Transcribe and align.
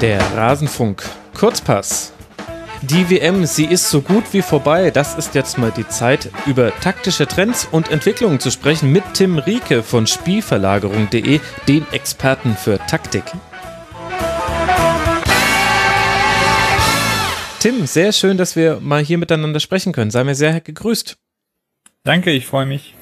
Der 0.00 0.18
Rasenfunk 0.34 1.02
Kurzpass. 1.34 2.14
Die 2.80 3.10
WM, 3.10 3.44
sie 3.44 3.66
ist 3.66 3.90
so 3.90 4.00
gut 4.00 4.24
wie 4.32 4.40
vorbei. 4.40 4.90
Das 4.90 5.14
ist 5.14 5.34
jetzt 5.34 5.58
mal 5.58 5.70
die 5.70 5.86
Zeit, 5.86 6.30
über 6.46 6.74
taktische 6.80 7.26
Trends 7.26 7.68
und 7.70 7.90
Entwicklungen 7.90 8.40
zu 8.40 8.50
sprechen 8.50 8.90
mit 8.92 9.04
Tim 9.12 9.36
Rieke 9.36 9.82
von 9.82 10.06
Spielverlagerung.de, 10.06 11.40
den 11.68 11.86
Experten 11.92 12.56
für 12.56 12.78
Taktik. 12.78 13.24
Tim, 17.58 17.84
sehr 17.84 18.12
schön, 18.12 18.38
dass 18.38 18.56
wir 18.56 18.80
mal 18.80 19.04
hier 19.04 19.18
miteinander 19.18 19.60
sprechen 19.60 19.92
können. 19.92 20.10
Sei 20.10 20.24
mir 20.24 20.34
sehr 20.34 20.62
gegrüßt. 20.62 21.18
Danke, 22.04 22.30
ich 22.30 22.46
freue 22.46 22.64
mich. 22.64 22.94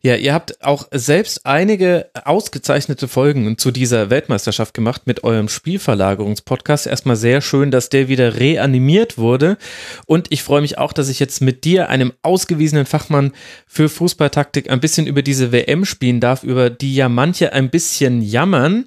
Ja, 0.00 0.16
ihr 0.16 0.34
habt 0.34 0.64
auch 0.64 0.88
selbst 0.90 1.46
einige 1.46 2.10
ausgezeichnete 2.24 3.08
Folgen 3.08 3.58
zu 3.58 3.70
dieser 3.70 4.10
Weltmeisterschaft 4.10 4.74
gemacht 4.74 5.02
mit 5.06 5.24
eurem 5.24 5.48
Spielverlagerungspodcast. 5.48 6.86
Erstmal 6.86 7.16
sehr 7.16 7.40
schön, 7.40 7.70
dass 7.70 7.88
der 7.88 8.08
wieder 8.08 8.38
reanimiert 8.38 9.18
wurde. 9.18 9.58
Und 10.06 10.30
ich 10.30 10.42
freue 10.42 10.60
mich 10.60 10.78
auch, 10.78 10.92
dass 10.92 11.08
ich 11.08 11.20
jetzt 11.20 11.40
mit 11.40 11.64
dir, 11.64 11.88
einem 11.88 12.12
ausgewiesenen 12.22 12.86
Fachmann 12.86 13.32
für 13.66 13.88
Fußballtaktik, 13.88 14.70
ein 14.70 14.80
bisschen 14.80 15.06
über 15.06 15.22
diese 15.22 15.52
WM 15.52 15.84
spielen 15.84 16.20
darf, 16.20 16.42
über 16.42 16.70
die 16.70 16.94
ja 16.94 17.08
manche 17.08 17.52
ein 17.52 17.70
bisschen 17.70 18.22
jammern. 18.22 18.86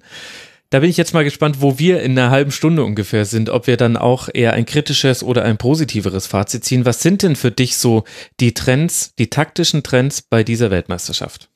Da 0.75 0.81
bin 0.81 0.89
ich 0.89 0.97
jetzt 0.97 1.13
mal 1.13 1.23
gespannt, 1.23 1.61
wo 1.61 1.79
wir 1.79 2.01
in 2.01 2.19
einer 2.19 2.31
halben 2.31 2.51
Stunde 2.51 2.83
ungefähr 2.83 3.23
sind, 3.23 3.49
ob 3.49 3.65
wir 3.65 3.77
dann 3.77 3.95
auch 3.95 4.27
eher 4.33 4.51
ein 4.51 4.65
kritisches 4.65 5.23
oder 5.23 5.45
ein 5.45 5.55
positiveres 5.55 6.27
Fazit 6.27 6.65
ziehen. 6.65 6.83
Was 6.83 6.99
sind 6.99 7.23
denn 7.23 7.37
für 7.37 7.49
dich 7.49 7.77
so 7.77 8.03
die 8.41 8.53
Trends, 8.53 9.15
die 9.15 9.29
taktischen 9.29 9.83
Trends 9.83 10.21
bei 10.21 10.43
dieser 10.43 10.71
Weltmeisterschaft? 10.71 11.47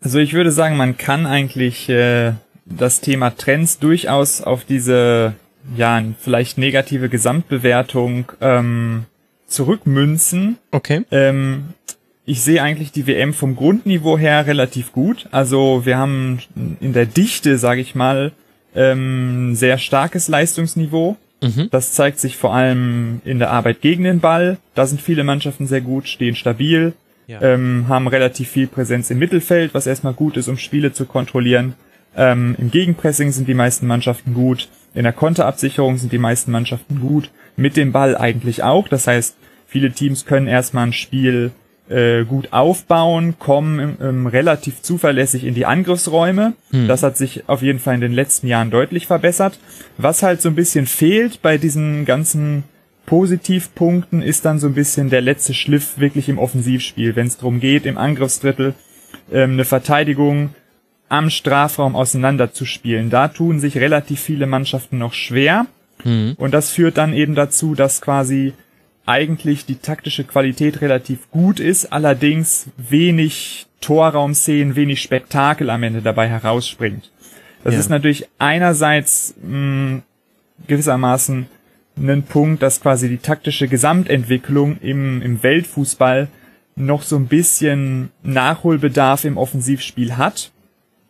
Also 0.00 0.20
ich 0.20 0.32
würde 0.32 0.52
sagen, 0.52 0.78
man 0.78 0.96
kann 0.96 1.26
eigentlich 1.26 1.90
äh, 1.90 2.32
das 2.64 3.02
Thema 3.02 3.28
Trends 3.28 3.78
durchaus 3.78 4.40
auf 4.40 4.64
diese 4.64 5.34
ja 5.76 6.02
vielleicht 6.18 6.56
negative 6.56 7.10
Gesamtbewertung 7.10 8.32
ähm, 8.40 9.04
zurückmünzen. 9.48 10.56
Okay. 10.70 11.02
Ähm, 11.10 11.74
ich 12.24 12.42
sehe 12.42 12.62
eigentlich 12.62 12.92
die 12.92 13.06
WM 13.06 13.34
vom 13.34 13.56
Grundniveau 13.56 14.16
her 14.16 14.46
relativ 14.46 14.92
gut. 14.92 15.26
Also 15.32 15.82
wir 15.84 15.98
haben 15.98 16.38
in 16.80 16.92
der 16.92 17.06
Dichte, 17.06 17.58
sage 17.58 17.80
ich 17.80 17.94
mal, 17.94 18.32
ähm, 18.74 19.54
sehr 19.54 19.78
starkes 19.78 20.28
Leistungsniveau. 20.28 21.16
Mhm. 21.42 21.68
Das 21.70 21.92
zeigt 21.92 22.20
sich 22.20 22.36
vor 22.36 22.54
allem 22.54 23.20
in 23.24 23.40
der 23.40 23.50
Arbeit 23.50 23.80
gegen 23.80 24.04
den 24.04 24.20
Ball. 24.20 24.58
Da 24.74 24.86
sind 24.86 25.00
viele 25.00 25.24
Mannschaften 25.24 25.66
sehr 25.66 25.80
gut, 25.80 26.06
stehen 26.06 26.36
stabil, 26.36 26.92
ja. 27.26 27.42
ähm, 27.42 27.86
haben 27.88 28.06
relativ 28.06 28.48
viel 28.48 28.68
Präsenz 28.68 29.10
im 29.10 29.18
Mittelfeld, 29.18 29.74
was 29.74 29.88
erstmal 29.88 30.14
gut 30.14 30.36
ist, 30.36 30.48
um 30.48 30.58
Spiele 30.58 30.92
zu 30.92 31.06
kontrollieren. 31.06 31.74
Ähm, 32.16 32.54
Im 32.58 32.70
Gegenpressing 32.70 33.32
sind 33.32 33.48
die 33.48 33.54
meisten 33.54 33.86
Mannschaften 33.86 34.34
gut. 34.34 34.68
In 34.94 35.02
der 35.02 35.12
Konterabsicherung 35.12 35.96
sind 35.96 36.12
die 36.12 36.18
meisten 36.18 36.52
Mannschaften 36.52 37.00
gut. 37.00 37.30
Mit 37.56 37.76
dem 37.76 37.90
Ball 37.90 38.16
eigentlich 38.16 38.62
auch. 38.62 38.86
Das 38.86 39.06
heißt, 39.06 39.36
viele 39.66 39.90
Teams 39.90 40.24
können 40.24 40.46
erstmal 40.46 40.86
ein 40.86 40.92
Spiel 40.92 41.50
äh, 41.88 42.24
gut 42.24 42.52
aufbauen, 42.52 43.34
kommen 43.38 43.96
ähm, 44.00 44.26
relativ 44.26 44.82
zuverlässig 44.82 45.44
in 45.44 45.54
die 45.54 45.66
Angriffsräume. 45.66 46.54
Hm. 46.70 46.88
Das 46.88 47.02
hat 47.02 47.16
sich 47.16 47.48
auf 47.48 47.62
jeden 47.62 47.78
Fall 47.78 47.96
in 47.96 48.00
den 48.00 48.12
letzten 48.12 48.46
Jahren 48.46 48.70
deutlich 48.70 49.06
verbessert. 49.06 49.58
Was 49.98 50.22
halt 50.22 50.40
so 50.40 50.48
ein 50.48 50.54
bisschen 50.54 50.86
fehlt 50.86 51.42
bei 51.42 51.58
diesen 51.58 52.04
ganzen 52.04 52.64
Positivpunkten 53.06 54.22
ist 54.22 54.44
dann 54.44 54.58
so 54.58 54.68
ein 54.68 54.74
bisschen 54.74 55.10
der 55.10 55.20
letzte 55.20 55.54
Schliff 55.54 55.98
wirklich 55.98 56.28
im 56.28 56.38
Offensivspiel, 56.38 57.16
wenn 57.16 57.26
es 57.26 57.36
darum 57.36 57.60
geht, 57.60 57.84
im 57.84 57.98
Angriffsdrittel 57.98 58.74
ähm, 59.32 59.52
eine 59.52 59.64
Verteidigung 59.64 60.54
am 61.08 61.28
Strafraum 61.28 61.94
auseinanderzuspielen. 61.94 63.10
Da 63.10 63.28
tun 63.28 63.60
sich 63.60 63.76
relativ 63.76 64.20
viele 64.20 64.46
Mannschaften 64.46 64.98
noch 64.98 65.12
schwer. 65.12 65.66
Hm. 66.04 66.34
Und 66.38 66.54
das 66.54 66.70
führt 66.70 66.96
dann 66.96 67.12
eben 67.12 67.34
dazu, 67.34 67.74
dass 67.74 68.00
quasi 68.00 68.54
eigentlich 69.06 69.66
die 69.66 69.76
taktische 69.76 70.24
Qualität 70.24 70.80
relativ 70.80 71.30
gut 71.30 71.60
ist, 71.60 71.92
allerdings 71.92 72.66
wenig 72.76 73.66
Torraumszenen, 73.80 74.76
wenig 74.76 75.02
Spektakel 75.02 75.70
am 75.70 75.82
Ende 75.82 76.02
dabei 76.02 76.28
herausspringt. 76.28 77.10
Das 77.64 77.74
ja. 77.74 77.80
ist 77.80 77.90
natürlich 77.90 78.28
einerseits 78.38 79.34
mh, 79.42 79.48
hm, 79.48 80.02
gewissermaßen 80.66 81.46
ein 81.96 82.22
Punkt, 82.22 82.62
dass 82.62 82.80
quasi 82.80 83.08
die 83.08 83.18
taktische 83.18 83.68
Gesamtentwicklung 83.68 84.78
im, 84.80 85.20
im 85.20 85.42
Weltfußball 85.42 86.28
noch 86.74 87.02
so 87.02 87.16
ein 87.16 87.26
bisschen 87.26 88.10
Nachholbedarf 88.22 89.24
im 89.24 89.36
Offensivspiel 89.36 90.16
hat. 90.16 90.52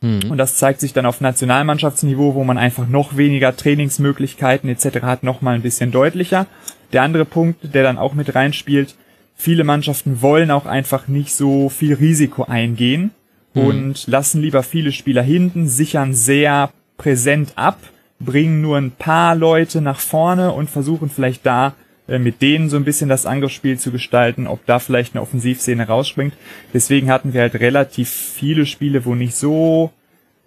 Mhm. 0.00 0.30
Und 0.30 0.38
das 0.38 0.56
zeigt 0.56 0.80
sich 0.80 0.92
dann 0.92 1.06
auf 1.06 1.20
Nationalmannschaftsniveau, 1.20 2.34
wo 2.34 2.42
man 2.42 2.58
einfach 2.58 2.88
noch 2.88 3.16
weniger 3.16 3.56
Trainingsmöglichkeiten 3.56 4.68
etc. 4.68 5.02
hat, 5.02 5.22
noch 5.22 5.40
mal 5.40 5.54
ein 5.54 5.62
bisschen 5.62 5.92
deutlicher. 5.92 6.46
Der 6.92 7.02
andere 7.02 7.24
Punkt, 7.24 7.74
der 7.74 7.82
dann 7.82 7.98
auch 7.98 8.14
mit 8.14 8.34
reinspielt, 8.34 8.94
viele 9.34 9.64
Mannschaften 9.64 10.22
wollen 10.22 10.50
auch 10.50 10.66
einfach 10.66 11.08
nicht 11.08 11.34
so 11.34 11.68
viel 11.68 11.94
Risiko 11.94 12.44
eingehen 12.44 13.10
mhm. 13.54 13.62
und 13.62 14.06
lassen 14.06 14.40
lieber 14.40 14.62
viele 14.62 14.92
Spieler 14.92 15.22
hinten, 15.22 15.68
sichern 15.68 16.14
sehr 16.14 16.70
präsent 16.98 17.52
ab, 17.56 17.78
bringen 18.20 18.60
nur 18.60 18.76
ein 18.76 18.92
paar 18.92 19.34
Leute 19.34 19.80
nach 19.80 19.98
vorne 19.98 20.52
und 20.52 20.70
versuchen 20.70 21.10
vielleicht 21.10 21.44
da 21.44 21.74
äh, 22.08 22.18
mit 22.18 22.42
denen 22.42 22.68
so 22.68 22.76
ein 22.76 22.84
bisschen 22.84 23.08
das 23.08 23.26
Angriffsspiel 23.26 23.78
zu 23.78 23.90
gestalten, 23.90 24.46
ob 24.46 24.64
da 24.66 24.78
vielleicht 24.78 25.14
eine 25.14 25.22
Offensivszene 25.22 25.86
rausspringt. 25.86 26.34
Deswegen 26.74 27.10
hatten 27.10 27.32
wir 27.32 27.40
halt 27.40 27.54
relativ 27.54 28.08
viele 28.10 28.66
Spiele, 28.66 29.04
wo 29.04 29.14
nicht 29.14 29.34
so 29.34 29.92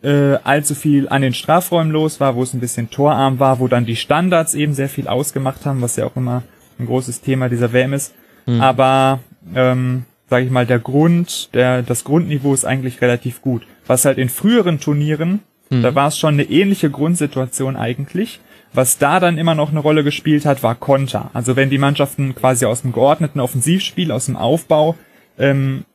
äh, 0.03 0.37
allzu 0.43 0.75
viel 0.75 1.09
an 1.09 1.21
den 1.21 1.33
Strafräumen 1.33 1.91
los 1.91 2.19
war, 2.19 2.35
wo 2.35 2.43
es 2.43 2.53
ein 2.53 2.59
bisschen 2.59 2.89
torarm 2.89 3.39
war, 3.39 3.59
wo 3.59 3.67
dann 3.67 3.85
die 3.85 3.95
Standards 3.95 4.53
eben 4.53 4.73
sehr 4.73 4.89
viel 4.89 5.07
ausgemacht 5.07 5.65
haben, 5.65 5.81
was 5.81 5.95
ja 5.95 6.05
auch 6.05 6.15
immer 6.15 6.43
ein 6.79 6.85
großes 6.85 7.21
Thema 7.21 7.49
dieser 7.49 7.73
WM 7.73 7.93
ist. 7.93 8.13
Mhm. 8.45 8.61
Aber 8.61 9.19
ähm, 9.55 10.05
sage 10.29 10.45
ich 10.45 10.51
mal, 10.51 10.65
der 10.65 10.79
Grund, 10.79 11.53
der 11.53 11.81
das 11.81 12.03
Grundniveau 12.03 12.53
ist 12.53 12.65
eigentlich 12.65 13.01
relativ 13.01 13.41
gut. 13.41 13.63
Was 13.87 14.05
halt 14.05 14.17
in 14.17 14.29
früheren 14.29 14.79
Turnieren, 14.79 15.41
mhm. 15.69 15.81
da 15.81 15.95
war 15.95 16.07
es 16.07 16.17
schon 16.17 16.35
eine 16.35 16.43
ähnliche 16.43 16.89
Grundsituation 16.89 17.75
eigentlich. 17.75 18.39
Was 18.73 18.97
da 18.97 19.19
dann 19.21 19.37
immer 19.37 19.55
noch 19.55 19.69
eine 19.69 19.79
Rolle 19.79 20.03
gespielt 20.03 20.45
hat, 20.45 20.61
war 20.61 20.75
Konter. 20.75 21.29
Also 21.33 21.55
wenn 21.55 21.69
die 21.69 21.77
Mannschaften 21.77 22.35
quasi 22.35 22.65
aus 22.65 22.81
dem 22.81 22.91
geordneten 22.91 23.39
Offensivspiel, 23.39 24.11
aus 24.11 24.25
dem 24.25 24.35
Aufbau 24.35 24.95
ähm, 25.39 25.85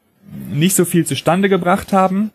nicht 0.51 0.75
so 0.75 0.85
viel 0.85 1.05
zustande 1.05 1.49
gebracht 1.49 1.93
haben, 1.93 2.31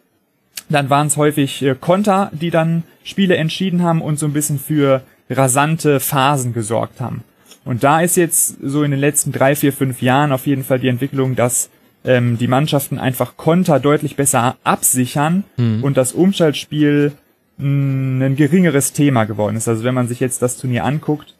dann 0.69 0.89
waren 0.89 1.07
es 1.07 1.17
häufig 1.17 1.61
äh, 1.61 1.75
Konter, 1.79 2.31
die 2.33 2.49
dann 2.49 2.83
Spiele 3.03 3.37
entschieden 3.37 3.83
haben 3.83 4.01
und 4.01 4.17
so 4.17 4.25
ein 4.25 4.33
bisschen 4.33 4.59
für 4.59 5.01
rasante 5.29 5.99
Phasen 5.99 6.53
gesorgt 6.53 6.99
haben. 6.99 7.23
Und 7.63 7.83
da 7.83 8.01
ist 8.01 8.15
jetzt 8.15 8.57
so 8.61 8.83
in 8.83 8.91
den 8.91 8.99
letzten 8.99 9.31
drei, 9.31 9.55
vier, 9.55 9.73
fünf 9.73 10.01
Jahren 10.01 10.31
auf 10.31 10.45
jeden 10.45 10.63
Fall 10.63 10.79
die 10.79 10.87
Entwicklung, 10.87 11.35
dass 11.35 11.69
ähm, 12.03 12.37
die 12.37 12.47
Mannschaften 12.47 12.99
einfach 12.99 13.37
Konter 13.37 13.79
deutlich 13.79 14.15
besser 14.15 14.57
absichern 14.63 15.43
mhm. 15.57 15.83
und 15.83 15.97
das 15.97 16.13
Umschaltspiel 16.13 17.13
mh, 17.57 17.67
mm, 17.67 18.21
ein 18.21 18.35
geringeres 18.35 18.93
Thema 18.93 19.25
geworden 19.25 19.55
ist. 19.55 19.67
Also 19.67 19.83
wenn 19.83 19.95
man 19.95 20.07
sich 20.07 20.19
jetzt 20.19 20.41
das 20.41 20.57
Turnier 20.57 20.85
anguckt, 20.85 21.33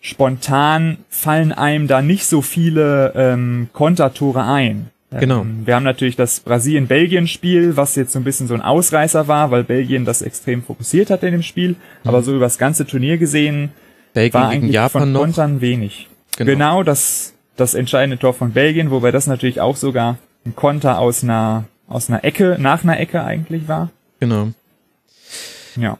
spontan 0.00 0.98
fallen 1.10 1.52
einem 1.52 1.86
da 1.86 2.00
nicht 2.00 2.26
so 2.26 2.40
viele 2.40 3.12
ähm, 3.14 3.68
Kontertore 3.74 4.44
ein. 4.44 4.90
Genau. 5.10 5.40
Ähm, 5.42 5.62
wir 5.64 5.74
haben 5.74 5.82
natürlich 5.82 6.16
das 6.16 6.40
Brasilien-Belgien-Spiel, 6.40 7.76
was 7.76 7.96
jetzt 7.96 8.12
so 8.12 8.18
ein 8.20 8.24
bisschen 8.24 8.46
so 8.46 8.54
ein 8.54 8.62
Ausreißer 8.62 9.26
war, 9.26 9.50
weil 9.50 9.64
Belgien 9.64 10.04
das 10.04 10.22
extrem 10.22 10.62
fokussiert 10.62 11.10
hat 11.10 11.22
in 11.24 11.32
dem 11.32 11.42
Spiel. 11.42 11.70
Mhm. 11.70 11.76
Aber 12.04 12.22
so 12.22 12.30
über 12.32 12.46
das 12.46 12.58
ganze 12.58 12.86
Turnier 12.86 13.18
gesehen 13.18 13.70
Belgien 14.12 14.34
war 14.34 14.48
eigentlich 14.48 14.74
Japan 14.74 15.02
von 15.02 15.14
Kontern 15.14 15.54
noch. 15.54 15.60
wenig. 15.60 16.08
Genau. 16.36 16.50
genau, 16.50 16.82
das, 16.82 17.34
das 17.56 17.74
entscheidende 17.74 18.18
Tor 18.18 18.34
von 18.34 18.52
Belgien, 18.52 18.90
wobei 18.90 19.10
das 19.10 19.26
natürlich 19.26 19.60
auch 19.60 19.76
sogar 19.76 20.18
ein 20.46 20.54
Konter 20.54 20.98
aus 20.98 21.24
einer, 21.24 21.64
aus 21.88 22.08
einer 22.08 22.24
Ecke, 22.24 22.56
nach 22.58 22.84
einer 22.84 22.98
Ecke 22.98 23.22
eigentlich 23.24 23.68
war. 23.68 23.90
Genau. 24.20 24.48
Ja. 25.76 25.98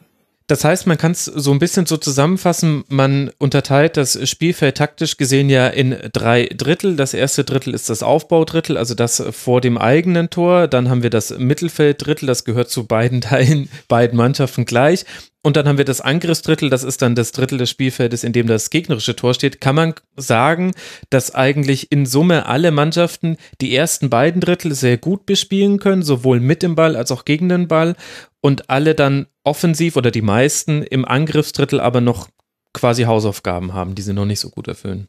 Das 0.51 0.65
heißt, 0.65 0.85
man 0.85 0.97
kann 0.97 1.13
es 1.13 1.23
so 1.23 1.53
ein 1.53 1.59
bisschen 1.59 1.85
so 1.85 1.95
zusammenfassen, 1.95 2.83
man 2.89 3.31
unterteilt 3.37 3.95
das 3.95 4.19
Spielfeld 4.29 4.75
taktisch 4.75 5.15
gesehen 5.15 5.49
ja 5.49 5.67
in 5.67 5.95
drei 6.11 6.49
Drittel. 6.53 6.97
Das 6.97 7.13
erste 7.13 7.45
Drittel 7.45 7.73
ist 7.73 7.89
das 7.89 8.03
Aufbaudrittel, 8.03 8.75
also 8.75 8.93
das 8.93 9.23
vor 9.31 9.61
dem 9.61 9.77
eigenen 9.77 10.29
Tor. 10.29 10.67
Dann 10.67 10.89
haben 10.89 11.03
wir 11.03 11.09
das 11.09 11.37
Mittelfelddrittel, 11.37 12.27
das 12.27 12.43
gehört 12.43 12.69
zu 12.69 12.85
beiden 12.85 13.21
Teilen, 13.21 13.69
beiden 13.87 14.17
Mannschaften 14.17 14.65
gleich. 14.65 15.05
Und 15.41 15.55
dann 15.55 15.69
haben 15.69 15.77
wir 15.77 15.85
das 15.85 16.01
Angriffsdrittel, 16.01 16.69
das 16.69 16.83
ist 16.83 17.01
dann 17.01 17.15
das 17.15 17.31
Drittel 17.31 17.57
des 17.57 17.69
Spielfeldes, 17.69 18.25
in 18.25 18.33
dem 18.33 18.45
das 18.45 18.69
gegnerische 18.69 19.15
Tor 19.15 19.33
steht. 19.33 19.61
Kann 19.61 19.75
man 19.75 19.93
sagen, 20.17 20.73
dass 21.09 21.33
eigentlich 21.33 21.93
in 21.93 22.05
Summe 22.05 22.45
alle 22.45 22.71
Mannschaften 22.71 23.37
die 23.61 23.73
ersten 23.73 24.09
beiden 24.09 24.41
Drittel 24.41 24.75
sehr 24.75 24.97
gut 24.97 25.25
bespielen 25.25 25.79
können, 25.79 26.03
sowohl 26.03 26.41
mit 26.41 26.61
dem 26.61 26.75
Ball 26.75 26.97
als 26.97 27.09
auch 27.09 27.23
gegen 27.23 27.47
den 27.47 27.69
Ball 27.69 27.95
und 28.41 28.69
alle 28.69 28.95
dann 28.95 29.27
offensiv 29.43 29.95
oder 29.95 30.11
die 30.11 30.21
meisten 30.21 30.83
im 30.83 31.05
Angriffsdrittel 31.05 31.79
aber 31.79 32.01
noch 32.01 32.29
quasi 32.73 33.03
Hausaufgaben 33.03 33.73
haben, 33.73 33.95
die 33.95 34.01
sie 34.01 34.13
noch 34.13 34.25
nicht 34.25 34.39
so 34.39 34.49
gut 34.49 34.67
erfüllen. 34.67 35.07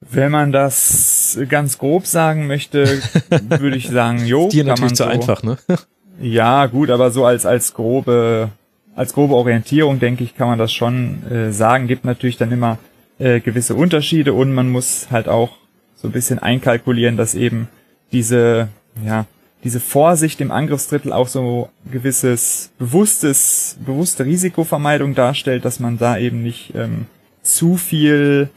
Wenn 0.00 0.32
man 0.32 0.50
das 0.50 1.38
ganz 1.48 1.78
grob 1.78 2.06
sagen 2.06 2.46
möchte, 2.48 2.86
würde 3.48 3.76
ich 3.76 3.88
sagen, 3.88 4.26
jo. 4.26 4.46
Ist 4.46 4.54
dir 4.54 4.64
natürlich 4.64 4.94
zu 4.94 5.04
so, 5.04 5.08
einfach, 5.08 5.42
ne? 5.44 5.58
ja, 6.20 6.66
gut, 6.66 6.90
aber 6.90 7.10
so 7.12 7.24
als, 7.24 7.46
als 7.46 7.74
grobe 7.74 8.50
als 8.94 9.14
grobe 9.14 9.34
Orientierung, 9.34 9.98
denke 9.98 10.24
ich, 10.24 10.36
kann 10.36 10.48
man 10.48 10.58
das 10.58 10.72
schon 10.72 11.22
äh, 11.30 11.52
sagen. 11.52 11.86
Gibt 11.86 12.04
natürlich 12.04 12.36
dann 12.36 12.52
immer 12.52 12.78
äh, 13.18 13.40
gewisse 13.40 13.74
Unterschiede 13.74 14.32
und 14.32 14.52
man 14.52 14.70
muss 14.70 15.08
halt 15.10 15.28
auch 15.28 15.56
so 15.96 16.08
ein 16.08 16.12
bisschen 16.12 16.38
einkalkulieren, 16.38 17.16
dass 17.16 17.34
eben 17.34 17.68
diese, 18.12 18.68
ja, 19.04 19.26
diese 19.64 19.80
Vorsicht 19.80 20.40
im 20.40 20.50
Angriffsdrittel 20.50 21.12
auch 21.12 21.28
so 21.28 21.68
gewisses 21.90 22.72
bewusstes, 22.78 23.76
bewusste 23.84 24.24
Risikovermeidung 24.24 25.14
darstellt, 25.14 25.64
dass 25.64 25.78
man 25.78 25.98
da 25.98 26.18
eben 26.18 26.42
nicht 26.42 26.72
ähm, 26.74 27.06
zu 27.42 27.76
viel 27.76 28.50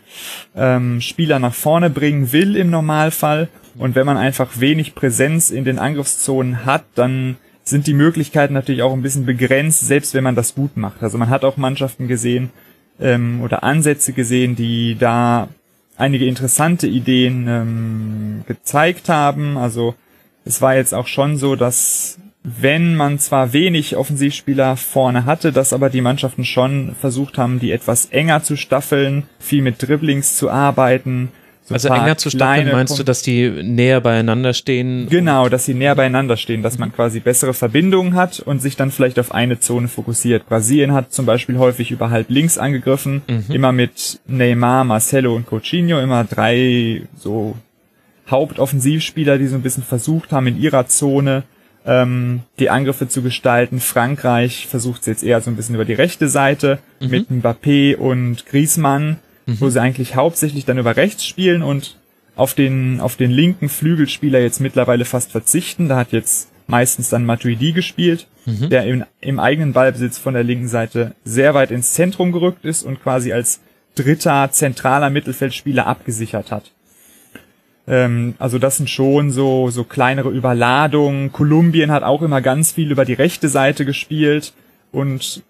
ähm, 0.56 1.02
Spieler 1.02 1.40
nach 1.40 1.54
vorne 1.54 1.90
bringen 1.90 2.32
will 2.32 2.56
im 2.56 2.70
Normalfall. 2.70 3.50
Und 3.78 3.96
wenn 3.96 4.06
man 4.06 4.18
einfach 4.18 4.60
wenig 4.60 4.96
Präsenz 4.96 5.52
in 5.52 5.66
den 5.66 5.80
Angriffszonen 5.80 6.66
hat, 6.66 6.86
dann 6.96 7.38
sind 7.64 7.88
die 7.88 7.94
Möglichkeiten 7.94 8.54
natürlich 8.54 8.84
auch 8.84 8.94
ein 8.94 9.02
bisschen 9.02 9.26
begrenzt, 9.26 9.82
selbst 9.82 10.14
wenn 10.14 10.24
man 10.24 10.36
das 10.36 10.56
gut 10.56 10.78
macht. 10.78 11.02
Also 11.04 11.18
man 11.18 11.30
hat 11.30 11.44
auch 11.44 11.58
Mannschaften 11.58 12.08
gesehen 12.08 12.52
ähm, 13.00 13.42
oder 13.42 13.64
Ansätze 13.64 14.14
gesehen, 14.14 14.56
die 14.56 14.96
da 14.98 15.50
einige 15.98 16.26
interessante 16.26 16.88
Ideen 16.88 17.48
ähm, 17.48 18.44
gezeigt 18.48 19.10
haben. 19.10 19.58
Also 19.58 19.96
es 20.46 20.62
war 20.62 20.76
jetzt 20.76 20.94
auch 20.94 21.08
schon 21.08 21.38
so, 21.38 21.56
dass 21.56 22.20
wenn 22.44 22.96
man 22.96 23.18
zwar 23.18 23.54
wenig 23.54 23.98
Offensivspieler 23.98 24.78
vorne 24.78 25.26
hatte, 25.26 25.52
dass 25.52 25.74
aber 25.74 25.90
die 25.90 26.02
Mannschaften 26.02 26.46
schon 26.46 26.96
versucht 27.00 27.40
haben, 27.40 27.60
die 27.60 27.72
etwas 27.72 28.06
enger 28.06 28.44
zu 28.44 28.56
staffeln, 28.56 29.24
viel 29.40 29.64
mit 29.64 29.82
Dribblings 29.82 30.38
zu 30.38 30.52
arbeiten, 30.52 31.32
so 31.64 31.74
also 31.74 31.88
enger 31.88 32.16
zu 32.16 32.30
staffeln, 32.30 32.72
meinst 32.72 33.00
du, 33.00 33.04
dass 33.04 33.24
die 33.24 33.50
näher 33.50 34.00
beieinander 34.00 34.54
stehen? 34.54 35.08
Genau, 35.10 35.50
dass 35.50 35.66
sie 35.66 35.74
näher 35.74 35.96
beieinander 35.96 36.38
stehen, 36.38 36.62
dass 36.62 36.78
man 36.78 36.94
quasi 36.94 37.20
bessere 37.20 37.56
Verbindungen 37.56 38.14
hat 38.14 38.40
und 38.40 38.62
sich 38.62 38.76
dann 38.76 38.92
vielleicht 38.92 39.18
auf 39.18 39.34
eine 39.34 39.60
Zone 39.60 39.88
fokussiert. 39.88 40.48
Brasilien 40.48 40.94
hat 40.94 41.12
zum 41.12 41.26
Beispiel 41.26 41.58
häufig 41.58 41.90
über 41.90 42.12
halb 42.12 42.30
links 42.30 42.60
angegriffen, 42.60 43.24
mhm. 43.28 43.46
immer 43.50 43.72
mit 43.72 44.20
Neymar, 44.28 44.84
Marcelo 44.84 45.36
und 45.36 45.48
Coutinho, 45.48 46.00
immer 46.00 46.24
drei 46.24 47.02
so 47.18 47.56
Hauptoffensivspieler, 48.30 49.38
die 49.38 49.48
so 49.48 49.56
ein 49.56 49.62
bisschen 49.62 49.84
versucht 49.84 50.32
haben, 50.32 50.48
in 50.48 50.60
ihrer 50.60 50.88
Zone 50.88 51.44
ähm, 51.86 52.42
die 52.60 52.70
Angriffe 52.70 53.08
zu 53.08 53.22
gestalten. 53.22 53.80
Frankreich 53.80 54.68
versucht 54.68 55.02
es 55.02 55.08
jetzt 55.08 55.24
eher 55.24 55.42
so 55.42 55.52
ein 55.52 55.56
bisschen 55.56 55.76
über 55.76 55.86
die 55.86 55.94
rechte 55.94 56.28
Seite 56.28 56.80
mhm. 57.00 57.10
mit 57.10 57.30
Mbappé 57.30 57.96
und 57.96 58.46
Griezmann 58.46 59.18
mhm. 59.46 59.60
wo 59.60 59.70
sie 59.70 59.82
eigentlich 59.82 60.16
hauptsächlich 60.16 60.66
dann 60.66 60.78
über 60.78 60.96
rechts 60.96 61.26
spielen 61.26 61.64
und 61.64 61.98
auf 62.36 62.54
den, 62.54 63.00
auf 63.00 63.16
den 63.16 63.32
linken 63.32 63.70
Flügelspieler 63.70 64.40
jetzt 64.40 64.60
mittlerweile 64.60 65.06
fast 65.06 65.32
verzichten. 65.32 65.88
Da 65.88 65.98
hat 65.98 66.12
jetzt 66.12 66.50
meistens 66.68 67.10
dann 67.10 67.26
Matuidi 67.26 67.72
gespielt, 67.72 68.28
mhm. 68.46 68.70
der 68.70 68.86
im, 68.86 69.06
im 69.22 69.40
eigenen 69.40 69.74
Ballbesitz 69.74 70.18
von 70.18 70.34
der 70.34 70.44
linken 70.44 70.68
Seite 70.68 71.14
sehr 71.24 71.54
weit 71.54 71.72
ins 71.72 71.94
Zentrum 71.94 72.32
gerückt 72.32 72.66
ist 72.66 72.84
und 72.84 73.02
quasi 73.02 73.32
als 73.32 73.62
dritter 73.96 74.50
zentraler 74.52 75.10
Mittelfeldspieler 75.10 75.88
abgesichert 75.88 76.52
hat. 76.52 76.72
Ähm, 77.88 78.36
also 78.40 78.60
das 78.60 78.78
sind 78.78 78.90
schon 78.90 79.32
so, 79.32 79.70
so 79.70 79.84
kleinere 79.84 80.30
Überladungen. 80.30 81.32
Kolumbien 81.32 81.92
hat 81.92 82.04
auch 82.04 82.22
immer 82.22 82.42
ganz 82.42 82.72
viel 82.72 82.92
über 82.92 83.06
die 83.06 83.14
rechte 83.14 83.50
Seite 83.50 83.86
gespielt 83.86 84.54
und 84.92 85.44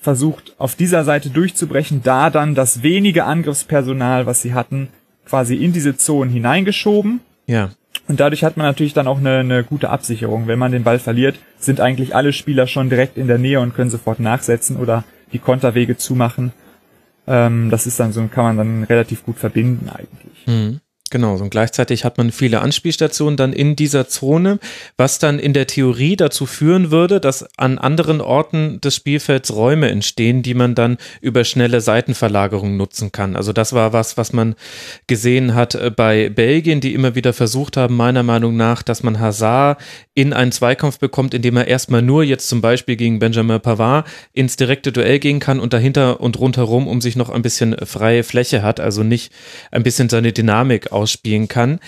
versucht 0.00 0.54
auf 0.58 0.74
dieser 0.74 1.04
Seite 1.04 1.30
durchzubrechen, 1.30 2.02
da 2.02 2.30
dann 2.30 2.54
das 2.54 2.82
wenige 2.82 3.24
Angriffspersonal, 3.24 4.26
was 4.26 4.42
sie 4.42 4.54
hatten, 4.54 4.88
quasi 5.26 5.56
in 5.56 5.72
diese 5.72 5.96
Zonen 5.96 6.32
hineingeschoben. 6.32 7.20
Ja. 7.46 7.70
Und 8.08 8.18
dadurch 8.18 8.42
hat 8.42 8.56
man 8.56 8.66
natürlich 8.66 8.94
dann 8.94 9.06
auch 9.06 9.18
eine, 9.18 9.38
eine 9.38 9.62
gute 9.62 9.90
Absicherung. 9.90 10.46
Wenn 10.46 10.58
man 10.58 10.72
den 10.72 10.84
Ball 10.84 10.98
verliert, 10.98 11.38
sind 11.58 11.80
eigentlich 11.80 12.14
alle 12.16 12.32
Spieler 12.32 12.66
schon 12.66 12.88
direkt 12.88 13.16
in 13.16 13.28
der 13.28 13.38
Nähe 13.38 13.60
und 13.60 13.74
können 13.74 13.90
sofort 13.90 14.20
nachsetzen 14.20 14.76
oder 14.76 15.04
die 15.32 15.38
Konterwege 15.38 15.96
zumachen. 15.96 16.52
Ähm, 17.26 17.70
das 17.70 17.86
ist 17.86 18.00
dann 18.00 18.12
so, 18.12 18.26
kann 18.26 18.44
man 18.44 18.56
dann 18.56 18.84
relativ 18.84 19.24
gut 19.24 19.38
verbinden 19.38 19.88
eigentlich. 19.88 20.46
Mhm. 20.46 20.80
Genau, 21.10 21.34
und 21.34 21.50
gleichzeitig 21.50 22.04
hat 22.04 22.18
man 22.18 22.30
viele 22.30 22.60
Anspielstationen 22.60 23.36
dann 23.36 23.52
in 23.52 23.74
dieser 23.74 24.06
Zone, 24.06 24.60
was 24.96 25.18
dann 25.18 25.40
in 25.40 25.52
der 25.52 25.66
Theorie 25.66 26.14
dazu 26.14 26.46
führen 26.46 26.92
würde, 26.92 27.18
dass 27.18 27.48
an 27.58 27.78
anderen 27.78 28.20
Orten 28.20 28.80
des 28.80 28.94
Spielfelds 28.94 29.52
Räume 29.52 29.90
entstehen, 29.90 30.44
die 30.44 30.54
man 30.54 30.76
dann 30.76 30.98
über 31.20 31.42
schnelle 31.42 31.80
Seitenverlagerung 31.80 32.76
nutzen 32.76 33.10
kann. 33.10 33.34
Also 33.34 33.52
das 33.52 33.72
war 33.72 33.92
was, 33.92 34.18
was 34.18 34.32
man 34.32 34.54
gesehen 35.08 35.56
hat 35.56 35.74
äh, 35.74 35.90
bei 35.90 36.28
Belgien, 36.28 36.80
die 36.80 36.94
immer 36.94 37.16
wieder 37.16 37.32
versucht 37.32 37.76
haben, 37.76 37.96
meiner 37.96 38.22
Meinung 38.22 38.56
nach, 38.56 38.84
dass 38.84 39.02
man 39.02 39.18
Hazard 39.18 39.80
in 40.14 40.32
einen 40.32 40.52
Zweikampf 40.52 41.00
bekommt, 41.00 41.34
indem 41.34 41.56
er 41.56 41.66
erstmal 41.66 42.02
nur 42.02 42.22
jetzt 42.22 42.48
zum 42.48 42.60
Beispiel 42.60 42.94
gegen 42.94 43.18
Benjamin 43.18 43.60
Pavard 43.60 44.06
ins 44.32 44.54
direkte 44.54 44.92
Duell 44.92 45.18
gehen 45.18 45.40
kann 45.40 45.58
und 45.58 45.72
dahinter 45.72 46.20
und 46.20 46.38
rundherum 46.38 46.86
um 46.86 47.00
sich 47.00 47.16
noch 47.16 47.30
ein 47.30 47.42
bisschen 47.42 47.76
freie 47.84 48.22
Fläche 48.22 48.62
hat, 48.62 48.78
also 48.78 49.02
nicht 49.02 49.32
ein 49.72 49.82
bisschen 49.82 50.08
seine 50.08 50.32
Dynamik 50.32 50.92
ausspielen 51.00 51.48
kann. 51.48 51.80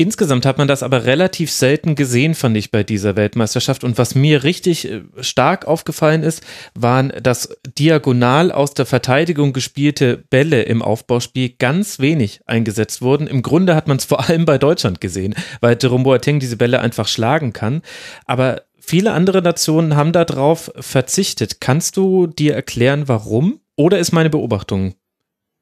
Insgesamt 0.00 0.46
hat 0.46 0.56
man 0.56 0.66
das 0.66 0.82
aber 0.82 1.04
relativ 1.04 1.52
selten 1.52 1.94
gesehen, 1.94 2.34
fand 2.34 2.56
ich, 2.56 2.70
bei 2.70 2.82
dieser 2.82 3.16
Weltmeisterschaft. 3.16 3.84
Und 3.84 3.98
was 3.98 4.14
mir 4.14 4.44
richtig 4.44 4.90
äh, 4.90 5.02
stark 5.20 5.66
aufgefallen 5.66 6.22
ist, 6.22 6.42
waren, 6.74 7.12
dass 7.22 7.54
diagonal 7.78 8.50
aus 8.50 8.72
der 8.72 8.86
Verteidigung 8.86 9.52
gespielte 9.52 10.16
Bälle 10.16 10.62
im 10.62 10.80
Aufbauspiel 10.80 11.50
ganz 11.50 11.98
wenig 11.98 12.40
eingesetzt 12.46 13.02
wurden. 13.02 13.26
Im 13.26 13.42
Grunde 13.42 13.74
hat 13.76 13.88
man 13.88 13.98
es 13.98 14.06
vor 14.06 14.26
allem 14.26 14.46
bei 14.46 14.56
Deutschland 14.56 15.02
gesehen, 15.02 15.34
weil 15.60 15.76
Jerome 15.78 16.04
Boateng 16.04 16.40
diese 16.40 16.56
Bälle 16.56 16.80
einfach 16.80 17.06
schlagen 17.06 17.52
kann. 17.52 17.82
Aber 18.24 18.62
viele 18.80 19.12
andere 19.12 19.42
Nationen 19.42 19.96
haben 19.96 20.14
darauf 20.14 20.72
verzichtet. 20.80 21.60
Kannst 21.60 21.98
du 21.98 22.26
dir 22.26 22.54
erklären, 22.54 23.06
warum? 23.06 23.60
Oder 23.76 23.98
ist 23.98 24.12
meine 24.12 24.30
Beobachtung 24.30 24.94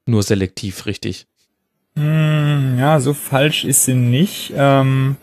nur 0.06 0.22
selektiv 0.22 0.86
richtig? 0.86 1.26
Hm, 1.96 2.76
ja, 2.78 3.00
so 3.00 3.14
falsch 3.14 3.64
ist 3.64 3.84
sie 3.84 3.94
nicht. 3.94 4.52
Ähm, 4.56 5.16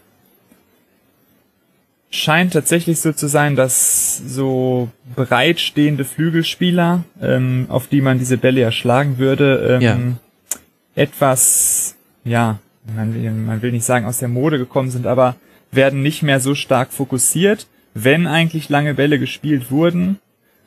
scheint 2.16 2.54
tatsächlich 2.54 3.00
so 3.00 3.12
zu 3.12 3.28
sein, 3.28 3.56
dass 3.56 4.18
so 4.18 4.90
bereitstehende 5.16 6.06
Flügelspieler, 6.06 7.04
ähm, 7.22 7.66
auf 7.70 7.88
die 7.88 8.02
man 8.02 8.20
diese 8.20 8.38
Bälle 8.38 8.62
erschlagen 8.62 9.18
würde, 9.18 9.80
ähm, 9.80 9.82
ja. 9.82 9.98
etwas, 10.96 11.96
ja, 12.24 12.60
man 12.96 13.14
will, 13.14 13.32
man 13.32 13.62
will 13.62 13.72
nicht 13.72 13.86
sagen 13.86 14.06
aus 14.06 14.20
der 14.20 14.30
Mode 14.30 14.58
gekommen 14.58 14.92
sind, 14.92 15.08
aber 15.08 15.36
werden 15.72 16.02
nicht 16.02 16.24
mehr 16.24 16.40
so 16.40 16.56
stark 16.56 16.94
fokussiert. 16.94 17.68
Wenn 17.94 18.28
eigentlich 18.28 18.70
lange 18.70 18.94
Bälle 18.94 19.20
gespielt 19.20 19.72
wurden, 19.72 20.20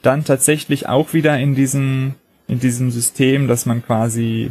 dann 0.03 0.25
tatsächlich 0.25 0.89
auch 0.89 1.13
wieder 1.13 1.39
in 1.39 1.55
diesem, 1.55 2.15
in 2.47 2.61
diesem 2.61 2.91
System, 2.91 3.49
dass 3.49 3.67
man 3.67 3.85
quasi 3.85 4.51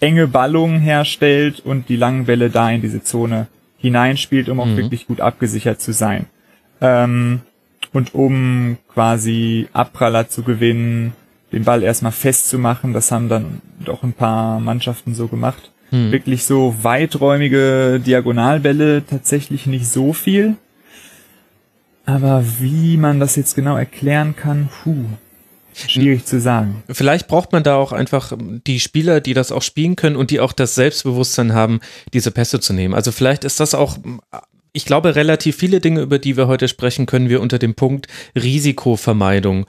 enge 0.00 0.28
Ballungen 0.28 0.80
herstellt 0.80 1.60
und 1.60 1.88
die 1.88 1.96
langen 1.96 2.26
Bälle 2.26 2.50
da 2.50 2.70
in 2.70 2.82
diese 2.82 3.02
Zone 3.02 3.48
hineinspielt, 3.78 4.48
um 4.48 4.60
auch 4.60 4.66
mhm. 4.66 4.76
wirklich 4.76 5.06
gut 5.06 5.20
abgesichert 5.20 5.80
zu 5.80 5.92
sein. 5.92 6.26
Ähm, 6.80 7.40
und 7.92 8.14
um 8.14 8.76
quasi 8.92 9.68
Abpraller 9.72 10.28
zu 10.28 10.42
gewinnen, 10.42 11.12
den 11.52 11.64
Ball 11.64 11.82
erstmal 11.82 12.12
festzumachen, 12.12 12.92
das 12.92 13.10
haben 13.10 13.28
dann 13.28 13.62
doch 13.84 14.02
ein 14.02 14.12
paar 14.12 14.60
Mannschaften 14.60 15.14
so 15.14 15.28
gemacht. 15.28 15.70
Mhm. 15.90 16.12
Wirklich 16.12 16.44
so 16.44 16.74
weiträumige 16.82 18.00
Diagonalbälle 18.04 19.04
tatsächlich 19.06 19.66
nicht 19.66 19.88
so 19.88 20.12
viel. 20.12 20.56
Aber 22.04 22.44
wie 22.60 22.96
man 22.96 23.20
das 23.20 23.36
jetzt 23.36 23.54
genau 23.54 23.76
erklären 23.76 24.34
kann, 24.36 24.68
puh, 24.82 25.04
Schwierig 25.86 26.24
zu 26.24 26.40
sagen. 26.40 26.82
Vielleicht 26.88 27.28
braucht 27.28 27.52
man 27.52 27.62
da 27.62 27.76
auch 27.76 27.92
einfach 27.92 28.32
die 28.38 28.80
Spieler, 28.80 29.20
die 29.20 29.34
das 29.34 29.52
auch 29.52 29.62
spielen 29.62 29.96
können 29.96 30.16
und 30.16 30.30
die 30.30 30.40
auch 30.40 30.52
das 30.52 30.74
Selbstbewusstsein 30.74 31.52
haben, 31.52 31.80
diese 32.12 32.30
Pässe 32.30 32.60
zu 32.60 32.72
nehmen. 32.72 32.94
Also 32.94 33.12
vielleicht 33.12 33.44
ist 33.44 33.60
das 33.60 33.74
auch 33.74 33.98
ich 34.72 34.84
glaube, 34.84 35.16
relativ 35.16 35.56
viele 35.56 35.80
Dinge, 35.80 36.02
über 36.02 36.18
die 36.18 36.36
wir 36.36 36.46
heute 36.46 36.68
sprechen, 36.68 37.06
können 37.06 37.28
wir 37.28 37.40
unter 37.40 37.58
dem 37.58 37.74
Punkt 37.74 38.06
Risikovermeidung 38.36 39.66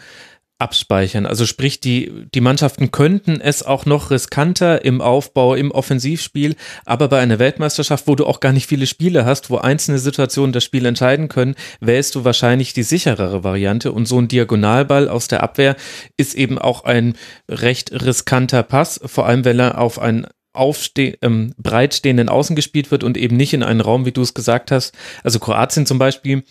abspeichern. 0.59 1.25
Also 1.25 1.45
sprich, 1.45 1.79
die, 1.79 2.11
die 2.33 2.41
Mannschaften 2.41 2.91
könnten 2.91 3.39
es 3.39 3.63
auch 3.63 3.85
noch 3.85 4.11
riskanter 4.11 4.83
im 4.83 5.01
Aufbau, 5.01 5.55
im 5.55 5.71
Offensivspiel, 5.71 6.55
aber 6.85 7.07
bei 7.07 7.19
einer 7.19 7.39
Weltmeisterschaft, 7.39 8.07
wo 8.07 8.15
du 8.15 8.25
auch 8.25 8.41
gar 8.41 8.51
nicht 8.51 8.67
viele 8.67 8.85
Spiele 8.85 9.25
hast, 9.25 9.49
wo 9.49 9.57
einzelne 9.57 9.99
Situationen 9.99 10.51
das 10.51 10.65
Spiel 10.65 10.85
entscheiden 10.85 11.29
können, 11.29 11.55
wählst 11.79 12.13
du 12.15 12.25
wahrscheinlich 12.25 12.73
die 12.73 12.83
sicherere 12.83 13.43
Variante 13.43 13.93
und 13.93 14.05
so 14.05 14.19
ein 14.19 14.27
Diagonalball 14.27 15.07
aus 15.07 15.29
der 15.29 15.43
Abwehr 15.43 15.77
ist 16.17 16.35
eben 16.35 16.59
auch 16.59 16.83
ein 16.83 17.13
recht 17.49 17.91
riskanter 17.93 18.63
Pass, 18.63 18.99
vor 19.05 19.25
allem 19.25 19.45
wenn 19.45 19.59
er 19.59 19.79
auf 19.79 19.97
einen 19.99 20.27
aufste 20.51 21.17
ähm, 21.21 21.53
breitstehenden 21.57 22.27
Außen 22.27 22.55
gespielt 22.55 22.91
wird 22.91 23.03
und 23.03 23.17
eben 23.17 23.37
nicht 23.37 23.53
in 23.53 23.63
einen 23.63 23.81
Raum, 23.81 24.05
wie 24.05 24.11
du 24.11 24.21
es 24.21 24.33
gesagt 24.33 24.71
hast. 24.71 24.93
Also 25.23 25.39
Kroatien 25.39 25.85
zum 25.85 25.99
Beispiel 25.99 26.43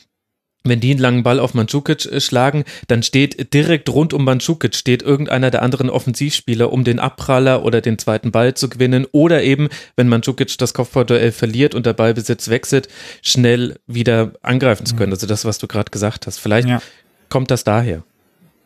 wenn 0.69 0.81
die 0.81 0.91
einen 0.91 1.01
langen 1.01 1.23
Ball 1.23 1.41
auf 1.41 1.55
Mandzukic 1.55 2.07
äh, 2.07 2.21
schlagen, 2.21 2.65
dann 2.87 3.03
steht 3.03 3.53
direkt 3.55 3.89
rund 3.89 4.13
um 4.13 4.25
Mandzukic 4.25 4.75
steht 4.75 5.03
irgendeiner 5.03 5.51
der 5.51 5.63
anderen 5.63 5.91
Offensivspieler, 5.91 6.73
um 6.73 6.85
den 6.85 6.99
Abpraller 6.99 7.65
oder 7.65 7.81
den 7.81 7.99
zweiten 7.99 8.31
Ball 8.31 8.55
zu 8.55 8.69
gewinnen 8.69 9.07
oder 9.13 9.43
eben, 9.43 9.69
wenn 9.97 10.09
Mandzukic 10.09 10.57
das 10.59 10.75
Kopfballduell 10.75 11.33
verliert 11.33 11.75
und 11.75 11.87
der 11.87 11.93
Ballbesitz 11.93 12.49
wechselt, 12.49 12.89
schnell 13.23 13.77
wieder 13.87 14.33
angreifen 14.43 14.87
zu 14.87 14.97
können. 14.97 15.11
Mhm. 15.11 15.15
Also 15.15 15.27
das, 15.27 15.45
was 15.45 15.59
du 15.59 15.67
gerade 15.67 15.91
gesagt 15.91 16.27
hast. 16.27 16.39
Vielleicht 16.39 16.69
ja. 16.69 16.81
kommt 17.29 17.51
das 17.51 17.65
daher. 17.65 18.03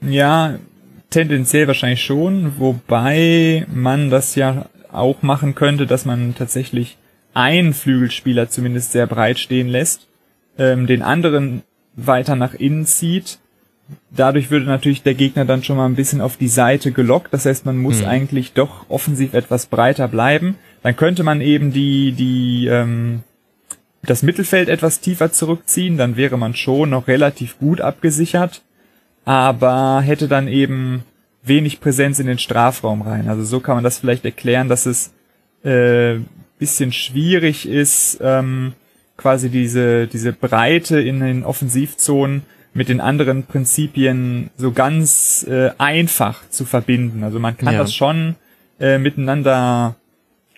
Ja, 0.00 0.58
tendenziell 1.10 1.66
wahrscheinlich 1.68 2.02
schon, 2.02 2.58
wobei 2.58 3.66
man 3.72 4.10
das 4.10 4.34
ja 4.34 4.66
auch 4.90 5.22
machen 5.22 5.54
könnte, 5.54 5.86
dass 5.86 6.04
man 6.04 6.34
tatsächlich 6.34 6.96
einen 7.34 7.72
Flügelspieler 7.72 8.48
zumindest 8.48 8.92
sehr 8.92 9.06
breit 9.06 9.38
stehen 9.38 9.68
lässt, 9.68 10.06
ähm, 10.58 10.86
den 10.86 11.02
anderen 11.02 11.62
weiter 11.96 12.36
nach 12.36 12.54
innen 12.54 12.86
zieht. 12.86 13.38
Dadurch 14.10 14.50
würde 14.50 14.66
natürlich 14.66 15.02
der 15.02 15.14
Gegner 15.14 15.44
dann 15.44 15.62
schon 15.62 15.76
mal 15.76 15.86
ein 15.86 15.96
bisschen 15.96 16.20
auf 16.20 16.36
die 16.36 16.48
Seite 16.48 16.92
gelockt. 16.92 17.32
Das 17.32 17.46
heißt, 17.46 17.66
man 17.66 17.78
muss 17.78 18.00
mhm. 18.00 18.06
eigentlich 18.06 18.52
doch 18.52 18.88
offensiv 18.88 19.34
etwas 19.34 19.66
breiter 19.66 20.08
bleiben. 20.08 20.56
Dann 20.82 20.96
könnte 20.96 21.24
man 21.24 21.40
eben 21.40 21.72
die, 21.72 22.12
die, 22.12 22.66
ähm, 22.68 23.22
das 24.02 24.22
Mittelfeld 24.22 24.68
etwas 24.68 25.00
tiefer 25.00 25.32
zurückziehen. 25.32 25.98
Dann 25.98 26.16
wäre 26.16 26.38
man 26.38 26.54
schon 26.54 26.90
noch 26.90 27.06
relativ 27.06 27.58
gut 27.58 27.80
abgesichert. 27.80 28.62
Aber 29.24 30.00
hätte 30.00 30.26
dann 30.26 30.48
eben 30.48 31.04
wenig 31.42 31.80
Präsenz 31.80 32.18
in 32.18 32.26
den 32.26 32.38
Strafraum 32.38 33.02
rein. 33.02 33.28
Also 33.28 33.44
so 33.44 33.60
kann 33.60 33.74
man 33.74 33.84
das 33.84 33.98
vielleicht 33.98 34.24
erklären, 34.24 34.68
dass 34.68 34.86
es 34.86 35.12
äh, 35.64 36.20
bisschen 36.62 36.92
schwierig 36.92 37.68
ist, 37.68 38.20
ähm, 38.22 38.74
quasi 39.16 39.50
diese, 39.50 40.06
diese 40.06 40.32
Breite 40.32 41.00
in 41.00 41.20
den 41.20 41.44
Offensivzonen 41.44 42.42
mit 42.74 42.88
den 42.88 43.00
anderen 43.00 43.44
Prinzipien 43.44 44.50
so 44.56 44.72
ganz 44.72 45.46
äh, 45.48 45.70
einfach 45.78 46.48
zu 46.48 46.64
verbinden. 46.64 47.22
Also 47.22 47.38
man 47.38 47.56
kann 47.56 47.74
ja. 47.74 47.78
das 47.78 47.94
schon 47.94 48.36
äh, 48.80 48.98
miteinander 48.98 49.96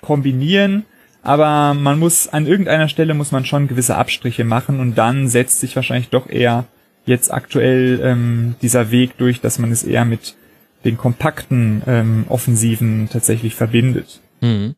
kombinieren, 0.00 0.84
aber 1.23 1.75
man 1.75 1.99
muss 1.99 2.28
an 2.28 2.46
irgendeiner 2.46 2.88
Stelle 2.88 3.14
muss 3.14 3.32
man 3.32 3.44
schon 3.44 3.66
gewisse 3.66 3.96
Abstriche 3.96 4.44
machen 4.44 4.78
und 4.78 4.96
dann 4.96 5.28
setzt 5.28 5.61
sich 5.61 5.75
wahrscheinlich 5.75 6.11
doch 6.11 6.28
eher 6.28 6.66
jetzt 7.06 7.32
aktuell 7.32 8.00
ähm, 8.02 8.54
dieser 8.62 8.90
Weg 8.90 9.16
durch, 9.18 9.40
dass 9.40 9.58
man 9.58 9.73
es 9.73 9.82
eher 9.82 10.04
mit 10.04 10.37
den 10.84 10.96
kompakten 10.96 11.82
ähm, 11.87 12.25
Offensiven 12.28 13.08
tatsächlich 13.11 13.54
verbindet. 13.54 14.20
Mhm. 14.40 14.75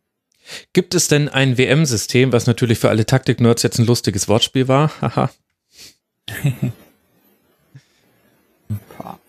Gibt 0.73 0.95
es 0.95 1.09
denn 1.09 1.29
ein 1.29 1.59
WM-System, 1.59 2.33
was 2.33 2.47
natürlich 2.47 2.79
für 2.79 2.89
alle 2.89 3.07
Taktik-Nerds 3.07 3.63
jetzt 3.63 3.79
ein 3.79 3.87
lustiges 3.87 4.29
Wortspiel 4.29 4.69
war? 4.69 4.91
Haha. 5.01 5.31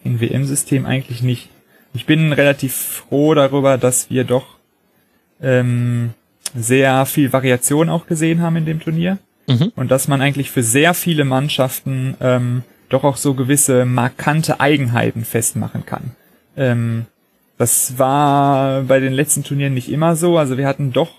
ein 0.03 0.21
WM-System 0.21 0.85
eigentlich 0.85 1.21
nicht. 1.21 1.49
Ich 1.93 2.05
bin 2.05 2.33
relativ 2.33 2.75
froh 2.75 3.33
darüber, 3.33 3.77
dass 3.77 4.09
wir 4.09 4.23
doch 4.23 4.57
ähm, 5.41 6.13
sehr 6.55 7.05
viel 7.05 7.33
Variation 7.33 7.89
auch 7.89 8.07
gesehen 8.07 8.41
haben 8.41 8.55
in 8.55 8.65
dem 8.65 8.79
Turnier. 8.79 9.17
Mhm. 9.47 9.71
Und 9.75 9.91
dass 9.91 10.07
man 10.07 10.21
eigentlich 10.21 10.51
für 10.51 10.63
sehr 10.63 10.93
viele 10.93 11.25
Mannschaften 11.25 12.15
ähm, 12.19 12.63
doch 12.89 13.03
auch 13.03 13.17
so 13.17 13.33
gewisse 13.33 13.85
markante 13.85 14.59
Eigenheiten 14.59 15.25
festmachen 15.25 15.85
kann. 15.85 16.11
Ähm, 16.55 17.05
das 17.57 17.97
war 17.97 18.83
bei 18.83 18.99
den 18.99 19.13
letzten 19.13 19.43
Turnieren 19.43 19.73
nicht 19.73 19.91
immer 19.91 20.15
so. 20.15 20.37
Also 20.37 20.57
wir 20.57 20.67
hatten 20.67 20.93
doch 20.93 21.09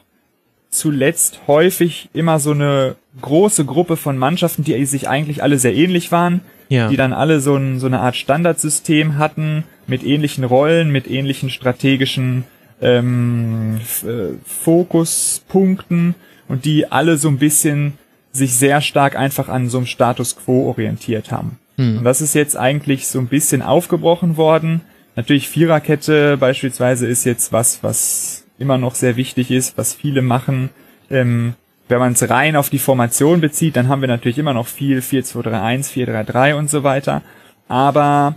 zuletzt 0.70 1.40
häufig 1.46 2.08
immer 2.12 2.38
so 2.38 2.52
eine 2.52 2.96
große 3.20 3.64
Gruppe 3.64 3.96
von 3.96 4.18
Mannschaften, 4.18 4.64
die 4.64 4.84
sich 4.84 5.08
eigentlich 5.08 5.42
alle 5.42 5.58
sehr 5.58 5.74
ähnlich 5.74 6.12
waren, 6.12 6.42
ja. 6.68 6.88
die 6.88 6.96
dann 6.96 7.12
alle 7.12 7.40
so, 7.40 7.56
ein, 7.56 7.80
so 7.80 7.86
eine 7.86 8.00
Art 8.00 8.16
Standardsystem 8.16 9.18
hatten, 9.18 9.64
mit 9.86 10.04
ähnlichen 10.04 10.44
Rollen, 10.44 10.92
mit 10.92 11.10
ähnlichen 11.10 11.50
strategischen 11.50 12.44
ähm, 12.80 13.80
äh, 14.04 14.34
Fokuspunkten 14.44 16.14
und 16.46 16.64
die 16.64 16.92
alle 16.92 17.16
so 17.16 17.28
ein 17.28 17.38
bisschen 17.38 17.94
sich 18.30 18.54
sehr 18.54 18.80
stark 18.80 19.16
einfach 19.16 19.48
an 19.48 19.68
so 19.68 19.78
einem 19.78 19.86
Status 19.86 20.36
quo 20.36 20.68
orientiert 20.68 21.32
haben. 21.32 21.58
Hm. 21.76 21.98
Und 21.98 22.04
das 22.04 22.20
ist 22.20 22.34
jetzt 22.34 22.56
eigentlich 22.56 23.08
so 23.08 23.18
ein 23.18 23.26
bisschen 23.26 23.62
aufgebrochen 23.62 24.36
worden 24.36 24.82
Natürlich 25.18 25.48
Viererkette 25.48 26.36
beispielsweise 26.36 27.08
ist 27.08 27.24
jetzt 27.24 27.52
was, 27.52 27.82
was 27.82 28.44
immer 28.56 28.78
noch 28.78 28.94
sehr 28.94 29.16
wichtig 29.16 29.50
ist, 29.50 29.76
was 29.76 29.92
viele 29.92 30.22
machen. 30.22 30.70
Ähm, 31.10 31.54
wenn 31.88 31.98
man 31.98 32.12
es 32.12 32.30
rein 32.30 32.54
auf 32.54 32.70
die 32.70 32.78
Formation 32.78 33.40
bezieht, 33.40 33.74
dann 33.74 33.88
haben 33.88 34.00
wir 34.00 34.06
natürlich 34.06 34.38
immer 34.38 34.54
noch 34.54 34.68
viel 34.68 35.00
4-2-3-1, 35.00 35.90
4-3-3 35.92 36.54
und 36.54 36.70
so 36.70 36.84
weiter. 36.84 37.22
Aber 37.66 38.36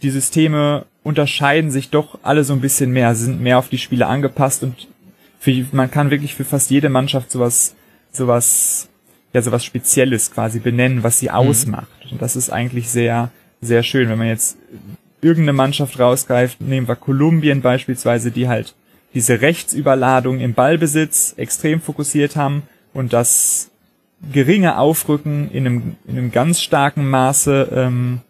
die 0.00 0.08
Systeme 0.08 0.86
unterscheiden 1.02 1.70
sich 1.70 1.90
doch 1.90 2.18
alle 2.22 2.44
so 2.44 2.54
ein 2.54 2.62
bisschen 2.62 2.92
mehr, 2.92 3.14
sind 3.14 3.42
mehr 3.42 3.58
auf 3.58 3.68
die 3.68 3.76
Spiele 3.76 4.06
angepasst 4.06 4.62
und 4.62 4.88
für, 5.38 5.66
man 5.72 5.90
kann 5.90 6.10
wirklich 6.10 6.34
für 6.34 6.46
fast 6.46 6.70
jede 6.70 6.88
Mannschaft 6.88 7.30
sowas, 7.30 7.74
sowas, 8.10 8.88
ja, 9.34 9.42
sowas 9.42 9.66
Spezielles 9.66 10.30
quasi 10.30 10.60
benennen, 10.60 11.02
was 11.02 11.18
sie 11.18 11.28
mhm. 11.28 11.34
ausmacht. 11.34 12.08
Und 12.10 12.22
das 12.22 12.36
ist 12.36 12.48
eigentlich 12.48 12.88
sehr, 12.88 13.30
sehr 13.60 13.82
schön, 13.82 14.08
wenn 14.08 14.16
man 14.16 14.28
jetzt 14.28 14.56
irgendeine 15.22 15.54
Mannschaft 15.54 15.98
rausgreift, 15.98 16.60
nehmen 16.60 16.88
wir 16.88 16.96
Kolumbien 16.96 17.62
beispielsweise, 17.62 18.30
die 18.30 18.48
halt 18.48 18.74
diese 19.14 19.40
Rechtsüberladung 19.40 20.40
im 20.40 20.54
Ballbesitz 20.54 21.34
extrem 21.36 21.80
fokussiert 21.80 22.36
haben 22.36 22.62
und 22.92 23.12
das 23.12 23.70
geringe 24.32 24.78
Aufrücken 24.78 25.50
in 25.50 25.66
einem, 25.66 25.96
in 26.06 26.18
einem 26.18 26.32
ganz 26.32 26.60
starken 26.60 27.08
Maße 27.08 27.68
ähm, 27.74 28.20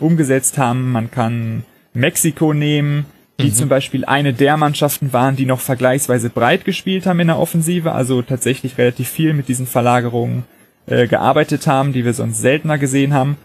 umgesetzt 0.00 0.58
haben. 0.58 0.92
Man 0.92 1.10
kann 1.10 1.64
Mexiko 1.94 2.52
nehmen, 2.52 3.06
die 3.40 3.46
mhm. 3.46 3.54
zum 3.54 3.68
Beispiel 3.68 4.04
eine 4.04 4.32
der 4.32 4.56
Mannschaften 4.56 5.12
waren, 5.12 5.36
die 5.36 5.46
noch 5.46 5.60
vergleichsweise 5.60 6.30
breit 6.30 6.64
gespielt 6.64 7.06
haben 7.06 7.20
in 7.20 7.28
der 7.28 7.38
Offensive, 7.38 7.92
also 7.92 8.22
tatsächlich 8.22 8.78
relativ 8.78 9.08
viel 9.08 9.32
mit 9.32 9.48
diesen 9.48 9.66
Verlagerungen 9.66 10.44
äh, 10.86 11.06
gearbeitet 11.06 11.66
haben, 11.66 11.92
die 11.92 12.04
wir 12.04 12.14
sonst 12.14 12.40
seltener 12.40 12.78
gesehen 12.78 13.14
haben 13.14 13.36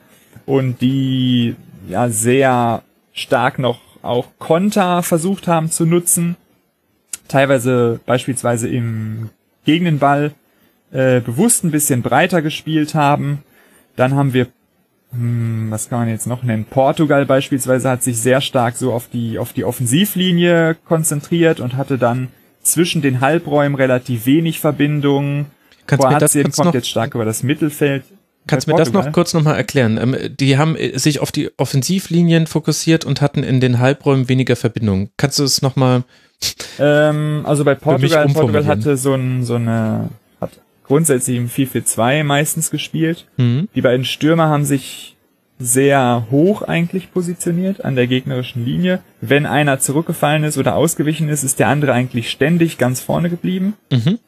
und 0.46 0.82
die 0.82 1.56
ja 1.88 2.10
sehr 2.10 2.84
stark 3.14 3.60
noch 3.60 3.80
auch 4.02 4.28
Konter 4.38 5.02
versucht 5.04 5.48
haben 5.48 5.72
zu 5.72 5.86
nutzen. 5.86 6.36
Teilweise 7.28 8.00
beispielsweise 8.06 8.68
im 8.68 9.30
gegen 9.66 9.86
den 9.86 10.00
Ball 10.00 10.34
äh, 10.92 11.22
bewusst 11.22 11.64
ein 11.64 11.72
bisschen 11.72 12.02
breiter 12.02 12.42
gespielt 12.42 12.96
haben. 12.96 13.44
Dann 13.96 14.16
haben 14.16 14.34
wir, 14.34 14.48
hm, 15.12 15.68
was 15.70 15.90
kann 15.90 16.00
man 16.00 16.10
jetzt 16.10 16.28
noch 16.28 16.44
nennen? 16.44 16.66
Portugal 16.66 17.26
beispielsweise 17.26 17.90
hat 17.90 18.04
sich 18.04 18.20
sehr 18.20 18.42
stark 18.42 18.76
so 18.76 18.92
auf 18.92 19.08
die, 19.08 19.40
auf 19.40 19.54
die 19.54 19.64
Offensivlinie 19.64 20.76
konzentriert 20.86 21.60
und 21.60 21.78
hatte 21.78 21.98
dann 21.98 22.30
zwischen 22.62 23.02
den 23.02 23.22
Halbräumen 23.22 23.76
relativ 23.76 24.26
wenig 24.26 24.60
Verbindungen. 24.60 25.48
Kannst 25.86 26.06
Kroatien 26.06 26.52
kommt 26.52 26.74
jetzt 26.74 26.90
stark 26.90 27.16
über 27.16 27.26
das 27.26 27.44
Mittelfeld. 27.44 28.04
Kannst 28.48 28.68
du 28.68 28.72
mir 28.72 28.78
das 28.78 28.92
noch 28.92 29.12
kurz 29.12 29.34
nochmal 29.34 29.56
erklären? 29.56 29.98
Ähm, 29.98 30.16
die 30.38 30.58
haben 30.58 30.76
äh, 30.76 30.98
sich 30.98 31.20
auf 31.20 31.32
die 31.32 31.52
Offensivlinien 31.58 32.48
fokussiert 32.48 33.06
und 33.06 33.22
hatten 33.22 33.44
in 33.44 33.60
den 33.60 33.80
Halbräumen 33.80 34.30
weniger 34.30 34.56
Verbindung. 34.56 35.10
Kannst 35.18 35.40
du 35.40 35.44
es 35.44 35.62
nochmal? 35.62 36.04
Ähm, 36.80 37.44
also 37.46 37.64
bei 37.64 37.76
Portugal, 37.76 38.28
Portugal 38.28 38.66
hatte 38.66 38.98
so, 38.98 39.14
ein, 39.14 39.44
so 39.44 39.56
eine, 39.56 40.10
hat 40.42 40.52
grundsätzlich 40.84 41.38
im 41.38 41.50
4-4-2 41.50 42.24
meistens 42.24 42.70
gespielt. 42.70 43.28
Mhm. 43.38 43.70
Die 43.76 43.82
beiden 43.82 44.06
Stürmer 44.06 44.50
haben 44.50 44.66
sich 44.66 45.16
sehr 45.60 46.28
hoch 46.30 46.62
eigentlich 46.64 47.14
positioniert 47.14 47.86
an 47.86 47.96
der 47.96 48.08
gegnerischen 48.08 48.66
Linie. 48.66 49.00
Wenn 49.22 49.46
einer 49.46 49.80
zurückgefallen 49.80 50.44
ist 50.44 50.58
oder 50.58 50.76
ausgewichen 50.76 51.30
ist, 51.30 51.44
ist 51.44 51.60
der 51.60 51.70
andere 51.70 51.94
eigentlich 51.94 52.30
ständig 52.30 52.78
ganz 52.78 53.00
vorne 53.00 53.30
geblieben. 53.30 53.76
Mhm. 53.92 54.20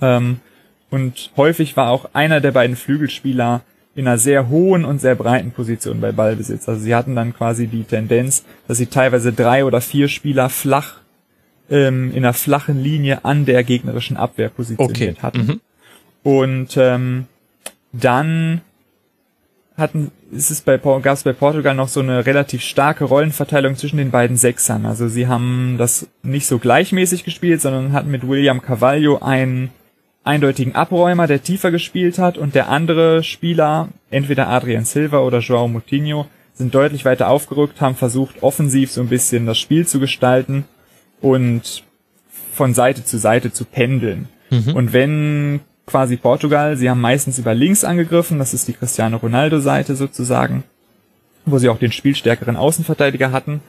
Ähm, 0.00 0.40
und 0.90 1.30
häufig 1.36 1.76
war 1.76 1.90
auch 1.90 2.10
einer 2.14 2.40
der 2.40 2.52
beiden 2.52 2.76
Flügelspieler 2.76 3.62
in 3.94 4.06
einer 4.06 4.18
sehr 4.18 4.48
hohen 4.48 4.84
und 4.84 5.00
sehr 5.00 5.16
breiten 5.16 5.50
Position 5.50 6.00
bei 6.00 6.12
Ballbesitz. 6.12 6.68
Also 6.68 6.80
sie 6.80 6.94
hatten 6.94 7.16
dann 7.16 7.34
quasi 7.34 7.66
die 7.66 7.82
Tendenz, 7.82 8.44
dass 8.68 8.78
sie 8.78 8.86
teilweise 8.86 9.32
drei 9.32 9.64
oder 9.64 9.80
vier 9.80 10.08
Spieler 10.08 10.48
flach 10.48 10.98
ähm, 11.68 12.12
in 12.12 12.18
einer 12.18 12.32
flachen 12.32 12.82
Linie 12.82 13.24
an 13.24 13.44
der 13.44 13.64
gegnerischen 13.64 14.16
Abwehr 14.16 14.50
positioniert 14.50 15.16
okay. 15.16 15.22
hatten. 15.22 15.46
Mhm. 15.46 15.60
Und 16.22 16.76
ähm, 16.76 17.26
dann 17.92 18.60
hatten, 19.76 20.10
ist 20.32 20.50
es 20.50 20.60
bei, 20.60 20.76
gab 20.76 21.06
es 21.06 21.22
bei 21.22 21.32
Portugal 21.32 21.74
noch 21.74 21.88
so 21.88 22.00
eine 22.00 22.26
relativ 22.26 22.62
starke 22.62 23.04
Rollenverteilung 23.04 23.76
zwischen 23.76 23.96
den 23.96 24.10
beiden 24.10 24.36
Sechsern. 24.36 24.86
Also 24.86 25.08
sie 25.08 25.26
haben 25.26 25.76
das 25.78 26.08
nicht 26.22 26.46
so 26.46 26.58
gleichmäßig 26.58 27.24
gespielt, 27.24 27.60
sondern 27.60 27.92
hatten 27.92 28.10
mit 28.10 28.26
William 28.26 28.60
Carvalho 28.60 29.18
einen 29.18 29.70
eindeutigen 30.28 30.74
Abräumer, 30.74 31.26
der 31.26 31.42
tiefer 31.42 31.70
gespielt 31.70 32.18
hat 32.18 32.36
und 32.38 32.54
der 32.54 32.68
andere 32.68 33.24
Spieler, 33.24 33.88
entweder 34.10 34.48
Adrian 34.48 34.84
Silva 34.84 35.20
oder 35.20 35.38
Joao 35.38 35.66
Moutinho, 35.68 36.26
sind 36.54 36.74
deutlich 36.74 37.04
weiter 37.04 37.28
aufgerückt, 37.28 37.80
haben 37.80 37.94
versucht, 37.94 38.42
offensiv 38.42 38.90
so 38.90 39.00
ein 39.00 39.08
bisschen 39.08 39.46
das 39.46 39.58
Spiel 39.58 39.86
zu 39.86 40.00
gestalten 40.00 40.64
und 41.20 41.82
von 42.52 42.74
Seite 42.74 43.04
zu 43.04 43.18
Seite 43.18 43.52
zu 43.52 43.64
pendeln. 43.64 44.28
Mhm. 44.50 44.74
Und 44.74 44.92
wenn 44.92 45.60
quasi 45.86 46.16
Portugal, 46.16 46.76
sie 46.76 46.90
haben 46.90 47.00
meistens 47.00 47.38
über 47.38 47.54
links 47.54 47.84
angegriffen, 47.84 48.38
das 48.38 48.52
ist 48.52 48.68
die 48.68 48.74
Cristiano 48.74 49.16
Ronaldo 49.16 49.60
Seite 49.60 49.96
sozusagen, 49.96 50.64
wo 51.46 51.58
sie 51.58 51.70
auch 51.70 51.78
den 51.78 51.92
spielstärkeren 51.92 52.56
Außenverteidiger 52.56 53.32
hatten. 53.32 53.60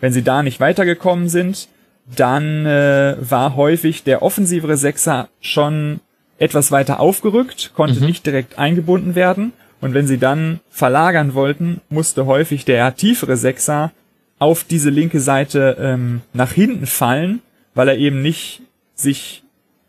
Wenn 0.00 0.12
sie 0.12 0.22
da 0.22 0.42
nicht 0.44 0.60
weitergekommen 0.60 1.28
sind, 1.28 1.68
dann 2.16 2.66
äh, 2.66 3.16
war 3.18 3.56
häufig 3.56 4.04
der 4.04 4.22
offensivere 4.22 4.76
Sechser 4.76 5.28
schon 5.40 6.00
etwas 6.38 6.72
weiter 6.72 7.00
aufgerückt, 7.00 7.72
konnte 7.74 8.00
mhm. 8.00 8.06
nicht 8.06 8.26
direkt 8.26 8.58
eingebunden 8.58 9.14
werden. 9.14 9.52
Und 9.80 9.94
wenn 9.94 10.06
sie 10.06 10.18
dann 10.18 10.60
verlagern 10.70 11.34
wollten, 11.34 11.80
musste 11.90 12.26
häufig 12.26 12.64
der 12.64 12.96
tiefere 12.96 13.36
Sechser 13.36 13.92
auf 14.38 14.64
diese 14.64 14.90
linke 14.90 15.20
Seite 15.20 15.76
ähm, 15.78 16.22
nach 16.32 16.52
hinten 16.52 16.86
fallen, 16.86 17.40
weil 17.74 17.88
er 17.88 17.98
eben 17.98 18.22
nicht 18.22 18.62
sich 18.94 19.42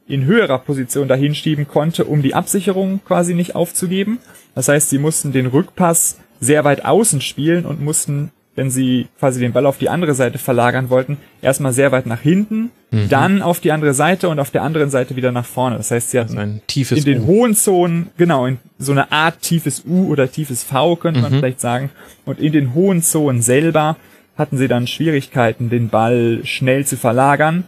in 0.07 0.25
höherer 0.25 0.59
Position 0.59 1.07
dahin 1.07 1.33
schieben 1.33 1.67
konnte, 1.67 2.05
um 2.05 2.21
die 2.21 2.35
Absicherung 2.35 3.01
quasi 3.05 3.33
nicht 3.33 3.55
aufzugeben. 3.55 4.19
Das 4.53 4.67
heißt, 4.67 4.89
sie 4.89 4.99
mussten 4.99 5.31
den 5.31 5.47
Rückpass 5.47 6.19
sehr 6.39 6.63
weit 6.63 6.85
außen 6.85 7.21
spielen 7.21 7.65
und 7.65 7.81
mussten, 7.81 8.31
wenn 8.55 8.69
sie 8.69 9.07
quasi 9.19 9.39
den 9.39 9.53
Ball 9.53 9.65
auf 9.65 9.77
die 9.77 9.89
andere 9.89 10.13
Seite 10.13 10.37
verlagern 10.37 10.89
wollten, 10.89 11.17
erstmal 11.41 11.73
sehr 11.73 11.91
weit 11.91 12.05
nach 12.05 12.21
hinten, 12.21 12.71
mhm. 12.91 13.09
dann 13.09 13.41
auf 13.41 13.59
die 13.59 13.71
andere 13.71 13.93
Seite 13.93 14.29
und 14.29 14.39
auf 14.39 14.51
der 14.51 14.63
anderen 14.63 14.89
Seite 14.89 15.15
wieder 15.15 15.31
nach 15.31 15.45
vorne. 15.45 15.77
Das 15.77 15.91
heißt, 15.91 16.11
sie 16.11 16.19
hatten 16.19 16.37
ein 16.37 16.61
tiefes 16.67 16.99
in 16.99 17.05
den 17.05 17.23
U. 17.23 17.27
hohen 17.27 17.55
Zonen, 17.55 18.07
genau, 18.17 18.45
in 18.45 18.59
so 18.77 18.91
eine 18.91 19.11
Art 19.11 19.41
tiefes 19.41 19.83
U 19.85 20.07
oder 20.07 20.31
tiefes 20.31 20.63
V, 20.63 20.95
könnte 20.95 21.21
man 21.21 21.33
mhm. 21.33 21.39
vielleicht 21.39 21.61
sagen. 21.61 21.89
Und 22.25 22.39
in 22.39 22.53
den 22.53 22.73
hohen 22.73 23.01
Zonen 23.01 23.41
selber 23.41 23.97
hatten 24.37 24.57
sie 24.57 24.67
dann 24.67 24.87
Schwierigkeiten, 24.87 25.69
den 25.69 25.89
Ball 25.89 26.41
schnell 26.43 26.85
zu 26.85 26.97
verlagern 26.97 27.65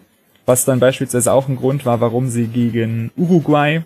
was 0.48 0.64
dann 0.64 0.80
beispielsweise 0.80 1.32
auch 1.34 1.50
ein 1.50 1.58
Grund 1.58 1.86
war, 1.86 2.00
warum 2.00 2.30
sie 2.30 2.48
gegen 2.48 3.12
Uruguay 3.18 3.84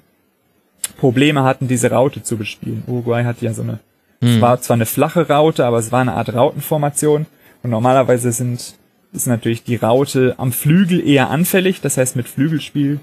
Probleme 0.97 1.43
hatten, 1.43 1.67
diese 1.67 1.89
Raute 1.89 2.21
zu 2.21 2.37
bespielen. 2.37 2.83
Uruguay 2.85 3.23
hat 3.23 3.41
ja 3.41 3.51
so 3.53 3.63
eine, 3.63 3.79
hm. 4.21 4.35
es 4.35 4.41
war 4.41 4.61
zwar 4.61 4.75
eine 4.75 4.85
flache 4.85 5.27
Raute, 5.27 5.65
aber 5.65 5.77
es 5.77 5.91
war 5.91 6.01
eine 6.01 6.13
Art 6.13 6.33
Rautenformation 6.33 7.25
und 7.63 7.69
normalerweise 7.69 8.31
sind 8.31 8.75
ist 9.13 9.27
natürlich 9.27 9.63
die 9.65 9.75
Raute 9.75 10.35
am 10.37 10.53
Flügel 10.53 11.05
eher 11.05 11.29
anfällig, 11.29 11.81
das 11.81 11.97
heißt 11.97 12.15
mit 12.15 12.29
Flügelspiel 12.29 13.01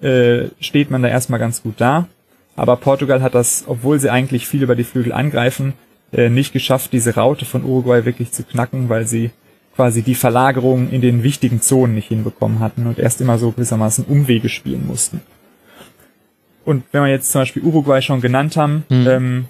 äh, 0.00 0.48
steht 0.60 0.90
man 0.90 1.02
da 1.02 1.08
erstmal 1.08 1.38
ganz 1.38 1.62
gut 1.62 1.74
da. 1.78 2.08
Aber 2.56 2.76
Portugal 2.76 3.22
hat 3.22 3.34
das, 3.34 3.64
obwohl 3.66 3.98
sie 3.98 4.10
eigentlich 4.10 4.46
viel 4.46 4.62
über 4.62 4.76
die 4.76 4.84
Flügel 4.84 5.12
angreifen, 5.12 5.72
äh, 6.12 6.28
nicht 6.28 6.52
geschafft, 6.52 6.92
diese 6.92 7.14
Raute 7.14 7.44
von 7.44 7.64
Uruguay 7.64 8.04
wirklich 8.04 8.32
zu 8.32 8.44
knacken, 8.44 8.88
weil 8.88 9.06
sie 9.06 9.30
quasi 9.74 10.02
die 10.02 10.14
Verlagerung 10.14 10.90
in 10.90 11.00
den 11.00 11.24
wichtigen 11.24 11.60
Zonen 11.60 11.96
nicht 11.96 12.08
hinbekommen 12.08 12.60
hatten 12.60 12.86
und 12.86 12.98
erst 12.98 13.20
immer 13.20 13.38
so 13.38 13.50
gewissermaßen 13.50 14.04
Umwege 14.04 14.48
spielen 14.48 14.86
mussten. 14.86 15.20
Und 16.64 16.84
wenn 16.92 17.02
wir 17.02 17.10
jetzt 17.10 17.32
zum 17.32 17.40
Beispiel 17.40 17.62
Uruguay 17.62 18.00
schon 18.00 18.20
genannt 18.20 18.56
haben, 18.56 18.84
mhm. 18.88 19.06
ähm, 19.06 19.44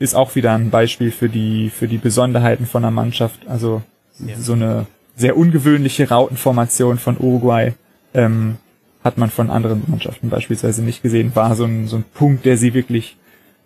ist 0.00 0.14
auch 0.14 0.34
wieder 0.34 0.54
ein 0.54 0.70
Beispiel 0.70 1.12
für 1.12 1.28
die, 1.28 1.70
für 1.70 1.86
die 1.86 1.98
Besonderheiten 1.98 2.66
von 2.66 2.82
der 2.82 2.90
Mannschaft. 2.90 3.46
Also 3.46 3.82
ja. 4.18 4.34
so 4.36 4.54
eine 4.54 4.86
sehr 5.14 5.36
ungewöhnliche 5.36 6.08
Rautenformation 6.08 6.98
von 6.98 7.16
Uruguay 7.20 7.74
ähm, 8.14 8.56
hat 9.04 9.18
man 9.18 9.30
von 9.30 9.50
anderen 9.50 9.84
Mannschaften 9.86 10.30
beispielsweise 10.30 10.82
nicht 10.82 11.02
gesehen. 11.02 11.36
War 11.36 11.54
so 11.54 11.64
ein, 11.64 11.86
so 11.86 11.96
ein 11.96 12.04
Punkt, 12.14 12.46
der 12.46 12.56
sie 12.56 12.72
wirklich 12.72 13.18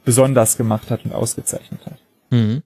besonders 0.04 0.56
gemacht 0.56 0.90
hat 0.90 1.04
und 1.04 1.14
ausgezeichnet 1.14 1.80
hat. 1.86 1.98
Mhm. 2.30 2.62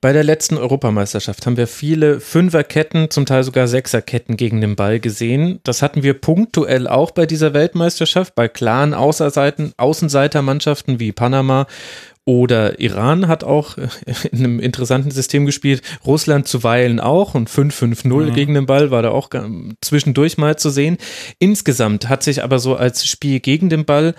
Bei 0.00 0.12
der 0.12 0.24
letzten 0.24 0.56
Europameisterschaft 0.56 1.46
haben 1.46 1.56
wir 1.56 1.66
viele 1.66 2.20
Fünferketten, 2.20 3.10
zum 3.10 3.26
Teil 3.26 3.42
sogar 3.42 3.68
Sechserketten 3.68 4.36
gegen 4.36 4.60
den 4.60 4.76
Ball 4.76 5.00
gesehen. 5.00 5.60
Das 5.64 5.82
hatten 5.82 6.02
wir 6.02 6.14
punktuell 6.14 6.86
auch 6.86 7.10
bei 7.10 7.26
dieser 7.26 7.54
Weltmeisterschaft, 7.54 8.34
bei 8.34 8.48
klaren 8.48 8.94
Außerseiten, 8.94 9.72
Außenseitermannschaften 9.76 11.00
wie 11.00 11.12
Panama 11.12 11.66
oder 12.28 12.78
Iran 12.78 13.26
hat 13.26 13.42
auch 13.42 13.78
in 14.30 14.38
einem 14.38 14.60
interessanten 14.60 15.10
System 15.10 15.46
gespielt. 15.46 15.80
Russland 16.04 16.46
zuweilen 16.46 17.00
auch 17.00 17.34
und 17.34 17.48
5-5-0 17.48 18.06
mhm. 18.06 18.34
gegen 18.34 18.52
den 18.52 18.66
Ball 18.66 18.90
war 18.90 19.00
da 19.00 19.12
auch 19.12 19.30
zwischendurch 19.80 20.36
mal 20.36 20.58
zu 20.58 20.68
sehen. 20.68 20.98
Insgesamt 21.38 22.10
hat 22.10 22.22
sich 22.22 22.44
aber 22.44 22.58
so 22.58 22.76
als 22.76 23.08
Spiel 23.08 23.40
gegen 23.40 23.70
den 23.70 23.86
Ball 23.86 24.14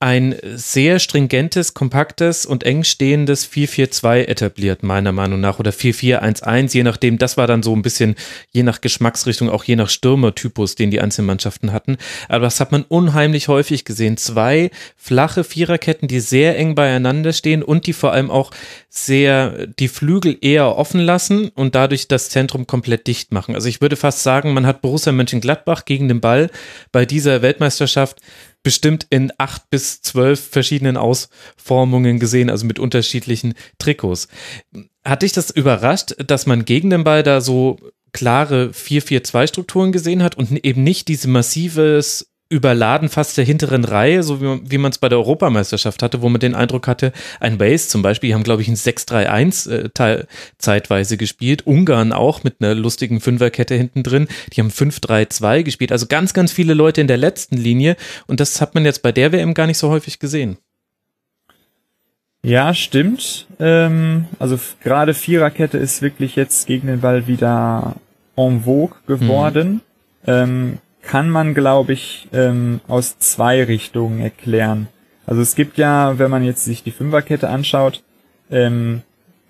ein 0.00 0.36
sehr 0.54 1.00
stringentes, 1.00 1.74
kompaktes 1.74 2.46
und 2.46 2.62
eng 2.62 2.84
stehendes 2.84 3.50
4-4-2 3.50 4.26
etabliert, 4.26 4.84
meiner 4.84 5.10
Meinung 5.10 5.40
nach, 5.40 5.58
oder 5.58 5.72
4-4-1-1, 5.72 6.72
je 6.72 6.84
nachdem. 6.84 7.18
Das 7.18 7.36
war 7.36 7.48
dann 7.48 7.64
so 7.64 7.74
ein 7.74 7.82
bisschen, 7.82 8.14
je 8.52 8.62
nach 8.62 8.80
Geschmacksrichtung, 8.80 9.50
auch 9.50 9.64
je 9.64 9.74
nach 9.74 9.88
Stürmertypus, 9.88 10.76
den 10.76 10.92
die 10.92 11.00
einzelnen 11.00 11.26
Mannschaften 11.26 11.72
hatten. 11.72 11.96
Aber 12.28 12.44
das 12.44 12.60
hat 12.60 12.70
man 12.70 12.84
unheimlich 12.84 13.48
häufig 13.48 13.84
gesehen. 13.84 14.16
Zwei 14.16 14.70
flache 14.96 15.42
Viererketten, 15.42 16.06
die 16.06 16.20
sehr 16.20 16.56
eng 16.56 16.76
beieinander 16.76 17.32
stehen 17.32 17.64
und 17.64 17.88
die 17.88 17.92
vor 17.92 18.12
allem 18.12 18.30
auch 18.30 18.52
sehr 18.88 19.66
die 19.66 19.88
Flügel 19.88 20.38
eher 20.40 20.76
offen 20.76 21.00
lassen 21.00 21.48
und 21.48 21.74
dadurch 21.74 22.06
das 22.06 22.30
Zentrum 22.30 22.68
komplett 22.68 23.08
dicht 23.08 23.32
machen. 23.32 23.56
Also 23.56 23.68
ich 23.68 23.80
würde 23.80 23.96
fast 23.96 24.22
sagen, 24.22 24.52
man 24.52 24.64
hat 24.64 24.80
Borussia 24.80 25.10
Mönchengladbach 25.10 25.84
gegen 25.86 26.06
den 26.06 26.20
Ball 26.20 26.50
bei 26.92 27.04
dieser 27.04 27.42
Weltmeisterschaft 27.42 28.20
bestimmt 28.62 29.06
in 29.10 29.32
acht 29.38 29.70
bis 29.70 30.02
zwölf 30.02 30.40
verschiedenen 30.40 30.96
Ausformungen 30.96 32.18
gesehen, 32.18 32.50
also 32.50 32.66
mit 32.66 32.78
unterschiedlichen 32.78 33.54
Trikots. 33.78 34.28
Hat 35.04 35.22
dich 35.22 35.32
das 35.32 35.50
überrascht, 35.50 36.14
dass 36.26 36.46
man 36.46 36.64
gegen 36.64 36.90
den 36.90 37.04
Ball 37.04 37.22
da 37.22 37.40
so 37.40 37.78
klare 38.12 38.70
4-4-2-Strukturen 38.70 39.92
gesehen 39.92 40.22
hat 40.22 40.36
und 40.36 40.64
eben 40.64 40.82
nicht 40.82 41.08
diese 41.08 41.28
massives 41.28 42.30
Überladen 42.50 43.10
fast 43.10 43.36
der 43.36 43.44
hinteren 43.44 43.84
Reihe, 43.84 44.22
so 44.22 44.40
wie, 44.40 44.70
wie 44.70 44.78
man 44.78 44.90
es 44.90 44.98
bei 44.98 45.08
der 45.08 45.18
Europameisterschaft 45.18 46.02
hatte, 46.02 46.22
wo 46.22 46.28
man 46.30 46.40
den 46.40 46.54
Eindruck 46.54 46.86
hatte, 46.86 47.12
ein 47.40 47.58
Base 47.58 47.88
zum 47.88 48.00
Beispiel, 48.00 48.28
die 48.28 48.34
haben, 48.34 48.42
glaube 48.42 48.62
ich, 48.62 48.68
ein 48.68 48.76
6-3-1 48.76 49.70
äh, 49.70 50.26
zeitweise 50.56 51.18
gespielt. 51.18 51.66
Ungarn 51.66 52.12
auch 52.12 52.44
mit 52.44 52.56
einer 52.60 52.74
lustigen 52.74 53.20
Fünferkette 53.20 53.74
hinten 53.74 54.02
drin. 54.02 54.28
Die 54.52 54.60
haben 54.60 54.70
5-3-2 54.70 55.62
gespielt. 55.62 55.92
Also 55.92 56.06
ganz, 56.06 56.32
ganz 56.32 56.50
viele 56.50 56.72
Leute 56.72 57.02
in 57.02 57.06
der 57.06 57.18
letzten 57.18 57.58
Linie. 57.58 57.96
Und 58.26 58.40
das 58.40 58.60
hat 58.60 58.74
man 58.74 58.84
jetzt 58.84 59.02
bei 59.02 59.12
der 59.12 59.32
WM 59.32 59.52
gar 59.52 59.66
nicht 59.66 59.78
so 59.78 59.90
häufig 59.90 60.18
gesehen. 60.18 60.56
Ja, 62.42 62.72
stimmt. 62.72 63.46
Ähm, 63.60 64.26
also 64.38 64.58
gerade 64.82 65.12
Viererkette 65.12 65.76
ist 65.76 66.00
wirklich 66.02 66.36
jetzt 66.36 66.66
gegen 66.66 66.86
den 66.86 67.00
Ball 67.00 67.26
wieder 67.26 67.96
en 68.36 68.62
vogue 68.62 68.96
geworden. 69.06 69.72
Mhm. 69.72 69.80
Ähm, 70.26 70.78
kann 71.08 71.30
man, 71.30 71.54
glaube 71.54 71.94
ich, 71.94 72.28
ähm, 72.34 72.80
aus 72.86 73.18
zwei 73.18 73.64
Richtungen 73.64 74.20
erklären. 74.20 74.88
Also 75.24 75.40
es 75.40 75.54
gibt 75.54 75.78
ja, 75.78 76.18
wenn 76.18 76.30
man 76.30 76.44
jetzt 76.44 76.66
sich 76.66 76.82
die 76.82 76.90
Fünferkette 76.90 77.48
anschaut, 77.48 78.02
ähm, 78.50 79.00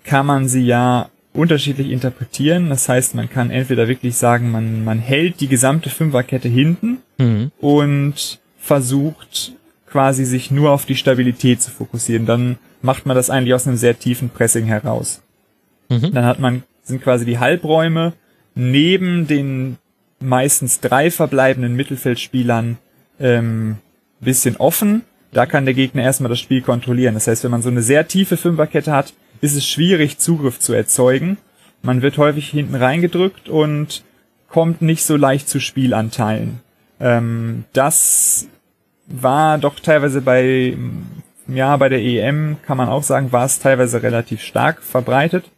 kann 0.05 0.25
man 0.25 0.47
sie 0.47 0.65
ja 0.65 1.09
unterschiedlich 1.33 1.89
interpretieren. 1.91 2.69
Das 2.69 2.87
heißt, 2.87 3.13
man 3.13 3.29
kann 3.29 3.51
entweder 3.51 3.89
wirklich 3.89 4.15
sagen, 4.15 4.51
man, 4.51 4.85
man 4.85 4.99
hält 4.99 5.41
die 5.41 5.49
gesamte 5.49 5.89
Fünferkette 5.89 6.47
hinten 6.47 6.99
mhm. 7.17 7.51
und 7.59 8.39
versucht 8.57 9.51
quasi 9.85 10.23
sich 10.23 10.51
nur 10.51 10.71
auf 10.71 10.85
die 10.85 10.95
Stabilität 10.95 11.61
zu 11.61 11.71
fokussieren. 11.71 12.25
Dann 12.25 12.57
macht 12.81 13.05
man 13.05 13.17
das 13.17 13.29
eigentlich 13.29 13.53
aus 13.53 13.67
einem 13.67 13.75
sehr 13.75 13.99
tiefen 13.99 14.29
Pressing 14.29 14.65
heraus. 14.65 15.21
Mhm. 15.89 16.13
Dann 16.13 16.23
hat 16.23 16.39
man, 16.39 16.63
sind 16.83 17.01
quasi 17.01 17.25
die 17.25 17.39
Halbräume 17.39 18.13
neben 18.55 19.27
den 19.27 19.77
meistens 20.19 20.79
drei 20.79 21.11
verbleibenden 21.11 21.75
Mittelfeldspielern 21.75 22.77
ähm, 23.19 23.77
bisschen 24.19 24.57
offen. 24.57 25.03
Da 25.31 25.45
kann 25.45 25.65
der 25.65 25.73
Gegner 25.73 26.03
erstmal 26.03 26.29
das 26.29 26.39
Spiel 26.39 26.61
kontrollieren. 26.61 27.13
Das 27.13 27.27
heißt, 27.27 27.43
wenn 27.43 27.51
man 27.51 27.61
so 27.61 27.69
eine 27.69 27.81
sehr 27.81 28.07
tiefe 28.07 28.37
Fünferkette 28.37 28.91
hat, 28.91 29.13
ist 29.41 29.55
es 29.55 29.65
schwierig, 29.65 30.17
Zugriff 30.17 30.59
zu 30.59 30.73
erzeugen. 30.73 31.37
Man 31.81 32.01
wird 32.01 32.17
häufig 32.17 32.49
hinten 32.49 32.75
reingedrückt 32.75 33.47
und 33.47 34.03
kommt 34.49 34.81
nicht 34.81 35.03
so 35.03 35.15
leicht 35.15 35.47
zu 35.47 35.59
Spielanteilen. 35.59 36.59
Ähm, 36.99 37.65
das 37.73 38.47
war 39.07 39.57
doch 39.57 39.79
teilweise 39.79 40.21
bei, 40.21 40.77
ja, 41.47 41.77
bei 41.77 41.89
der 41.89 42.01
EM 42.01 42.57
kann 42.65 42.77
man 42.77 42.89
auch 42.89 43.03
sagen, 43.03 43.31
war 43.31 43.45
es 43.45 43.59
teilweise 43.59 44.03
relativ 44.03 44.41
stark 44.41 44.81
verbreitet. 44.81 45.49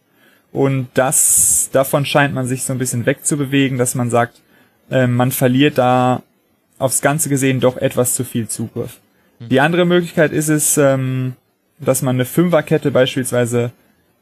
Und 0.52 0.88
das, 0.94 1.70
davon 1.72 2.04
scheint 2.04 2.34
man 2.34 2.46
sich 2.46 2.62
so 2.62 2.74
ein 2.74 2.78
bisschen 2.78 3.06
wegzubewegen, 3.06 3.78
dass 3.78 3.94
man 3.94 4.10
sagt, 4.10 4.42
ähm, 4.90 5.14
man 5.14 5.32
verliert 5.32 5.78
da 5.78 6.22
aufs 6.78 7.00
Ganze 7.00 7.28
gesehen 7.28 7.60
doch 7.60 7.76
etwas 7.76 8.14
zu 8.14 8.24
viel 8.24 8.48
Zugriff. 8.48 9.00
Mhm. 9.38 9.48
Die 9.48 9.60
andere 9.60 9.84
Möglichkeit 9.84 10.32
ist 10.32 10.48
es, 10.48 10.76
ähm, 10.78 11.34
dass 11.78 12.02
man 12.02 12.16
eine 12.16 12.24
Fünferkette 12.24 12.90
beispielsweise, 12.90 13.72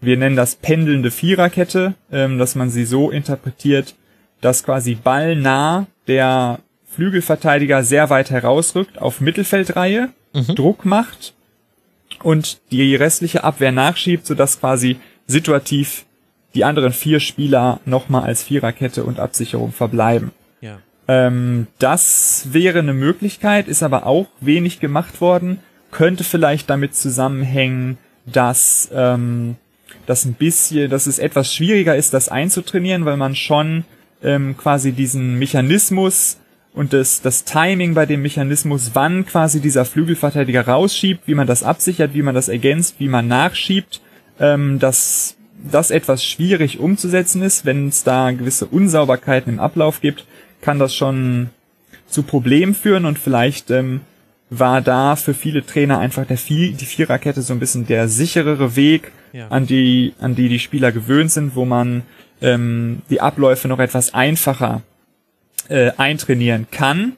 wir 0.00 0.16
nennen 0.16 0.36
das 0.36 0.56
pendelnde 0.56 1.10
Viererkette, 1.10 1.94
ähm, 2.12 2.38
dass 2.38 2.54
man 2.54 2.70
sie 2.70 2.84
so 2.84 3.10
interpretiert, 3.10 3.94
dass 4.40 4.64
quasi 4.64 4.94
ballnah 4.94 5.86
der 6.06 6.60
Flügelverteidiger 6.94 7.84
sehr 7.84 8.10
weit 8.10 8.30
herausrückt 8.30 8.98
auf 8.98 9.20
Mittelfeldreihe, 9.20 10.10
mhm. 10.34 10.54
Druck 10.54 10.84
macht 10.84 11.34
und 12.22 12.60
die 12.70 12.94
restliche 12.94 13.44
Abwehr 13.44 13.72
nachschiebt, 13.72 14.26
sodass 14.26 14.60
quasi 14.60 14.98
situativ 15.26 16.04
die 16.54 16.64
anderen 16.64 16.92
vier 16.92 17.20
Spieler 17.20 17.80
nochmal 17.84 18.24
als 18.24 18.42
Viererkette 18.42 19.04
und 19.04 19.20
Absicherung 19.20 19.72
verbleiben. 19.72 20.32
Ähm, 21.08 21.66
das 21.78 22.48
wäre 22.52 22.78
eine 22.78 22.94
Möglichkeit, 22.94 23.68
ist 23.68 23.82
aber 23.82 24.06
auch 24.06 24.28
wenig 24.40 24.80
gemacht 24.80 25.20
worden. 25.20 25.58
Könnte 25.90 26.22
vielleicht 26.22 26.70
damit 26.70 26.94
zusammenhängen, 26.94 27.98
dass 28.26 28.90
ähm, 28.94 29.56
das 30.06 30.24
ein 30.24 30.34
bisschen, 30.34 30.90
dass 30.90 31.06
es 31.06 31.18
etwas 31.18 31.52
schwieriger 31.52 31.96
ist, 31.96 32.14
das 32.14 32.28
einzutrainieren, 32.28 33.04
weil 33.04 33.16
man 33.16 33.34
schon 33.34 33.84
ähm, 34.22 34.56
quasi 34.56 34.92
diesen 34.92 35.38
Mechanismus 35.38 36.38
und 36.74 36.92
das, 36.92 37.22
das 37.22 37.44
Timing 37.44 37.94
bei 37.94 38.06
dem 38.06 38.22
Mechanismus, 38.22 38.92
wann 38.94 39.26
quasi 39.26 39.60
dieser 39.60 39.84
Flügelverteidiger 39.84 40.66
rausschiebt, 40.66 41.26
wie 41.26 41.34
man 41.34 41.48
das 41.48 41.64
absichert, 41.64 42.14
wie 42.14 42.22
man 42.22 42.34
das 42.34 42.48
ergänzt, 42.48 42.96
wie 42.98 43.08
man 43.08 43.26
nachschiebt, 43.26 44.00
ähm, 44.38 44.78
das 44.78 45.36
das 45.62 45.90
etwas 45.90 46.24
schwierig 46.24 46.80
umzusetzen 46.80 47.42
ist. 47.42 47.64
Wenn 47.66 47.88
es 47.88 48.02
da 48.02 48.30
gewisse 48.30 48.66
Unsauberkeiten 48.66 49.54
im 49.54 49.60
Ablauf 49.60 50.00
gibt, 50.00 50.24
kann 50.60 50.78
das 50.78 50.94
schon 50.94 51.50
zu 52.06 52.22
Problemen 52.22 52.74
führen 52.74 53.04
und 53.04 53.18
vielleicht 53.18 53.70
ähm, 53.70 54.00
war 54.50 54.80
da 54.80 55.16
für 55.16 55.32
viele 55.32 55.64
Trainer 55.64 55.98
einfach 55.98 56.26
der 56.26 56.36
Vier 56.36 56.72
die 56.72 56.84
Viererkette 56.84 57.40
so 57.42 57.52
ein 57.52 57.60
bisschen 57.60 57.86
der 57.86 58.08
sicherere 58.08 58.74
Weg, 58.76 59.12
ja. 59.32 59.48
an 59.48 59.66
die 59.66 60.12
an 60.20 60.34
die 60.34 60.48
die 60.48 60.58
Spieler 60.58 60.90
gewöhnt 60.92 61.30
sind, 61.30 61.54
wo 61.54 61.64
man 61.64 62.02
ähm, 62.42 63.02
die 63.10 63.20
Abläufe 63.20 63.68
noch 63.68 63.78
etwas 63.78 64.12
einfacher 64.12 64.82
äh, 65.68 65.92
eintrainieren 65.96 66.66
kann. 66.70 67.12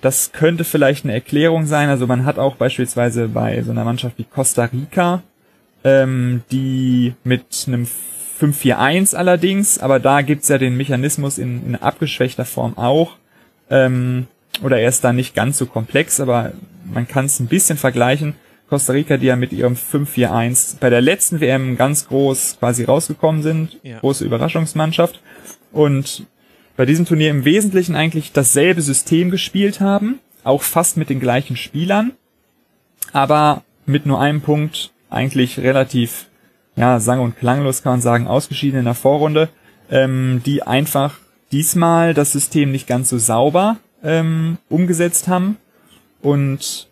Das 0.00 0.32
könnte 0.32 0.64
vielleicht 0.64 1.04
eine 1.04 1.14
Erklärung 1.14 1.66
sein. 1.66 1.88
Also 1.88 2.06
man 2.06 2.24
hat 2.24 2.38
auch 2.38 2.56
beispielsweise 2.56 3.28
bei 3.28 3.62
so 3.62 3.70
einer 3.70 3.84
Mannschaft 3.84 4.18
wie 4.18 4.24
Costa 4.24 4.64
Rica, 4.64 5.22
ähm, 5.84 6.42
die 6.50 7.14
mit 7.24 7.64
einem 7.66 7.86
5-4-1 8.40 9.14
allerdings, 9.14 9.78
aber 9.78 9.98
da 9.98 10.22
gibt's 10.22 10.48
ja 10.48 10.58
den 10.58 10.76
Mechanismus 10.76 11.38
in, 11.38 11.66
in 11.66 11.76
abgeschwächter 11.76 12.44
Form 12.44 12.76
auch. 12.76 13.16
Ähm, 13.70 14.26
oder 14.62 14.78
er 14.78 14.88
ist 14.88 15.04
da 15.04 15.12
nicht 15.12 15.34
ganz 15.34 15.58
so 15.58 15.66
komplex, 15.66 16.20
aber 16.20 16.52
man 16.84 17.06
kann 17.06 17.26
es 17.26 17.40
ein 17.40 17.46
bisschen 17.46 17.78
vergleichen. 17.78 18.34
Costa 18.68 18.92
Rica, 18.92 19.16
die 19.16 19.26
ja 19.26 19.36
mit 19.36 19.52
ihrem 19.52 19.74
5-4-1 19.74 20.76
bei 20.80 20.90
der 20.90 21.00
letzten 21.00 21.40
WM 21.40 21.76
ganz 21.76 22.08
groß 22.08 22.56
quasi 22.58 22.84
rausgekommen 22.84 23.42
sind. 23.42 23.78
Ja. 23.82 24.00
Große 24.00 24.24
Überraschungsmannschaft. 24.24 25.20
Und 25.72 26.26
bei 26.76 26.84
diesem 26.84 27.06
Turnier 27.06 27.30
im 27.30 27.44
Wesentlichen 27.44 27.94
eigentlich 27.94 28.32
dasselbe 28.32 28.82
System 28.82 29.30
gespielt 29.30 29.80
haben. 29.80 30.18
Auch 30.42 30.62
fast 30.62 30.96
mit 30.96 31.10
den 31.10 31.20
gleichen 31.20 31.56
Spielern. 31.56 32.12
Aber 33.12 33.62
mit 33.86 34.04
nur 34.04 34.20
einem 34.20 34.40
Punkt 34.40 34.92
eigentlich 35.10 35.60
relativ, 35.60 36.26
ja, 36.76 37.00
sang- 37.00 37.20
und 37.20 37.38
klanglos 37.38 37.82
kann 37.82 37.94
man 37.94 38.00
sagen, 38.00 38.26
ausgeschieden 38.26 38.78
in 38.78 38.84
der 38.84 38.94
Vorrunde. 38.94 39.48
Ähm, 39.88 40.42
die 40.44 40.64
einfach 40.64 41.14
diesmal 41.52 42.12
das 42.12 42.32
System 42.32 42.72
nicht 42.72 42.86
ganz 42.86 43.08
so 43.08 43.18
sauber 43.18 43.76
ähm, 44.02 44.58
umgesetzt 44.68 45.28
haben. 45.28 45.56
Und 46.22 46.88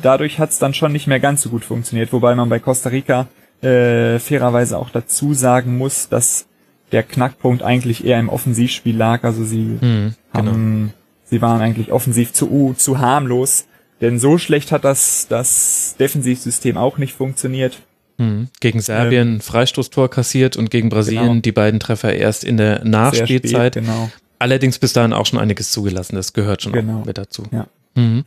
dadurch 0.00 0.38
hat 0.38 0.50
es 0.50 0.58
dann 0.58 0.74
schon 0.74 0.92
nicht 0.92 1.06
mehr 1.06 1.20
ganz 1.20 1.42
so 1.42 1.50
gut 1.50 1.64
funktioniert, 1.64 2.12
wobei 2.12 2.34
man 2.34 2.48
bei 2.48 2.58
Costa 2.58 2.90
Rica 2.90 3.26
äh, 3.62 4.18
fairerweise 4.18 4.78
auch 4.78 4.90
dazu 4.90 5.34
sagen 5.34 5.76
muss, 5.76 6.08
dass 6.08 6.46
der 6.92 7.02
Knackpunkt 7.02 7.62
eigentlich 7.62 8.04
eher 8.04 8.20
im 8.20 8.28
Offensivspiel 8.28 8.96
lag. 8.96 9.24
Also 9.24 9.44
sie 9.44 9.78
mhm, 9.80 10.14
haben, 10.32 10.46
genau. 10.46 10.92
sie 11.24 11.42
waren 11.42 11.60
eigentlich 11.60 11.90
offensiv 11.90 12.32
zu, 12.32 12.74
zu 12.76 12.98
harmlos, 12.98 13.66
denn 14.00 14.18
so 14.18 14.38
schlecht 14.38 14.72
hat 14.72 14.84
das, 14.84 15.26
das 15.28 15.96
Defensivsystem 15.98 16.76
auch 16.76 16.98
nicht 16.98 17.14
funktioniert. 17.14 17.78
Mhm. 18.18 18.48
Gegen 18.60 18.80
Serbien 18.80 19.34
ähm, 19.34 19.40
Freistoßtor 19.40 20.10
kassiert 20.10 20.56
und 20.56 20.70
gegen 20.70 20.88
Brasilien 20.88 21.26
genau. 21.26 21.40
die 21.40 21.52
beiden 21.52 21.80
Treffer 21.80 22.14
erst 22.14 22.44
in 22.44 22.56
der 22.56 22.84
Nachspielzeit. 22.84 23.74
Spät, 23.74 23.84
genau. 23.84 24.10
Allerdings 24.38 24.78
bis 24.78 24.92
dahin 24.92 25.12
auch 25.12 25.26
schon 25.26 25.38
einiges 25.38 25.70
zugelassen, 25.70 26.16
das 26.16 26.32
gehört 26.32 26.62
schon 26.62 26.72
genau. 26.72 27.02
mit 27.04 27.18
dazu. 27.18 27.44
Ja. 27.52 27.68
Mhm. 27.94 28.24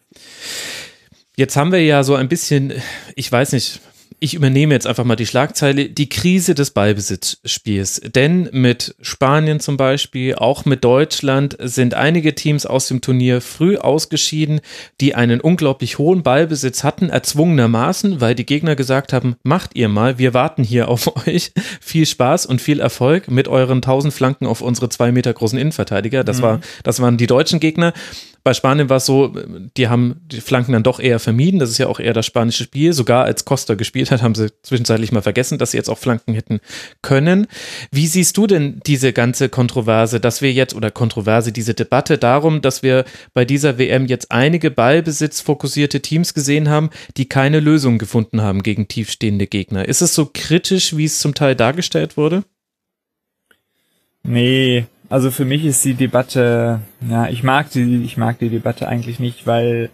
Jetzt 1.36 1.56
haben 1.56 1.72
wir 1.72 1.84
ja 1.84 2.04
so 2.04 2.16
ein 2.16 2.28
bisschen, 2.28 2.74
ich 3.16 3.32
weiß 3.32 3.54
nicht, 3.54 3.80
ich 4.20 4.34
übernehme 4.34 4.74
jetzt 4.74 4.88
einfach 4.88 5.06
mal 5.06 5.16
die 5.16 5.26
Schlagzeile, 5.26 5.90
die 5.90 6.10
Krise 6.10 6.54
des 6.56 6.72
Ballbesitzspiels. 6.72 8.02
Denn 8.14 8.50
mit 8.52 8.96
Spanien 9.02 9.60
zum 9.60 9.78
Beispiel, 9.78 10.36
auch 10.36 10.66
mit 10.66 10.84
Deutschland 10.84 11.56
sind 11.60 11.94
einige 11.94 12.36
Teams 12.36 12.66
aus 12.66 12.88
dem 12.88 13.02
Turnier 13.02 13.40
früh 13.42 13.78
ausgeschieden, 13.78 14.60
die 15.00 15.16
einen 15.16 15.40
unglaublich 15.40 15.98
hohen 15.98 16.24
Ballbesitz 16.24 16.84
hatten, 16.84 17.10
erzwungenermaßen, 17.10 18.20
weil 18.20 18.36
die 18.36 18.46
Gegner 18.46 18.76
gesagt 18.76 19.14
haben, 19.14 19.36
macht 19.44 19.76
ihr 19.76 19.88
mal, 19.88 20.18
wir 20.18 20.34
warten 20.34 20.64
hier 20.64 20.90
auf 20.90 21.10
euch. 21.28 21.52
Viel 21.80 22.06
Spaß 22.06 22.46
und 22.46 22.62
viel 22.62 22.80
Erfolg 22.80 23.30
mit 23.30 23.48
euren 23.48 23.82
tausend 23.82 24.14
Flanken 24.14 24.48
auf 24.48 24.62
unsere 24.62 24.90
zwei 24.90 25.12
Meter 25.12 25.34
großen 25.34 25.58
Innenverteidiger. 25.58 26.24
Das, 26.24 26.40
mhm. 26.40 26.44
war, 26.44 26.60
das 26.84 27.00
waren 27.00 27.18
die 27.18 27.28
deutschen 27.28 27.60
Gegner. 27.60 27.94
Bei 28.50 28.56
Spanien 28.56 28.90
war 28.90 28.98
es 28.98 29.06
so, 29.06 29.32
die 29.78 29.90
haben 29.90 30.22
die 30.26 30.42
Flanken 30.42 30.72
dann 30.72 30.82
doch 30.82 31.00
eher 31.00 31.20
vermieden. 31.20 31.60
Das 31.60 31.70
ist 31.70 31.78
ja 31.78 31.86
auch 31.86 32.00
eher 32.00 32.14
das 32.14 32.26
spanische 32.26 32.64
Spiel. 32.64 32.94
Sogar 32.94 33.26
als 33.26 33.46
Costa 33.46 33.76
gespielt 33.76 34.10
hat, 34.10 34.24
haben 34.24 34.34
sie 34.34 34.52
zwischenzeitlich 34.64 35.12
mal 35.12 35.22
vergessen, 35.22 35.60
dass 35.60 35.70
sie 35.70 35.78
jetzt 35.78 35.88
auch 35.88 36.00
Flanken 36.00 36.34
hätten 36.34 36.60
können. 37.04 37.46
Wie 37.92 38.08
siehst 38.08 38.38
du 38.38 38.48
denn 38.48 38.80
diese 38.88 39.14
ganze 39.14 39.50
Kontroverse, 39.50 40.20
dass 40.20 40.42
wir 40.42 40.52
jetzt, 40.52 40.74
oder 40.74 40.90
Kontroverse, 40.90 41.52
diese 41.52 41.76
Debatte 41.76 42.18
darum, 42.18 42.64
dass 42.64 42.82
wir 42.82 43.06
bei 43.36 43.46
dieser 43.46 43.78
WM 43.78 44.08
jetzt 44.08 44.32
einige 44.32 44.72
ballbesitzfokussierte 44.72 46.02
Teams 46.02 46.34
gesehen 46.34 46.70
haben, 46.70 46.90
die 47.18 47.30
keine 47.30 47.60
Lösung 47.60 48.00
gefunden 48.00 48.42
haben 48.42 48.64
gegen 48.64 48.88
tiefstehende 48.88 49.46
Gegner? 49.46 49.88
Ist 49.88 50.02
es 50.02 50.16
so 50.16 50.28
kritisch, 50.34 50.98
wie 50.98 51.06
es 51.06 51.20
zum 51.20 51.36
Teil 51.36 51.56
dargestellt 51.56 52.18
wurde? 52.18 52.46
Nee, 54.24 54.88
also 55.10 55.32
für 55.32 55.46
mich 55.46 55.66
ist 55.66 55.84
die 55.86 55.96
Debatte, 55.96 56.82
ja, 57.08 57.28
ich 57.28 57.44
mag 57.44 57.72
die, 57.72 58.04
ich 58.04 58.18
mag 58.18 58.40
die 58.40 58.50
Debatte 58.50 58.88
eigentlich 58.88 59.20
nicht, 59.20 59.48
weil 59.48 59.90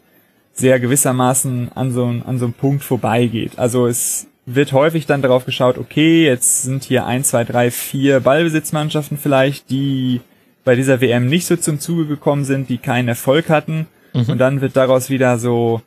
sehr 0.54 0.80
gewissermaßen 0.80 1.72
an 1.74 1.92
so, 1.92 2.06
an 2.06 2.38
so 2.38 2.46
einem 2.46 2.54
Punkt 2.54 2.84
vorbeigeht. 2.84 3.58
Also 3.58 3.88
es 3.88 4.28
wird 4.46 4.74
häufig 4.74 5.06
dann 5.06 5.22
darauf 5.22 5.46
geschaut, 5.46 5.78
okay, 5.78 6.26
jetzt 6.26 6.64
sind 6.64 6.84
hier 6.84 7.06
ein, 7.06 7.24
zwei, 7.24 7.44
drei, 7.44 7.72
vier 7.72 8.20
Ballbesitzmannschaften 8.20 9.18
vielleicht, 9.18 9.70
die 9.70 10.22
bei 10.64 10.76
dieser 10.76 11.02
WM 11.02 11.28
nicht 11.28 11.46
so 11.46 11.56
zum 11.56 11.80
Zuge 11.80 12.06
gekommen 12.06 12.44
sind, 12.44 12.70
die 12.70 12.78
keinen 12.78 13.08
Erfolg 13.08 13.50
hatten. 13.50 13.88
Mhm. 14.14 14.30
Und 14.30 14.38
dann 14.38 14.62
wird 14.62 14.76
daraus 14.76 15.10
wieder 15.10 15.40
so, 15.40 15.82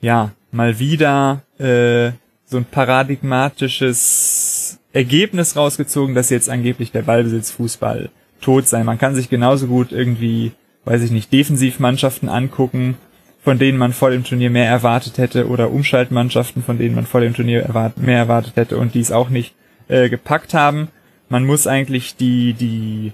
ja, 0.00 0.32
mal 0.52 0.78
wieder 0.78 1.42
äh, 1.58 2.12
so 2.46 2.58
ein 2.58 2.64
paradigmatisches 2.64 4.78
Ergebnis 4.92 5.56
rausgezogen, 5.56 6.14
dass 6.14 6.30
jetzt 6.30 6.48
angeblich 6.48 6.92
der 6.92 7.02
Ballbesitzfußball 7.02 8.10
tot 8.40 8.66
sein. 8.68 8.86
Man 8.86 8.98
kann 8.98 9.14
sich 9.14 9.28
genauso 9.28 9.66
gut 9.66 9.92
irgendwie, 9.92 10.52
weiß 10.84 11.02
ich 11.02 11.10
nicht, 11.10 11.32
Defensivmannschaften 11.32 12.28
angucken, 12.28 12.96
von 13.42 13.58
denen 13.58 13.78
man 13.78 13.92
vor 13.92 14.10
dem 14.10 14.24
Turnier 14.24 14.50
mehr 14.50 14.68
erwartet 14.68 15.18
hätte, 15.18 15.48
oder 15.48 15.70
Umschaltmannschaften, 15.70 16.62
von 16.62 16.78
denen 16.78 16.94
man 16.94 17.06
vor 17.06 17.20
dem 17.20 17.34
Turnier 17.34 17.62
erwart 17.62 17.98
mehr 17.98 18.18
erwartet 18.18 18.56
hätte 18.56 18.76
und 18.76 18.94
die 18.94 19.00
es 19.00 19.12
auch 19.12 19.28
nicht 19.28 19.54
äh, 19.88 20.08
gepackt 20.08 20.54
haben. 20.54 20.88
Man 21.28 21.44
muss 21.44 21.66
eigentlich 21.66 22.16
die, 22.16 22.54
die 22.54 23.12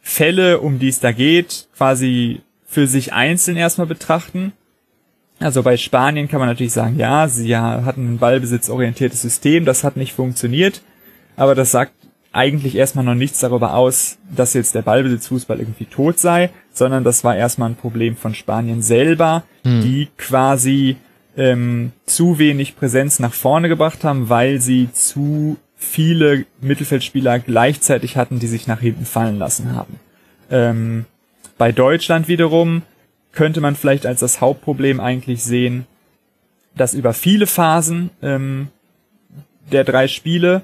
Fälle, 0.00 0.60
um 0.60 0.78
die 0.78 0.88
es 0.88 1.00
da 1.00 1.12
geht, 1.12 1.68
quasi 1.76 2.42
für 2.66 2.86
sich 2.86 3.12
einzeln 3.12 3.56
erstmal 3.56 3.86
betrachten. 3.86 4.52
Also 5.40 5.62
bei 5.62 5.76
Spanien 5.76 6.28
kann 6.28 6.40
man 6.40 6.48
natürlich 6.48 6.72
sagen, 6.72 6.98
ja, 6.98 7.28
sie 7.28 7.56
hatten 7.56 8.14
ein 8.14 8.18
ballbesitzorientiertes 8.18 9.22
System, 9.22 9.64
das 9.64 9.84
hat 9.84 9.96
nicht 9.96 10.12
funktioniert, 10.12 10.82
aber 11.36 11.54
das 11.54 11.70
sagt 11.70 11.92
eigentlich 12.34 12.76
erstmal 12.76 13.04
noch 13.04 13.14
nichts 13.14 13.38
darüber 13.38 13.74
aus, 13.74 14.18
dass 14.34 14.54
jetzt 14.54 14.74
der 14.74 14.82
Ballbesitzfußball 14.82 15.58
irgendwie 15.58 15.86
tot 15.86 16.18
sei, 16.18 16.50
sondern 16.72 17.04
das 17.04 17.24
war 17.24 17.36
erstmal 17.36 17.70
ein 17.70 17.76
Problem 17.76 18.16
von 18.16 18.34
Spanien 18.34 18.82
selber, 18.82 19.44
hm. 19.62 19.82
die 19.82 20.08
quasi 20.16 20.96
ähm, 21.36 21.92
zu 22.06 22.38
wenig 22.38 22.76
Präsenz 22.76 23.18
nach 23.18 23.32
vorne 23.32 23.68
gebracht 23.68 24.04
haben, 24.04 24.28
weil 24.28 24.60
sie 24.60 24.88
zu 24.92 25.56
viele 25.76 26.46
Mittelfeldspieler 26.60 27.38
gleichzeitig 27.38 28.16
hatten, 28.16 28.38
die 28.38 28.46
sich 28.46 28.66
nach 28.66 28.80
hinten 28.80 29.04
fallen 29.04 29.38
lassen 29.38 29.74
haben. 29.74 30.00
Ähm, 30.50 31.04
bei 31.58 31.72
Deutschland 31.72 32.28
wiederum 32.28 32.82
könnte 33.32 33.60
man 33.60 33.76
vielleicht 33.76 34.06
als 34.06 34.20
das 34.20 34.40
Hauptproblem 34.40 35.00
eigentlich 35.00 35.42
sehen, 35.42 35.86
dass 36.76 36.94
über 36.94 37.12
viele 37.12 37.46
Phasen 37.46 38.10
ähm, 38.22 38.68
der 39.70 39.84
drei 39.84 40.08
Spiele 40.08 40.62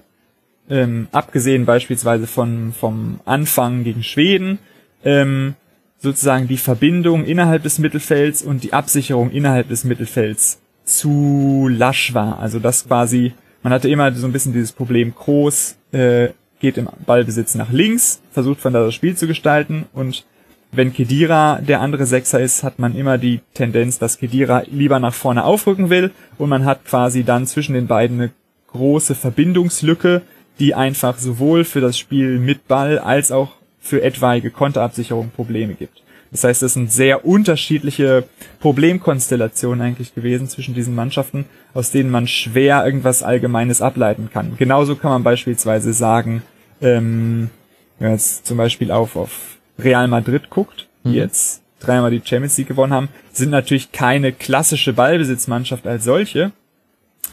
ähm, 0.70 1.08
abgesehen 1.12 1.66
beispielsweise 1.66 2.26
von, 2.26 2.72
vom 2.72 3.20
Anfang 3.24 3.84
gegen 3.84 4.02
Schweden, 4.02 4.58
ähm, 5.04 5.54
sozusagen 5.98 6.48
die 6.48 6.56
Verbindung 6.56 7.24
innerhalb 7.24 7.62
des 7.62 7.78
Mittelfelds 7.78 8.42
und 8.42 8.62
die 8.62 8.72
Absicherung 8.72 9.30
innerhalb 9.30 9.68
des 9.68 9.84
Mittelfelds 9.84 10.60
zu 10.84 11.68
lasch 11.70 12.14
war. 12.14 12.38
Also 12.38 12.58
das 12.58 12.86
quasi, 12.86 13.32
man 13.62 13.72
hatte 13.72 13.88
immer 13.88 14.12
so 14.12 14.26
ein 14.26 14.32
bisschen 14.32 14.52
dieses 14.52 14.72
Problem, 14.72 15.14
Groß 15.14 15.76
äh, 15.92 16.28
geht 16.60 16.78
im 16.78 16.88
Ballbesitz 17.04 17.54
nach 17.54 17.70
links, 17.70 18.20
versucht 18.32 18.60
von 18.60 18.72
da 18.72 18.84
das 18.84 18.94
Spiel 18.94 19.16
zu 19.16 19.26
gestalten 19.26 19.86
und 19.92 20.24
wenn 20.72 20.92
Kedira 20.92 21.60
der 21.60 21.80
andere 21.80 22.06
Sechser 22.06 22.38
ist, 22.38 22.62
hat 22.62 22.78
man 22.78 22.94
immer 22.94 23.18
die 23.18 23.40
Tendenz, 23.54 23.98
dass 23.98 24.18
Kedira 24.18 24.62
lieber 24.70 25.00
nach 25.00 25.14
vorne 25.14 25.44
aufrücken 25.44 25.90
will 25.90 26.12
und 26.38 26.48
man 26.48 26.64
hat 26.64 26.84
quasi 26.84 27.24
dann 27.24 27.46
zwischen 27.46 27.74
den 27.74 27.88
beiden 27.88 28.20
eine 28.20 28.30
große 28.68 29.16
Verbindungslücke, 29.16 30.22
die 30.60 30.74
einfach 30.74 31.18
sowohl 31.18 31.64
für 31.64 31.80
das 31.80 31.98
Spiel 31.98 32.38
mit 32.38 32.68
Ball 32.68 32.98
als 32.98 33.32
auch 33.32 33.52
für 33.80 34.02
etwaige 34.02 34.50
Konterabsicherung 34.50 35.30
Probleme 35.30 35.74
gibt. 35.74 36.02
Das 36.30 36.44
heißt, 36.44 36.62
es 36.62 36.74
sind 36.74 36.92
sehr 36.92 37.24
unterschiedliche 37.24 38.24
Problemkonstellationen 38.60 39.80
eigentlich 39.80 40.14
gewesen 40.14 40.48
zwischen 40.48 40.74
diesen 40.74 40.94
Mannschaften, 40.94 41.46
aus 41.74 41.90
denen 41.90 42.10
man 42.10 42.28
schwer 42.28 42.84
irgendwas 42.84 43.22
Allgemeines 43.22 43.82
ableiten 43.82 44.30
kann. 44.32 44.56
Genauso 44.56 44.94
kann 44.94 45.10
man 45.10 45.24
beispielsweise 45.24 45.92
sagen, 45.92 46.42
ähm, 46.80 47.50
wenn 47.98 48.08
man 48.08 48.16
jetzt 48.16 48.46
zum 48.46 48.58
Beispiel 48.58 48.92
auf, 48.92 49.16
auf 49.16 49.58
Real 49.78 50.06
Madrid 50.06 50.50
guckt, 50.50 50.86
die 51.04 51.08
mhm. 51.08 51.14
jetzt 51.14 51.62
dreimal 51.80 52.10
die 52.10 52.22
Champions 52.24 52.56
League 52.58 52.68
gewonnen 52.68 52.92
haben, 52.92 53.08
sind 53.32 53.50
natürlich 53.50 53.90
keine 53.90 54.32
klassische 54.32 54.92
Ballbesitzmannschaft 54.92 55.86
als 55.86 56.04
solche, 56.04 56.52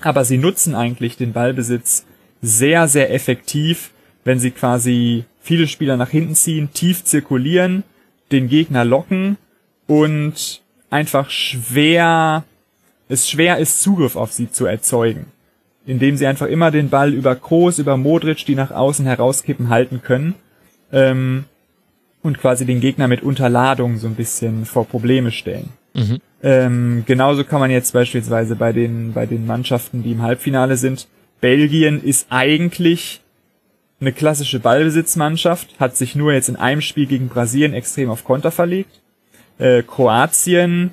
aber 0.02 0.26
sie 0.26 0.38
nutzen 0.38 0.74
eigentlich 0.74 1.18
den 1.18 1.34
Ballbesitz 1.34 2.06
sehr, 2.42 2.88
sehr 2.88 3.14
effektiv, 3.14 3.92
wenn 4.24 4.40
sie 4.40 4.52
quasi 4.52 5.26
viele 5.42 5.68
Spieler 5.68 5.98
nach 5.98 6.10
hinten 6.10 6.36
ziehen, 6.36 6.70
tief 6.74 7.04
zirkulieren, 7.04 7.84
den 8.32 8.50
Gegner 8.50 8.84
locken 8.84 9.38
und 9.88 10.62
einfach 10.90 11.30
schwer, 11.30 12.44
es 13.08 13.30
schwer 13.30 13.58
ist, 13.58 13.82
Zugriff 13.82 14.16
auf 14.16 14.34
sie 14.34 14.52
zu 14.52 14.66
erzeugen. 14.66 15.28
Indem 15.86 16.18
sie 16.18 16.28
einfach 16.28 16.48
immer 16.48 16.70
den 16.70 16.90
Ball 16.90 17.14
über 17.14 17.36
Kroos, 17.36 17.80
über 17.80 17.96
Modric, 17.96 18.46
die 18.46 18.56
nach 18.56 18.72
außen 18.72 19.06
herauskippen, 19.06 19.70
halten 19.70 20.02
können. 20.04 20.36
Ähm, 20.92 21.46
und 22.22 22.40
quasi 22.40 22.66
den 22.66 22.82
Gegner 22.82 23.08
mit 23.08 23.24
Unterladung 23.24 23.98
so 23.98 24.08
ein 24.08 24.16
bisschen 24.16 24.66
vor 24.66 24.86
Probleme 24.86 25.32
stellen. 25.32 25.70
Mhm. 25.94 26.18
Ähm, 26.44 27.04
genauso 27.06 27.46
kann 27.46 27.62
man 27.62 27.72
jetzt 27.72 27.94
beispielsweise 27.94 28.58
bei 28.58 28.74
den, 28.74 29.14
bei 29.14 29.26
den 29.26 29.46
Mannschaften, 29.46 30.04
die 30.04 30.12
im 30.12 30.22
Halbfinale 30.22 30.76
sind, 30.76 31.08
Belgien 31.42 32.04
ist 32.04 32.28
eigentlich 32.30 33.22
eine 34.00 34.14
klassische 34.14 34.60
Ballbesitzmannschaft, 34.60 35.80
hat 35.80 35.98
sich 35.98 36.16
nur 36.16 36.34
jetzt 36.34 36.50
in 36.50 36.56
einem 36.56 36.82
Spiel 36.82 37.08
gegen 37.08 37.30
Brasilien 37.30 37.74
extrem 37.74 38.10
auf 38.10 38.24
Konter 38.24 38.52
verlegt. 38.52 39.02
Äh, 39.58 39.82
Kroatien 39.84 40.92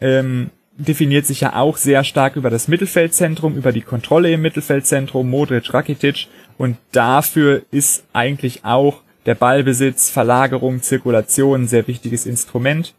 ähm, 0.00 0.50
definiert 0.76 1.26
sich 1.26 1.40
ja 1.40 1.54
auch 1.54 1.76
sehr 1.76 2.02
stark 2.02 2.36
über 2.36 2.50
das 2.50 2.66
Mittelfeldzentrum, 2.66 3.56
über 3.56 3.72
die 3.72 3.82
Kontrolle 3.82 4.32
im 4.32 4.42
Mittelfeldzentrum, 4.42 5.28
Modric, 5.30 5.72
Rakitic 5.72 6.26
und 6.58 6.76
dafür 6.90 7.62
ist 7.70 8.04
eigentlich 8.12 8.64
auch 8.64 9.02
der 9.26 9.36
Ballbesitz, 9.36 10.10
Verlagerung, 10.10 10.82
Zirkulation 10.82 11.62
ein 11.62 11.68
sehr 11.68 11.86
wichtiges 11.86 12.26
Instrument. 12.26 12.94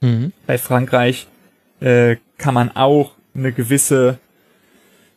Mhm. 0.00 0.32
Bei 0.46 0.56
Frankreich 0.56 1.26
äh, 1.80 2.16
kann 2.38 2.54
man 2.54 2.74
auch 2.74 3.12
eine 3.34 3.52
gewisse 3.52 4.18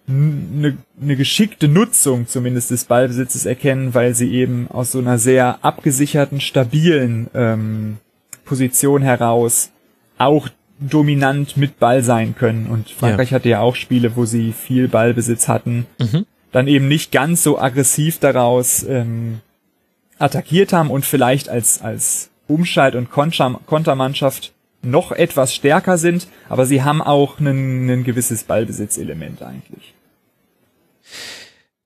eine, 0.10 0.78
eine 1.02 1.16
geschickte 1.16 1.68
Nutzung 1.68 2.28
zumindest 2.28 2.72
des 2.72 2.86
Ballbesitzes 2.86 3.46
erkennen, 3.46 3.94
weil 3.94 4.16
sie 4.16 4.34
eben 4.34 4.68
aus 4.70 4.92
so 4.92 5.00
einer 5.00 5.20
sehr 5.20 5.60
abgesicherten, 5.64 6.42
stabilen 6.42 7.28
ähm, 7.34 7.98
Position 8.46 9.02
heraus 9.02 9.72
auch 10.18 10.50
dominant 10.80 11.58
mit 11.58 11.80
Ball 11.80 12.04
sein 12.04 12.36
können. 12.36 12.68
Und 12.68 12.90
Frankreich 12.90 13.32
ja. 13.32 13.36
hatte 13.36 13.50
ja 13.50 13.60
auch 13.60 13.76
Spiele, 13.76 14.16
wo 14.16 14.26
sie 14.26 14.54
viel 14.54 14.88
Ballbesitz 14.88 15.48
hatten, 15.48 15.86
mhm. 16.00 16.26
dann 16.52 16.68
eben 16.68 16.88
nicht 16.88 17.12
ganz 17.12 17.44
so 17.44 17.60
aggressiv 17.60 18.20
daraus 18.20 18.84
ähm, 18.84 19.40
attackiert 20.18 20.74
haben 20.74 20.90
und 20.90 21.06
vielleicht 21.06 21.50
als, 21.50 21.82
als 21.82 22.30
Umschalt- 22.48 22.96
und 22.96 23.10
Kontermannschaft 23.12 24.54
noch 24.82 25.12
etwas 25.12 25.54
stärker 25.54 25.98
sind, 25.98 26.28
aber 26.48 26.66
sie 26.66 26.84
haben 26.84 27.02
auch 27.02 27.40
ein, 27.40 27.90
ein 27.90 28.04
gewisses 28.04 28.46
Ballbesitzelement 28.46 29.42
eigentlich. 29.42 29.94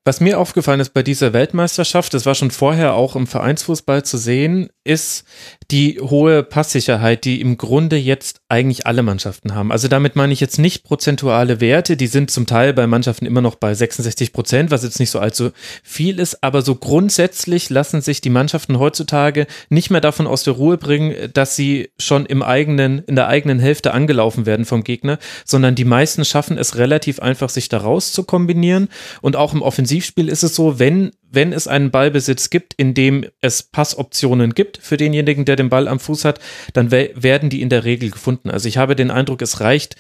Was 0.06 0.20
mir 0.20 0.38
aufgefallen 0.38 0.82
ist 0.82 0.94
bei 0.94 1.02
dieser 1.02 1.32
Weltmeisterschaft, 1.32 2.14
das 2.14 2.26
war 2.26 2.36
schon 2.36 2.52
vorher 2.52 2.94
auch 2.94 3.16
im 3.16 3.26
Vereinsfußball 3.26 4.04
zu 4.04 4.18
sehen, 4.18 4.70
ist 4.84 5.26
die 5.72 6.00
hohe 6.00 6.44
Passsicherheit, 6.44 7.26
die 7.26 7.42
im 7.42 7.58
Grunde 7.58 7.96
jetzt 7.96 8.42
eigentlich 8.50 8.86
alle 8.88 9.04
Mannschaften 9.04 9.56
haben. 9.56 9.72
Also 9.72 9.88
damit 9.88 10.16
meine 10.16 10.34
ich 10.34 10.40
jetzt 10.40 10.60
nicht 10.60 10.84
prozentuale 10.84 11.62
Werte, 11.62 11.98
die 11.98 12.08
sind 12.08 12.32
zum 12.32 12.46
Teil 12.46 12.74
bei 12.74 12.88
Mannschaften 12.88 13.26
immer 13.26 13.42
noch 13.42 13.56
bei 13.56 13.74
66 13.74 14.34
Prozent, 14.34 14.72
was 14.72 14.84
jetzt 14.84 15.00
nicht 15.00 15.10
so 15.10 15.20
allzu 15.20 15.52
viel 15.84 16.20
ist, 16.20 16.44
aber 16.44 16.62
so 16.62 16.76
grundsätzlich 16.76 17.70
lassen 17.70 18.02
sich 18.02 18.22
die 18.22 18.30
Mannschaften 18.30 18.80
heutzutage 18.80 19.48
nicht 19.70 19.90
mehr 19.90 20.02
davon 20.02 20.28
aus 20.28 20.44
der 20.44 20.54
Ruhe 20.54 20.78
bringen, 20.78 21.32
dass 21.34 21.56
sie 21.56 21.92
schon 22.00 22.26
im 22.26 22.42
eigenen, 22.42 23.00
in 23.00 23.16
der 23.16 23.28
eigenen 23.28 23.60
Hälfte 23.60 23.94
angelaufen 23.94 24.46
werden 24.46 24.66
vom 24.66 24.84
Gegner, 24.84 25.20
sondern 25.46 25.76
die 25.76 25.86
meisten 25.86 26.26
schaffen 26.26 26.58
es 26.58 26.78
relativ 26.78 27.20
einfach, 27.20 27.50
sich 27.50 27.70
daraus 27.70 28.14
zu 28.14 28.24
kombinieren 28.24 28.90
und 29.22 29.36
auch 29.36 29.54
im 29.54 29.62
Offensivspiel 29.62 30.30
ist 30.30 30.44
es 30.44 30.56
so, 30.56 30.80
wenn 30.80 31.12
wenn 31.34 31.52
es 31.52 31.68
einen 31.68 31.92
Ballbesitz 31.92 32.50
gibt, 32.50 32.74
in 32.76 32.94
dem 32.94 33.26
es 33.42 33.64
Passoptionen 33.64 34.54
gibt 34.54 34.78
für 34.78 34.98
denjenigen, 34.98 35.46
der 35.46 35.56
den 35.56 35.70
Ball 35.70 35.88
am 35.88 36.00
Fuß 36.00 36.26
hat, 36.26 36.40
dann 36.74 36.92
werden 36.92 37.50
die 37.50 37.62
in 37.62 37.70
der 37.70 37.84
Regel 37.84 38.12
gefunden. 38.12 38.50
Also 38.50 38.68
ich 38.68 38.78
habe 38.78 38.96
den 38.96 39.12
Eindruck, 39.12 39.42
es 39.42 39.60
reicht 39.60 39.96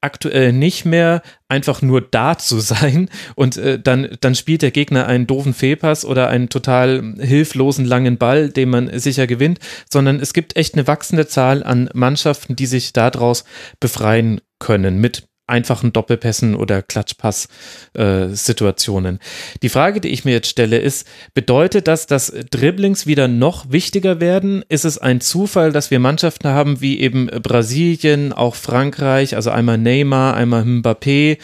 aktuell 0.00 0.52
nicht 0.52 0.84
mehr 0.84 1.22
einfach 1.48 1.82
nur 1.82 2.00
da 2.00 2.38
zu 2.38 2.60
sein 2.60 3.10
und 3.34 3.56
äh, 3.56 3.78
dann, 3.78 4.16
dann 4.20 4.34
spielt 4.34 4.62
der 4.62 4.70
Gegner 4.70 5.06
einen 5.06 5.26
doofen 5.26 5.54
Fehlpass 5.54 6.04
oder 6.04 6.28
einen 6.28 6.48
total 6.48 7.14
hilflosen 7.18 7.84
langen 7.84 8.16
Ball, 8.16 8.48
den 8.48 8.70
man 8.70 8.98
sicher 8.98 9.26
gewinnt, 9.26 9.58
sondern 9.90 10.20
es 10.20 10.32
gibt 10.32 10.56
echt 10.56 10.74
eine 10.74 10.86
wachsende 10.86 11.26
Zahl 11.26 11.62
an 11.62 11.90
Mannschaften, 11.94 12.56
die 12.56 12.66
sich 12.66 12.92
daraus 12.92 13.44
befreien 13.80 14.40
können 14.58 14.98
mit 14.98 15.27
einfachen 15.48 15.92
Doppelpässen 15.92 16.54
oder 16.54 16.82
Klatschpass-Situationen. 16.82 19.16
Äh, 19.16 19.18
die 19.62 19.68
Frage, 19.68 20.00
die 20.00 20.08
ich 20.08 20.24
mir 20.24 20.32
jetzt 20.32 20.48
stelle, 20.48 20.78
ist, 20.78 21.06
bedeutet 21.34 21.86
das, 21.88 22.06
dass 22.06 22.32
Dribblings 22.50 23.06
wieder 23.06 23.28
noch 23.28 23.70
wichtiger 23.70 24.20
werden? 24.20 24.64
Ist 24.68 24.84
es 24.84 24.98
ein 24.98 25.20
Zufall, 25.20 25.72
dass 25.72 25.90
wir 25.90 25.98
Mannschaften 25.98 26.48
haben 26.48 26.80
wie 26.80 27.00
eben 27.00 27.26
Brasilien, 27.26 28.32
auch 28.32 28.54
Frankreich, 28.54 29.36
also 29.36 29.50
einmal 29.50 29.78
Neymar, 29.78 30.34
einmal 30.34 30.62
Mbappé, 30.62 31.38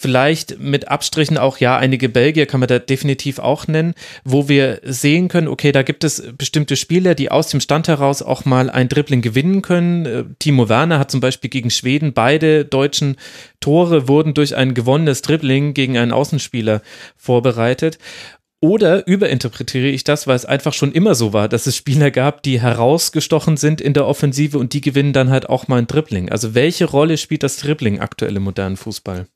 vielleicht 0.00 0.58
mit 0.58 0.88
Abstrichen 0.88 1.36
auch, 1.36 1.58
ja, 1.58 1.76
einige 1.76 2.08
Belgier 2.08 2.46
kann 2.46 2.60
man 2.60 2.70
da 2.70 2.78
definitiv 2.78 3.38
auch 3.38 3.66
nennen, 3.66 3.92
wo 4.24 4.48
wir 4.48 4.80
sehen 4.82 5.28
können, 5.28 5.46
okay, 5.46 5.72
da 5.72 5.82
gibt 5.82 6.04
es 6.04 6.22
bestimmte 6.38 6.76
Spieler, 6.76 7.14
die 7.14 7.30
aus 7.30 7.48
dem 7.48 7.60
Stand 7.60 7.86
heraus 7.86 8.22
auch 8.22 8.46
mal 8.46 8.70
ein 8.70 8.88
Dribbling 8.88 9.20
gewinnen 9.20 9.60
können. 9.60 10.06
Äh, 10.06 10.24
Timo 10.38 10.70
Werner 10.70 10.98
hat 10.98 11.10
zum 11.10 11.20
Beispiel 11.20 11.50
gegen 11.50 11.68
Schweden 11.68 12.14
beide 12.14 12.64
deutschen 12.64 13.16
Tore 13.60 14.08
wurden 14.08 14.32
durch 14.32 14.56
ein 14.56 14.72
gewonnenes 14.72 15.20
Dribbling 15.20 15.74
gegen 15.74 15.98
einen 15.98 16.12
Außenspieler 16.12 16.80
vorbereitet. 17.18 17.98
Oder 18.62 19.06
überinterpretiere 19.06 19.88
ich 19.88 20.04
das, 20.04 20.26
weil 20.26 20.36
es 20.36 20.46
einfach 20.46 20.72
schon 20.72 20.92
immer 20.92 21.14
so 21.14 21.34
war, 21.34 21.46
dass 21.46 21.66
es 21.66 21.76
Spieler 21.76 22.10
gab, 22.10 22.42
die 22.42 22.58
herausgestochen 22.58 23.58
sind 23.58 23.82
in 23.82 23.92
der 23.92 24.06
Offensive 24.06 24.58
und 24.58 24.72
die 24.72 24.80
gewinnen 24.80 25.12
dann 25.12 25.28
halt 25.28 25.50
auch 25.50 25.68
mal 25.68 25.76
ein 25.76 25.86
Dribbling. 25.86 26.30
Also 26.30 26.54
welche 26.54 26.86
Rolle 26.86 27.18
spielt 27.18 27.42
das 27.42 27.58
Dribbling 27.58 28.00
aktuell 28.00 28.36
im 28.36 28.44
modernen 28.44 28.78
Fußball? 28.78 29.26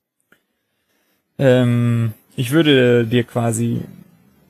Ähm, 1.37 2.13
ich 2.35 2.51
würde 2.51 3.05
dir 3.05 3.23
quasi 3.23 3.81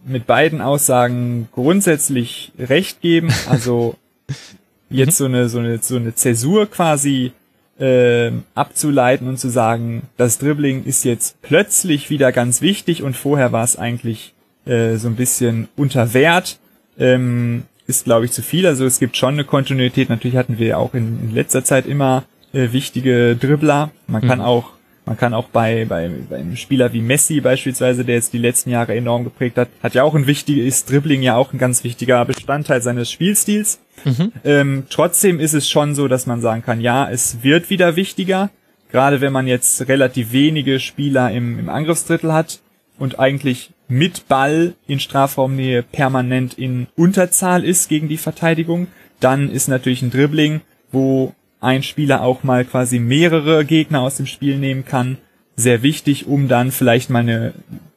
mit 0.06 0.28
beiden 0.28 0.62
Aussagen 0.62 1.48
grundsätzlich 1.52 2.52
recht 2.60 3.02
geben. 3.02 3.30
Also 3.50 3.96
jetzt 4.90 5.18
so 5.18 5.26
eine 5.26 5.50
so 5.50 5.60
eine 5.60 5.80
so 5.80 5.96
eine 5.96 6.16
Zäsur 6.16 6.68
quasi 6.68 7.32
äh, 7.80 8.32
abzuleiten 8.54 9.28
und 9.28 9.38
zu 9.38 9.50
sagen, 9.50 10.04
das 10.18 10.38
Dribbling 10.38 10.86
ist 10.86 11.04
jetzt 11.04 11.42
plötzlich 11.42 12.10
wieder 12.10 12.32
ganz 12.32 12.62
wichtig 12.62 13.04
und 13.04 13.18
vorher 13.18 13.52
war 13.52 13.64
es 13.64 13.78
eigentlich 13.78 14.34
äh, 14.66 14.96
so 14.96 15.10
ein 15.10 15.16
bisschen 15.16 15.68
unter 15.76 16.14
Wert, 16.14 16.60
ähm, 16.98 17.64
ist 17.88 18.06
glaube 18.06 18.26
ich 18.26 18.32
zu 18.32 18.42
viel. 18.42 18.66
Also 18.66 18.86
es 18.86 19.00
gibt 19.00 19.18
schon 19.18 19.34
eine 19.34 19.44
Kontinuität. 19.44 20.10
Natürlich 20.10 20.38
hatten 20.38 20.58
wir 20.58 20.80
auch 20.80 20.94
in, 20.94 21.20
in 21.22 21.34
letzter 21.34 21.64
Zeit 21.64 21.86
immer 21.86 22.24
äh, 22.54 22.72
wichtige 22.72 23.36
Dribbler. 23.36 23.92
Man 24.08 24.22
kann 24.22 24.40
mhm. 24.40 24.46
auch 24.46 24.75
man 25.06 25.18
kann 25.18 25.34
auch 25.34 25.50
bei, 25.50 25.86
bei, 25.86 26.10
bei 26.30 26.38
einem 26.38 26.56
Spieler 26.56 26.92
wie 26.92 27.02
Messi 27.02 27.40
beispielsweise, 27.40 28.04
der 28.04 28.16
jetzt 28.16 28.34
die 28.34 28.40
letzten 28.40 28.72
Jahre 28.72 28.96
enorm 28.96 29.24
geprägt 29.24 29.58
hat, 29.58 29.70
hat 29.84 29.94
ja 29.94 30.04
auch 30.04 30.16
ein 30.16 30.26
wichtiges 30.26 30.86
Dribbling 30.86 31.22
ja 31.22 31.36
auch 31.36 31.54
ein 31.54 31.60
ganz 31.60 31.84
wichtiger 31.84 32.26
Bestandteil 32.26 32.82
seines 32.82 33.12
Spielstils. 33.12 33.80
Mhm. 34.04 34.32
Ähm, 34.44 34.84
trotzdem 34.90 35.40
ist 35.40 35.54
es 35.54 35.70
schon 35.70 35.94
so, 35.94 36.08
dass 36.08 36.26
man 36.26 36.42
sagen 36.42 36.64
kann, 36.64 36.82
ja, 36.82 37.10
es 37.10 37.44
wird 37.44 37.70
wieder 37.70 37.96
wichtiger. 37.96 38.50
Gerade 38.92 39.22
wenn 39.22 39.34
man 39.34 39.48
jetzt 39.48 39.88
relativ 39.88 40.32
wenige 40.32 40.80
Spieler 40.80 41.32
im, 41.32 41.60
im 41.60 41.70
Angriffsdrittel 41.70 42.34
hat 42.34 42.62
und 42.98 43.20
eigentlich 43.20 43.72
mit 43.88 44.28
Ball 44.28 44.74
in 44.88 45.00
Strafraumnähe 45.00 45.84
permanent 45.84 46.58
in 46.58 46.88
Unterzahl 46.96 47.64
ist 47.64 47.90
gegen 47.90 48.08
die 48.08 48.18
Verteidigung, 48.18 48.88
dann 49.20 49.50
ist 49.52 49.68
natürlich 49.68 50.02
ein 50.02 50.12
Dribbling, 50.12 50.62
wo 50.92 51.34
ein 51.60 51.84
Spieler 51.84 52.22
auch 52.22 52.44
mal 52.44 52.66
quasi 52.66 53.00
mehrere 53.00 53.66
Gegner 53.66 54.02
aus 54.02 54.18
dem 54.18 54.26
Spiel 54.26 54.58
nehmen 54.58 54.86
kann, 54.86 55.18
sehr 55.56 55.84
wichtig, 55.84 56.28
um 56.28 56.48
dann 56.48 56.72
vielleicht 56.72 57.10
mal 57.10 57.20
eine 57.20 57.54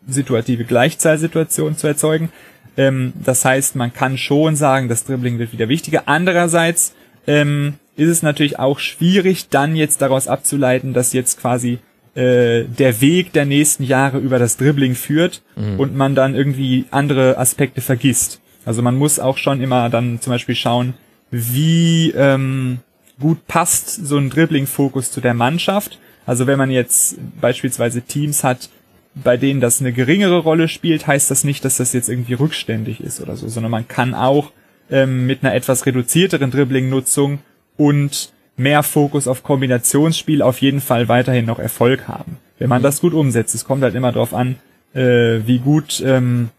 situative 0.07 0.64
Gleichzahlsituation 0.64 1.77
zu 1.77 1.87
erzeugen. 1.87 2.31
Ähm, 2.77 3.12
das 3.23 3.44
heißt, 3.44 3.77
man 3.77 3.92
kann 3.92 4.16
schon 4.16 4.57
sagen, 4.57 4.88
das 4.88 5.05
Dribbling 5.05 5.38
wird 5.38 5.53
wieder 5.53 5.68
wichtiger. 5.68 6.05
Andererseits 6.07 6.94
ähm, 7.27 7.75
ist 7.97 8.09
es 8.09 8.23
natürlich 8.23 8.59
auch 8.59 8.79
schwierig, 8.79 9.49
dann 9.49 9.77
jetzt 9.77 10.01
daraus 10.01 10.29
abzuleiten, 10.29 10.94
dass 10.94 11.12
jetzt 11.12 11.40
quasi 11.40 11.79
äh, 12.14 12.64
der 12.64 13.01
Weg 13.01 13.33
der 13.33 13.44
nächsten 13.44 13.83
Jahre 13.83 14.18
über 14.18 14.38
das 14.38 14.57
Dribbling 14.57 14.94
führt 14.94 15.42
mhm. 15.57 15.79
und 15.79 15.97
man 15.97 16.14
dann 16.14 16.35
irgendwie 16.35 16.87
andere 16.90 17.37
Aspekte 17.38 17.81
vergisst. 17.81 18.40
Also 18.64 18.83
man 18.83 18.97
muss 18.97 19.18
auch 19.18 19.37
schon 19.37 19.61
immer 19.61 19.90
dann 19.90 20.21
zum 20.21 20.33
Beispiel 20.33 20.55
schauen, 20.55 20.94
wie 21.31 22.12
ähm, 22.16 22.79
gut 23.20 23.46
passt 23.46 24.07
so 24.07 24.16
ein 24.16 24.31
Dribbling-Fokus 24.31 25.11
zu 25.11 25.20
der 25.20 25.35
Mannschaft. 25.35 25.98
Also 26.26 26.46
wenn 26.46 26.59
man 26.59 26.70
jetzt 26.70 27.16
beispielsweise 27.40 28.02
Teams 28.02 28.44
hat, 28.44 28.68
bei 29.14 29.37
denen 29.37 29.61
das 29.61 29.81
eine 29.81 29.92
geringere 29.92 30.38
Rolle 30.38 30.68
spielt, 30.68 31.07
heißt 31.07 31.31
das 31.31 31.44
nicht, 31.44 31.64
dass 31.64 31.78
das 31.78 31.92
jetzt 31.92 32.09
irgendwie 32.09 32.35
rückständig 32.35 33.00
ist 33.00 33.20
oder 33.20 33.37
so, 33.37 33.48
sondern 33.48 33.72
man 33.72 33.88
kann 33.88 34.14
auch 34.14 34.52
ähm, 34.90 35.26
mit 35.26 35.42
einer 35.42 35.54
etwas 35.54 35.87
reduzierteren 35.87 36.50
Dribbling-Nutzung 36.50 37.40
und 37.76 38.33
mehr 38.57 38.83
Fokus 38.83 39.28
auf 39.28 39.42
Kombinationsspiel 39.42 40.42
auf 40.42 40.61
jeden 40.61 40.81
Fall 40.81 41.09
weiterhin 41.09 41.46
noch 41.46 41.59
Erfolg 41.59 42.09
haben. 42.09 42.38
Wenn 42.59 42.68
man 42.68 42.83
das 42.83 43.00
gut 43.00 43.14
umsetzt, 43.14 43.54
es 43.54 43.64
kommt 43.64 43.83
halt 43.83 43.94
immer 43.94 44.12
darauf 44.12 44.35
an, 44.35 44.57
äh, 44.94 45.40
wie 45.46 45.59
gut 45.59 46.02
ähm, 46.04 46.50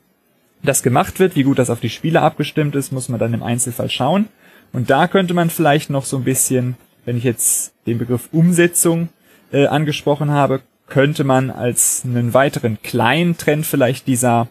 das 0.64 0.84
gemacht 0.84 1.20
wird, 1.20 1.36
wie 1.36 1.44
gut 1.44 1.60
das 1.60 1.70
auf 1.70 1.80
die 1.80 1.90
Spieler 1.90 2.22
abgestimmt 2.24 2.76
ist, 2.76 2.92
muss 2.92 3.10
man 3.10 3.20
dann 3.20 3.34
im 3.34 3.44
Einzelfall 3.44 3.90
schauen. 3.90 4.28
Und 4.72 4.90
da 4.90 5.08
könnte 5.08 5.34
man 5.34 5.50
vielleicht 5.50 5.90
noch 5.90 6.06
so 6.06 6.18
ein 6.18 6.24
bisschen, 6.24 6.76
wenn 7.06 7.18
ich 7.18 7.24
jetzt 7.24 7.74
den 7.86 7.98
Begriff 7.98 8.30
Umsetzung 8.32 9.10
äh, 9.52 9.68
angesprochen 9.68 10.32
habe, 10.32 10.62
könnte 10.88 11.24
man 11.24 11.52
als 11.52 12.04
einen 12.04 12.34
weiteren 12.34 12.82
kleinen 12.82 13.38
Trend 13.38 13.66
vielleicht 13.66 14.08
dieser 14.08 14.48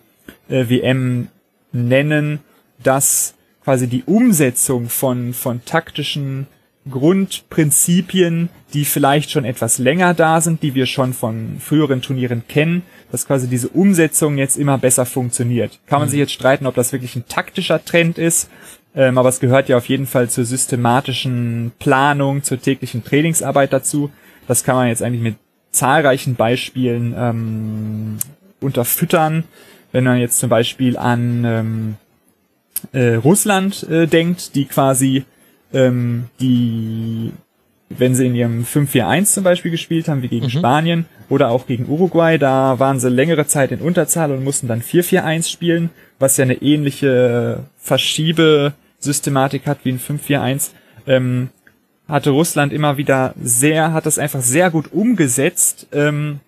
äh, 0.48 0.68
WM 0.68 1.28
nennen, 1.72 2.40
dass 2.82 3.34
quasi 3.62 3.88
die 3.88 4.04
Umsetzung 4.04 4.88
von, 4.88 5.34
von 5.34 5.64
taktischen 5.64 6.46
Grundprinzipien, 6.90 8.48
die 8.72 8.84
vielleicht 8.84 9.30
schon 9.30 9.44
etwas 9.44 9.78
länger 9.78 10.14
da 10.14 10.40
sind, 10.40 10.62
die 10.62 10.74
wir 10.74 10.86
schon 10.86 11.12
von 11.12 11.58
früheren 11.60 12.00
Turnieren 12.00 12.44
kennen, 12.48 12.82
dass 13.10 13.26
quasi 13.26 13.46
diese 13.46 13.68
Umsetzung 13.68 14.38
jetzt 14.38 14.56
immer 14.56 14.78
besser 14.78 15.06
funktioniert. 15.06 15.80
Kann 15.86 16.00
man 16.00 16.08
mhm. 16.08 16.12
sich 16.12 16.20
jetzt 16.20 16.32
streiten, 16.32 16.66
ob 16.66 16.74
das 16.74 16.92
wirklich 16.92 17.14
ein 17.16 17.28
taktischer 17.28 17.84
Trend 17.84 18.16
ist, 18.16 18.48
ähm, 18.94 19.18
aber 19.18 19.28
es 19.28 19.40
gehört 19.40 19.68
ja 19.68 19.76
auf 19.76 19.88
jeden 19.88 20.06
Fall 20.06 20.30
zur 20.30 20.44
systematischen 20.44 21.72
Planung, 21.78 22.42
zur 22.42 22.60
täglichen 22.60 23.04
Trainingsarbeit 23.04 23.72
dazu. 23.72 24.10
Das 24.46 24.64
kann 24.64 24.76
man 24.76 24.88
jetzt 24.88 25.02
eigentlich 25.02 25.22
mit 25.22 25.36
zahlreichen 25.70 26.34
Beispielen 26.34 27.14
ähm, 27.16 28.18
unterfüttern. 28.60 29.44
Wenn 29.92 30.04
man 30.04 30.18
jetzt 30.18 30.38
zum 30.38 30.48
Beispiel 30.48 30.96
an 30.96 31.44
ähm, 31.44 31.96
äh, 32.92 33.14
Russland 33.14 33.82
äh, 33.88 34.06
denkt, 34.06 34.54
die 34.54 34.64
quasi 34.64 35.24
ähm, 35.72 36.24
die, 36.40 37.32
wenn 37.88 38.14
sie 38.14 38.26
in 38.26 38.34
ihrem 38.34 38.64
5-4-1 38.64 39.24
zum 39.34 39.44
Beispiel 39.44 39.70
gespielt 39.70 40.08
haben, 40.08 40.22
wie 40.22 40.28
gegen 40.28 40.46
mhm. 40.46 40.50
Spanien 40.50 41.06
oder 41.28 41.50
auch 41.50 41.66
gegen 41.66 41.88
Uruguay, 41.88 42.38
da 42.38 42.78
waren 42.78 43.00
sie 43.00 43.08
längere 43.10 43.46
Zeit 43.46 43.72
in 43.72 43.80
Unterzahl 43.80 44.32
und 44.32 44.44
mussten 44.44 44.68
dann 44.68 44.82
4-4-1 44.82 45.50
spielen, 45.50 45.90
was 46.18 46.36
ja 46.36 46.44
eine 46.44 46.62
ähnliche 46.62 47.64
Verschiebesystematik 47.78 49.66
hat 49.66 49.78
wie 49.84 49.92
ein 49.92 50.00
5-4-1. 50.00 50.70
Ähm, 51.06 51.50
hatte 52.08 52.30
Russland 52.30 52.72
immer 52.72 52.96
wieder 52.96 53.34
sehr, 53.40 53.92
hat 53.92 54.06
das 54.06 54.18
einfach 54.18 54.40
sehr 54.40 54.70
gut 54.70 54.92
umgesetzt, 54.92 55.88
ähm, 55.92 56.40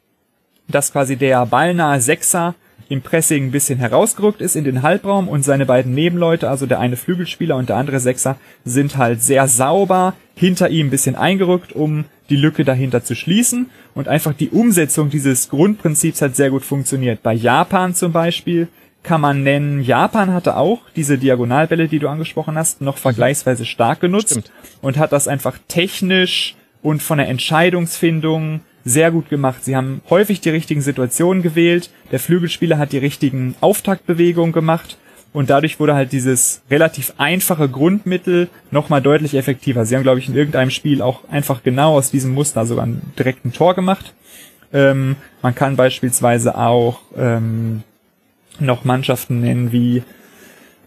dass 0.69 0.93
quasi 0.93 1.17
der 1.17 1.45
ballnahe 1.47 2.01
Sechser 2.01 2.55
im 2.89 3.03
Pressing 3.03 3.47
ein 3.47 3.51
bisschen 3.53 3.79
herausgerückt 3.79 4.41
ist 4.41 4.57
in 4.57 4.65
den 4.65 4.83
Halbraum 4.83 5.29
und 5.29 5.45
seine 5.45 5.65
beiden 5.65 5.95
Nebenleute, 5.95 6.51
also 6.51 6.67
der 6.67 6.81
eine 6.81 6.97
Flügelspieler 6.97 7.57
und 7.57 7.69
der 7.69 7.77
andere 7.77 8.01
Sechser, 8.01 8.37
sind 8.65 8.97
halt 8.97 9.23
sehr 9.23 9.47
sauber 9.47 10.15
hinter 10.35 10.71
ihm 10.71 10.89
ein 10.89 10.91
bisschen 10.91 11.15
eingerückt, 11.15 11.73
um 11.73 12.05
die 12.31 12.37
Lücke 12.37 12.65
dahinter 12.65 13.05
zu 13.05 13.15
schließen. 13.15 13.71
Und 13.95 14.09
einfach 14.09 14.35
die 14.35 14.49
Umsetzung 14.49 15.09
dieses 15.09 15.51
Grundprinzips 15.51 16.21
hat 16.21 16.35
sehr 16.35 16.51
gut 16.51 16.65
funktioniert. 16.65 17.23
Bei 17.23 17.33
Japan 17.33 17.95
zum 17.95 18.13
Beispiel 18.13 18.67
kann 19.03 19.21
man 19.21 19.43
nennen, 19.43 19.83
Japan 19.83 20.33
hatte 20.33 20.57
auch 20.57 20.81
diese 20.95 21.17
Diagonalbälle, 21.19 21.89
die 21.89 21.99
du 21.99 22.09
angesprochen 22.09 22.57
hast, 22.57 22.81
noch 22.81 22.99
vergleichsweise 22.99 23.65
stark 23.65 24.01
genutzt 24.01 24.33
Stimmt. 24.33 24.53
und 24.83 24.99
hat 24.99 25.13
das 25.13 25.29
einfach 25.29 25.57
technisch 25.69 26.55
und 26.83 27.03
von 27.03 27.19
der 27.19 27.29
Entscheidungsfindung 27.29 28.61
sehr 28.85 29.11
gut 29.11 29.29
gemacht. 29.29 29.65
Sie 29.65 29.77
haben 29.77 30.01
häufig 30.11 30.41
die 30.41 30.51
richtigen 30.51 30.81
Situationen 30.81 31.43
gewählt, 31.43 31.91
der 32.13 32.21
Flügelspieler 32.21 32.79
hat 32.79 32.93
die 32.93 32.99
richtigen 32.99 33.55
Auftaktbewegungen 33.61 34.53
gemacht 34.53 34.97
und 35.33 35.51
dadurch 35.51 35.79
wurde 35.79 35.95
halt 35.95 36.13
dieses 36.13 36.63
relativ 36.71 37.15
einfache 37.19 37.69
Grundmittel 37.69 38.49
nochmal 38.71 39.01
deutlich 39.01 39.35
effektiver. 39.35 39.85
Sie 39.87 39.95
haben, 39.95 40.03
glaube 40.03 40.19
ich, 40.19 40.29
in 40.29 40.35
irgendeinem 40.35 40.71
Spiel 40.71 41.03
auch 41.03 41.21
einfach 41.31 41.63
genau 41.63 41.97
aus 41.97 42.11
diesem 42.11 42.33
Muster 42.33 42.67
sogar 42.67 42.85
einen 42.85 43.13
direkten 43.19 43.53
Tor 43.53 43.75
gemacht. 43.75 44.15
Ähm, 44.73 45.17
man 45.43 45.55
kann 45.55 45.77
beispielsweise 45.77 46.57
auch 46.57 47.01
ähm, 47.17 47.83
noch 48.61 48.85
Mannschaften 48.85 49.41
nennen 49.41 49.73
wie, 49.73 50.03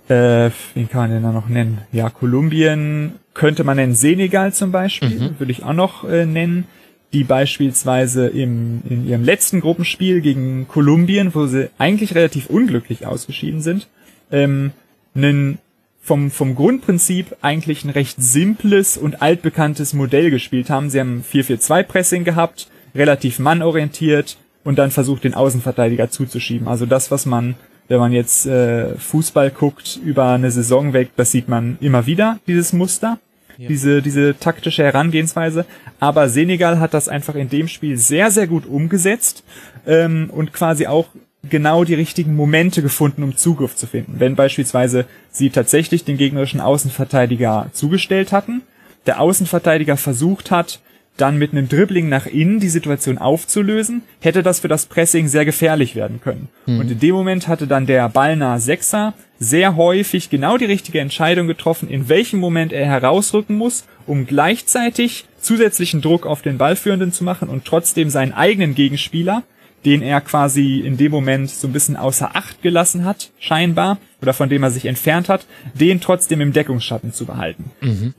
äh, 0.08 0.50
wen 0.74 0.90
kann 0.90 1.02
man 1.02 1.12
denn 1.12 1.24
da 1.24 1.32
noch 1.32 1.50
nennen? 1.50 1.80
Ja, 1.92 2.10
Kolumbien 2.10 3.14
könnte 3.34 3.64
man 3.64 3.78
nennen, 3.78 3.96
Senegal 3.96 4.54
zum 4.54 4.72
Beispiel, 4.72 5.20
mhm. 5.20 5.40
würde 5.40 5.52
ich 5.52 5.64
auch 5.64 5.74
noch 5.74 6.04
äh, 6.04 6.26
nennen 6.26 6.66
die 7.14 7.24
beispielsweise 7.24 8.28
im, 8.28 8.82
in 8.90 9.08
ihrem 9.08 9.24
letzten 9.24 9.62
Gruppenspiel 9.62 10.22
gegen 10.22 10.68
Kolumbien, 10.68 11.34
wo 11.36 11.46
sie 11.46 11.70
eigentlich 11.78 12.16
relativ 12.16 12.48
unglücklich 12.48 13.06
ausgeschieden 13.06 13.62
sind, 13.62 13.88
ähm, 14.32 14.72
einen 15.16 15.60
vom, 16.02 16.32
vom 16.32 16.56
Grundprinzip 16.56 17.38
eigentlich 17.42 17.86
ein 17.86 17.92
recht 17.92 18.22
simples 18.22 18.98
und 18.98 19.22
altbekanntes 19.22 19.94
Modell 19.94 20.32
gespielt 20.32 20.70
haben. 20.70 20.90
Sie 20.90 21.00
haben 21.00 21.24
4-4-2 21.32 21.84
Pressing 21.84 22.24
gehabt, 22.24 22.68
relativ 22.96 23.40
mannorientiert 23.40 24.38
und 24.64 24.78
dann 24.78 24.92
versucht, 24.92 25.24
den 25.24 25.34
Außenverteidiger 25.34 26.10
zuzuschieben. 26.10 26.68
Also 26.68 26.86
das, 26.86 27.12
was 27.12 27.26
man, 27.26 27.56
wenn 27.88 28.00
man 28.00 28.12
jetzt 28.12 28.46
äh, 28.46 28.96
Fußball 28.96 29.52
guckt, 29.52 30.00
über 30.04 30.30
eine 30.30 30.52
Saison 30.52 30.94
weg, 30.94 31.10
das 31.16 31.32
sieht 31.32 31.50
man 31.50 31.78
immer 31.82 32.06
wieder, 32.06 32.40
dieses 32.48 32.74
Muster 32.74 33.20
ja. 33.58 33.68
diese, 33.68 34.02
diese 34.02 34.38
taktische 34.38 34.84
Herangehensweise. 34.84 35.66
Aber 36.00 36.30
Senegal 36.30 36.80
hat 36.80 36.94
das 36.94 37.10
einfach 37.10 37.36
in 37.36 37.50
dem 37.50 37.68
Spiel 37.68 37.98
sehr, 37.98 38.32
sehr 38.32 38.48
gut 38.48 38.66
umgesetzt 38.66 39.44
ähm, 39.86 40.30
und 40.32 40.54
quasi 40.54 40.88
auch 40.88 41.08
genau 41.50 41.84
die 41.84 41.94
richtigen 41.94 42.36
Momente 42.36 42.82
gefunden, 42.82 43.24
um 43.24 43.36
Zugriff 43.36 43.76
zu 43.76 43.86
finden. 43.86 44.16
Wenn 44.18 44.36
beispielsweise 44.36 45.06
sie 45.30 45.50
tatsächlich 45.50 46.06
den 46.06 46.18
gegnerischen 46.18 46.62
Außenverteidiger 46.62 47.70
zugestellt 47.74 48.32
hatten, 48.32 48.62
der 49.06 49.20
Außenverteidiger 49.20 49.98
versucht 49.98 50.52
hat, 50.52 50.80
dann 51.18 51.38
mit 51.38 51.52
einem 51.52 51.70
Dribbling 51.70 52.10
nach 52.10 52.26
innen 52.26 52.60
die 52.60 52.70
Situation 52.70 53.18
aufzulösen, 53.18 54.02
hätte 54.20 54.42
das 54.42 54.62
für 54.62 54.68
das 54.68 54.88
Pressing 54.88 55.28
sehr 55.28 55.46
gefährlich 55.46 55.96
werden 55.96 56.20
können. 56.22 56.50
Mhm. 56.66 56.80
Und 56.80 56.92
in 56.92 57.00
dem 57.00 57.16
Moment 57.16 57.48
hatte 57.48 57.68
dann 57.68 57.86
der 57.86 58.10
ballnahe 58.10 58.60
Sechser 58.60 59.14
sehr 59.38 59.76
häufig 59.76 60.30
genau 60.30 60.58
die 60.58 60.66
richtige 60.66 61.00
Entscheidung 61.00 61.48
getroffen, 61.48 61.90
in 61.90 62.10
welchem 62.10 62.40
Moment 62.40 62.74
er 62.74 62.86
herausrücken 62.86 63.58
muss, 63.58 63.86
um 64.08 64.26
gleichzeitig 64.26 65.26
zusätzlichen 65.40 66.02
Druck 66.02 66.26
auf 66.26 66.42
den 66.42 66.58
Ballführenden 66.58 67.12
zu 67.12 67.24
machen 67.24 67.50
und 67.50 67.66
trotzdem 67.66 68.10
seinen 68.10 68.34
eigenen 68.34 68.74
Gegenspieler 68.74 69.44
den 69.86 70.02
er 70.02 70.22
quasi 70.22 70.80
in 70.80 70.98
dem 70.98 71.12
Moment 71.12 71.50
so 71.50 71.68
ein 71.68 71.74
bisschen 71.74 71.98
außer 71.98 72.36
Acht 72.36 72.62
gelassen 72.62 73.06
hat, 73.06 73.32
scheinbar, 73.40 73.98
oder 74.22 74.34
von 74.34 74.50
dem 74.50 74.64
er 74.64 74.72
sich 74.72 74.86
entfernt 74.86 75.30
hat, 75.30 75.46
den 75.74 76.00
trotzdem 76.00 76.42
im 76.42 76.54
Deckungsschatten 76.54 77.14
zu 77.14 77.26
behalten. 77.26 77.72
Mhm. 77.82 78.14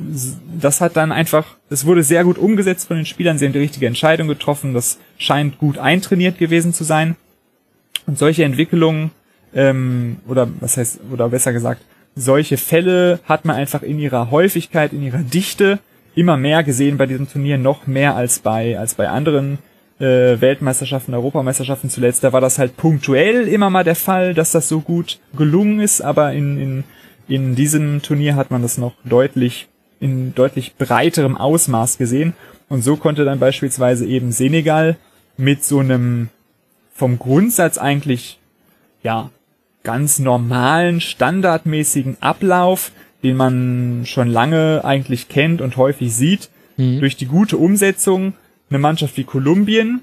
Das 0.61 0.81
hat 0.81 0.97
dann 0.97 1.13
einfach, 1.13 1.57
es 1.71 1.87
wurde 1.87 2.03
sehr 2.03 2.25
gut 2.25 2.39
umgesetzt 2.39 2.89
von 2.89 2.97
den 2.97 3.07
Spielern, 3.07 3.39
sie 3.39 3.47
haben 3.47 3.53
die 3.53 3.59
richtige 3.59 3.87
Entscheidung 3.87 4.29
getroffen, 4.29 4.75
das 4.75 4.99
scheint 5.17 5.59
gut 5.59 5.79
eintrainiert 5.79 6.39
gewesen 6.39 6.75
zu 6.75 6.85
sein. 6.85 7.17
Und 8.07 8.19
solche 8.19 8.45
Entwicklungen, 8.45 9.13
ähm, 9.55 10.19
oder 10.29 10.49
was 10.61 10.77
heißt, 10.77 11.01
oder 11.11 11.31
besser 11.31 11.53
gesagt, 11.55 11.81
solche 12.15 12.59
Fälle 12.59 13.21
hat 13.25 13.45
man 13.45 13.57
einfach 13.57 13.83
in 13.83 13.99
ihrer 13.99 14.31
Häufigkeit, 14.31 14.93
in 14.93 15.03
ihrer 15.03 15.19
Dichte 15.19 15.79
immer 16.15 16.37
mehr 16.37 16.63
gesehen 16.63 16.97
bei 16.97 17.07
diesem 17.07 17.29
Turnier, 17.29 17.59
noch 17.59 17.87
mehr 17.87 18.15
als 18.15 18.39
bei, 18.39 18.79
als 18.79 18.95
bei 18.95 19.09
anderen 19.09 19.59
äh, 19.99 20.41
Weltmeisterschaften, 20.41 21.15
Europameisterschaften 21.15 21.91
zuletzt, 21.91 22.25
da 22.25 22.33
war 22.33 22.41
das 22.41 22.59
halt 22.59 22.77
punktuell 22.77 23.47
immer 23.49 23.71
mal 23.71 23.85
der 23.85 23.95
Fall, 23.95 24.35
dass 24.35 24.53
das 24.53 24.69
so 24.69 24.81
gut 24.81 25.19
gelungen 25.37 25.81
ist, 25.81 26.01
aber 26.01 26.33
in, 26.33 26.59
in, 26.61 26.85
in 27.29 27.55
diesem 27.55 28.03
Turnier 28.03 28.37
hat 28.37 28.51
man 28.51 28.63
das 28.63 28.79
noch 28.79 28.95
deutlich, 29.05 29.69
in 30.01 30.35
deutlich 30.35 30.75
breiterem 30.77 31.37
Ausmaß 31.37 31.99
gesehen. 31.99 32.35
Und 32.69 32.83
so 32.83 32.97
konnte 32.97 33.25
dann 33.25 33.39
beispielsweise 33.39 34.07
eben 34.07 34.33
Senegal 34.33 34.97
mit 35.37 35.65
so 35.65 35.79
einem 35.79 36.29
vom 36.95 37.19
Grundsatz 37.19 37.79
eigentlich, 37.79 38.39
ja, 39.03 39.31
ganz 39.83 40.19
normalen, 40.19 41.01
standardmäßigen 41.01 42.17
Ablauf, 42.21 42.91
den 43.23 43.37
man 43.37 44.03
schon 44.07 44.29
lange 44.29 44.83
eigentlich 44.85 45.29
kennt 45.29 45.61
und 45.61 45.77
häufig 45.77 46.15
sieht, 46.15 46.51
mhm. 46.77 47.01
durch 47.01 47.17
die 47.17 47.27
gute 47.27 47.57
Umsetzung 47.57 48.35
eine 48.71 48.79
Mannschaft 48.79 49.17
wie 49.17 49.25
Kolumbien, 49.25 50.01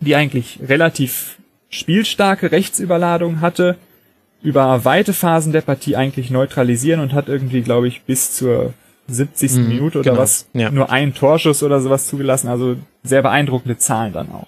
die 0.00 0.14
eigentlich 0.14 0.60
relativ 0.66 1.38
spielstarke 1.70 2.52
Rechtsüberladung 2.52 3.40
hatte, 3.40 3.76
über 4.42 4.84
weite 4.84 5.12
Phasen 5.12 5.52
der 5.52 5.62
Partie 5.62 5.96
eigentlich 5.96 6.30
neutralisieren 6.30 7.00
und 7.00 7.12
hat 7.12 7.28
irgendwie, 7.28 7.62
glaube 7.62 7.88
ich, 7.88 8.02
bis 8.02 8.34
zur 8.34 8.74
70. 9.08 9.52
Mhm, 9.52 9.68
Minute 9.68 9.98
oder 9.98 10.10
genau. 10.10 10.22
was 10.22 10.46
ja. 10.52 10.70
nur 10.70 10.90
einen 10.90 11.14
Torschuss 11.14 11.62
oder 11.62 11.80
sowas 11.80 12.06
zugelassen. 12.06 12.48
Also 12.48 12.76
sehr 13.02 13.22
beeindruckende 13.22 13.78
Zahlen 13.78 14.12
dann 14.12 14.30
auch. 14.30 14.46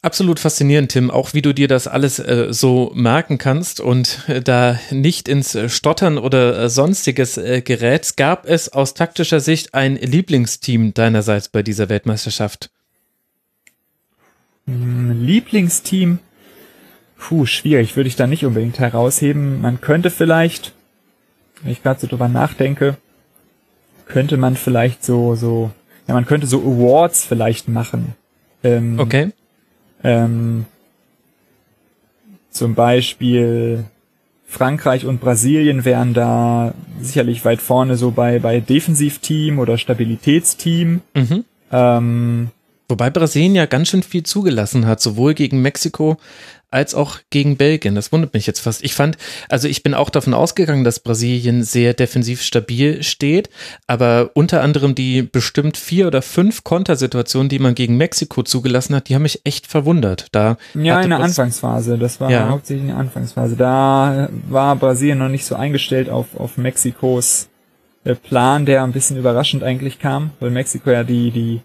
Absolut 0.00 0.38
faszinierend, 0.38 0.92
Tim, 0.92 1.10
auch 1.10 1.34
wie 1.34 1.42
du 1.42 1.52
dir 1.52 1.66
das 1.66 1.88
alles 1.88 2.20
äh, 2.20 2.52
so 2.52 2.92
merken 2.94 3.36
kannst 3.36 3.80
und 3.80 4.28
äh, 4.28 4.40
da 4.40 4.78
nicht 4.92 5.28
ins 5.28 5.56
äh, 5.56 5.68
Stottern 5.68 6.18
oder 6.18 6.56
äh, 6.56 6.68
sonstiges 6.68 7.36
äh, 7.36 7.62
gerät. 7.62 8.16
Gab 8.16 8.46
es 8.46 8.68
aus 8.68 8.94
taktischer 8.94 9.40
Sicht 9.40 9.74
ein 9.74 9.96
Lieblingsteam 9.96 10.94
deinerseits 10.94 11.48
bei 11.48 11.64
dieser 11.64 11.88
Weltmeisterschaft? 11.88 12.70
Hm, 14.66 15.20
Lieblingsteam? 15.20 16.20
Puh, 17.16 17.46
schwierig, 17.46 17.96
würde 17.96 18.06
ich 18.06 18.14
da 18.14 18.28
nicht 18.28 18.44
unbedingt 18.44 18.78
herausheben. 18.78 19.60
Man 19.60 19.80
könnte 19.80 20.10
vielleicht, 20.10 20.74
wenn 21.62 21.72
ich 21.72 21.82
gerade 21.82 21.98
so 21.98 22.06
drüber 22.06 22.28
nachdenke, 22.28 22.98
könnte 24.06 24.36
man 24.36 24.54
vielleicht 24.54 25.04
so, 25.04 25.34
so, 25.34 25.72
ja, 26.06 26.14
man 26.14 26.24
könnte 26.24 26.46
so 26.46 26.60
Awards 26.60 27.24
vielleicht 27.24 27.66
machen. 27.66 28.14
Ähm, 28.62 29.00
okay 29.00 29.32
ähm, 30.04 30.66
Zum 32.50 32.74
Beispiel 32.74 33.84
Frankreich 34.46 35.04
und 35.04 35.20
Brasilien 35.20 35.84
wären 35.84 36.14
da 36.14 36.74
sicherlich 37.00 37.44
weit 37.44 37.60
vorne 37.60 37.96
so 37.96 38.10
bei, 38.10 38.38
bei 38.38 38.60
Defensivteam 38.60 39.58
oder 39.58 39.76
Stabilitätsteam. 39.76 41.02
Mhm. 41.14 41.44
Ähm, 41.70 42.50
Wobei 42.88 43.10
Brasilien 43.10 43.54
ja 43.54 43.66
ganz 43.66 43.88
schön 43.88 44.02
viel 44.02 44.22
zugelassen 44.22 44.86
hat, 44.86 45.00
sowohl 45.00 45.34
gegen 45.34 45.60
Mexiko 45.60 46.16
als 46.70 46.94
auch 46.94 47.18
gegen 47.30 47.56
Belgien. 47.56 47.94
Das 47.94 48.12
wundert 48.12 48.34
mich 48.34 48.46
jetzt 48.46 48.60
fast. 48.60 48.84
Ich 48.84 48.94
fand, 48.94 49.16
also 49.48 49.68
ich 49.68 49.82
bin 49.82 49.94
auch 49.94 50.10
davon 50.10 50.34
ausgegangen, 50.34 50.84
dass 50.84 51.00
Brasilien 51.00 51.62
sehr 51.62 51.94
defensiv 51.94 52.42
stabil 52.42 53.02
steht, 53.02 53.48
aber 53.86 54.30
unter 54.34 54.62
anderem 54.62 54.94
die 54.94 55.22
bestimmt 55.22 55.76
vier 55.76 56.06
oder 56.06 56.20
fünf 56.20 56.64
Kontersituationen, 56.64 57.48
die 57.48 57.58
man 57.58 57.74
gegen 57.74 57.96
Mexiko 57.96 58.42
zugelassen 58.42 58.94
hat, 58.94 59.08
die 59.08 59.14
haben 59.14 59.22
mich 59.22 59.40
echt 59.44 59.66
verwundert. 59.66 60.26
Da 60.32 60.56
ja, 60.74 61.00
in 61.00 61.10
der 61.10 61.20
Anfangsphase. 61.20 61.96
Das 61.96 62.20
war 62.20 62.30
ja. 62.30 62.48
hauptsächlich 62.48 62.82
in 62.82 62.88
der 62.88 62.98
Anfangsphase. 62.98 63.56
Da 63.56 64.28
war 64.48 64.76
Brasilien 64.76 65.18
noch 65.18 65.28
nicht 65.28 65.46
so 65.46 65.54
eingestellt 65.54 66.10
auf, 66.10 66.36
auf 66.36 66.58
Mexikos 66.58 67.48
äh, 68.04 68.14
Plan, 68.14 68.66
der 68.66 68.82
ein 68.82 68.92
bisschen 68.92 69.16
überraschend 69.16 69.62
eigentlich 69.62 69.98
kam, 69.98 70.30
weil 70.40 70.50
Mexiko 70.50 70.90
ja 70.90 71.02
die, 71.02 71.30
die 71.30 71.60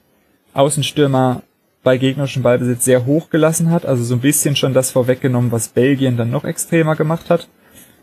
Außenstürmer 0.54 1.42
bei 1.84 1.98
gegnerischem 1.98 2.44
Ballbesitz 2.44 2.86
sehr 2.86 3.06
hoch 3.06 3.30
gelassen 3.30 3.70
hat, 3.70 3.86
also 3.86 4.04
so 4.04 4.16
ein 4.16 4.22
bisschen 4.22 4.56
schon 4.56 4.74
das 4.74 4.92
vorweggenommen, 4.92 5.52
was 5.52 5.68
Belgien 5.68 6.16
dann 6.16 6.32
noch 6.32 6.46
extremer 6.46 6.96
gemacht 6.96 7.30
hat. 7.30 7.50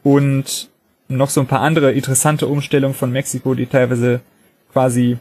Und 0.02 0.68
noch 1.08 1.30
so 1.30 1.40
ein 1.40 1.46
paar 1.46 1.60
andere 1.60 1.92
interessante 1.92 2.46
Umstellungen 2.46 2.94
von 2.94 3.10
Mexiko, 3.10 3.54
die 3.54 3.66
teilweise 3.66 4.20
quasi 4.72 5.18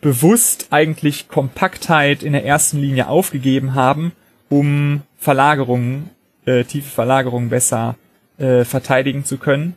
bewusst 0.00 0.68
eigentlich 0.70 1.28
Kompaktheit 1.28 2.22
in 2.22 2.32
der 2.32 2.44
ersten 2.44 2.78
Linie 2.78 3.08
aufgegeben 3.08 3.74
haben, 3.74 4.12
um 4.48 5.02
Verlagerungen, 5.18 6.10
äh, 6.44 6.64
tiefe 6.64 6.88
Verlagerungen 6.88 7.48
besser 7.48 7.96
äh, 8.38 8.64
verteidigen 8.64 9.24
zu 9.24 9.38
können 9.38 9.74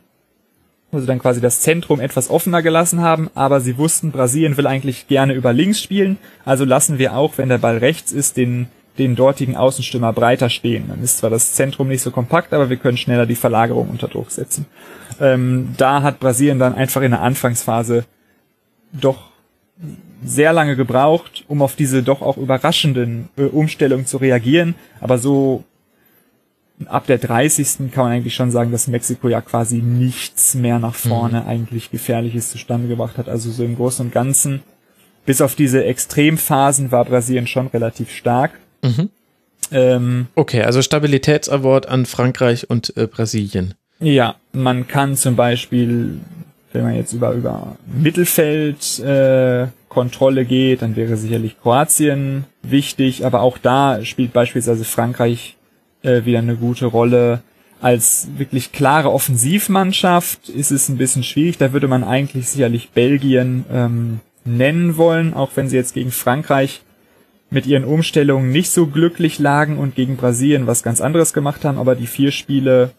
sie 0.98 1.06
dann 1.06 1.20
quasi 1.20 1.40
das 1.40 1.60
Zentrum 1.60 2.00
etwas 2.00 2.30
offener 2.30 2.62
gelassen 2.62 3.00
haben, 3.00 3.30
aber 3.34 3.60
sie 3.60 3.78
wussten, 3.78 4.10
Brasilien 4.10 4.56
will 4.56 4.66
eigentlich 4.66 5.06
gerne 5.06 5.34
über 5.34 5.52
links 5.52 5.80
spielen, 5.80 6.18
also 6.44 6.64
lassen 6.64 6.98
wir 6.98 7.14
auch, 7.14 7.38
wenn 7.38 7.48
der 7.48 7.58
Ball 7.58 7.78
rechts 7.78 8.10
ist, 8.10 8.36
den, 8.36 8.66
den 8.98 9.14
dortigen 9.14 9.56
Außenstürmer 9.56 10.12
breiter 10.12 10.50
stehen. 10.50 10.86
Dann 10.88 11.02
ist 11.02 11.18
zwar 11.18 11.30
das 11.30 11.52
Zentrum 11.52 11.88
nicht 11.88 12.02
so 12.02 12.10
kompakt, 12.10 12.52
aber 12.52 12.70
wir 12.70 12.76
können 12.76 12.96
schneller 12.96 13.26
die 13.26 13.36
Verlagerung 13.36 13.88
unter 13.88 14.08
Druck 14.08 14.30
setzen. 14.30 14.66
Ähm, 15.20 15.74
da 15.76 16.02
hat 16.02 16.18
Brasilien 16.18 16.58
dann 16.58 16.74
einfach 16.74 17.02
in 17.02 17.12
der 17.12 17.22
Anfangsphase 17.22 18.04
doch 18.92 19.30
sehr 20.22 20.52
lange 20.52 20.76
gebraucht, 20.76 21.44
um 21.48 21.62
auf 21.62 21.76
diese 21.76 22.02
doch 22.02 22.20
auch 22.20 22.36
überraschenden 22.36 23.28
äh, 23.36 23.44
Umstellungen 23.44 24.06
zu 24.06 24.18
reagieren, 24.18 24.74
aber 25.00 25.18
so 25.18 25.64
ab 26.86 27.06
der 27.06 27.18
30. 27.18 27.92
kann 27.92 28.04
man 28.04 28.12
eigentlich 28.12 28.34
schon 28.34 28.50
sagen, 28.50 28.72
dass 28.72 28.88
Mexiko 28.88 29.28
ja 29.28 29.40
quasi 29.40 29.76
nichts 29.76 30.54
mehr 30.54 30.78
nach 30.78 30.94
vorne 30.94 31.42
mhm. 31.42 31.48
eigentlich 31.48 31.90
Gefährliches 31.90 32.50
zustande 32.50 32.88
gebracht 32.88 33.18
hat. 33.18 33.28
Also 33.28 33.50
so 33.50 33.64
im 33.64 33.76
Großen 33.76 34.06
und 34.06 34.12
Ganzen, 34.12 34.62
bis 35.26 35.40
auf 35.40 35.54
diese 35.54 35.84
Extremphasen 35.84 36.90
war 36.92 37.04
Brasilien 37.04 37.46
schon 37.46 37.66
relativ 37.68 38.10
stark. 38.10 38.52
Mhm. 38.82 39.10
Ähm, 39.72 40.26
okay, 40.34 40.62
also 40.62 40.82
Stabilitätsaward 40.82 41.86
an 41.86 42.06
Frankreich 42.06 42.68
und 42.68 42.96
äh, 42.96 43.06
Brasilien. 43.06 43.74
Ja, 44.00 44.36
man 44.52 44.88
kann 44.88 45.16
zum 45.16 45.36
Beispiel, 45.36 46.20
wenn 46.72 46.82
man 46.82 46.96
jetzt 46.96 47.12
über, 47.12 47.32
über 47.32 47.76
Mittelfeld 47.86 48.98
äh, 49.00 49.66
Kontrolle 49.88 50.44
geht, 50.44 50.82
dann 50.82 50.96
wäre 50.96 51.16
sicherlich 51.16 51.60
Kroatien 51.60 52.44
wichtig, 52.62 53.26
aber 53.26 53.42
auch 53.42 53.58
da 53.58 54.02
spielt 54.04 54.32
beispielsweise 54.32 54.84
Frankreich 54.84 55.56
äh, 56.02 56.24
wieder 56.24 56.38
eine 56.38 56.56
gute 56.56 56.86
Rolle. 56.86 57.42
Als 57.80 58.28
wirklich 58.36 58.72
klare 58.72 59.10
Offensivmannschaft 59.10 60.48
ist 60.50 60.70
es 60.70 60.88
ein 60.88 60.98
bisschen 60.98 61.22
schwierig. 61.22 61.56
Da 61.58 61.72
würde 61.72 61.88
man 61.88 62.04
eigentlich 62.04 62.48
sicherlich 62.48 62.90
Belgien 62.90 63.64
ähm, 63.72 64.20
nennen 64.44 64.96
wollen, 64.96 65.32
auch 65.32 65.50
wenn 65.54 65.68
sie 65.68 65.76
jetzt 65.76 65.94
gegen 65.94 66.10
Frankreich 66.10 66.82
mit 67.50 67.66
ihren 67.66 67.84
Umstellungen 67.84 68.50
nicht 68.50 68.70
so 68.70 68.86
glücklich 68.86 69.38
lagen 69.38 69.78
und 69.78 69.94
gegen 69.94 70.16
Brasilien 70.16 70.66
was 70.66 70.82
ganz 70.82 71.00
anderes 71.00 71.32
gemacht 71.32 71.64
haben. 71.64 71.78
Aber 71.78 71.94
die 71.94 72.06
vier 72.06 72.32
Spiele 72.32 72.92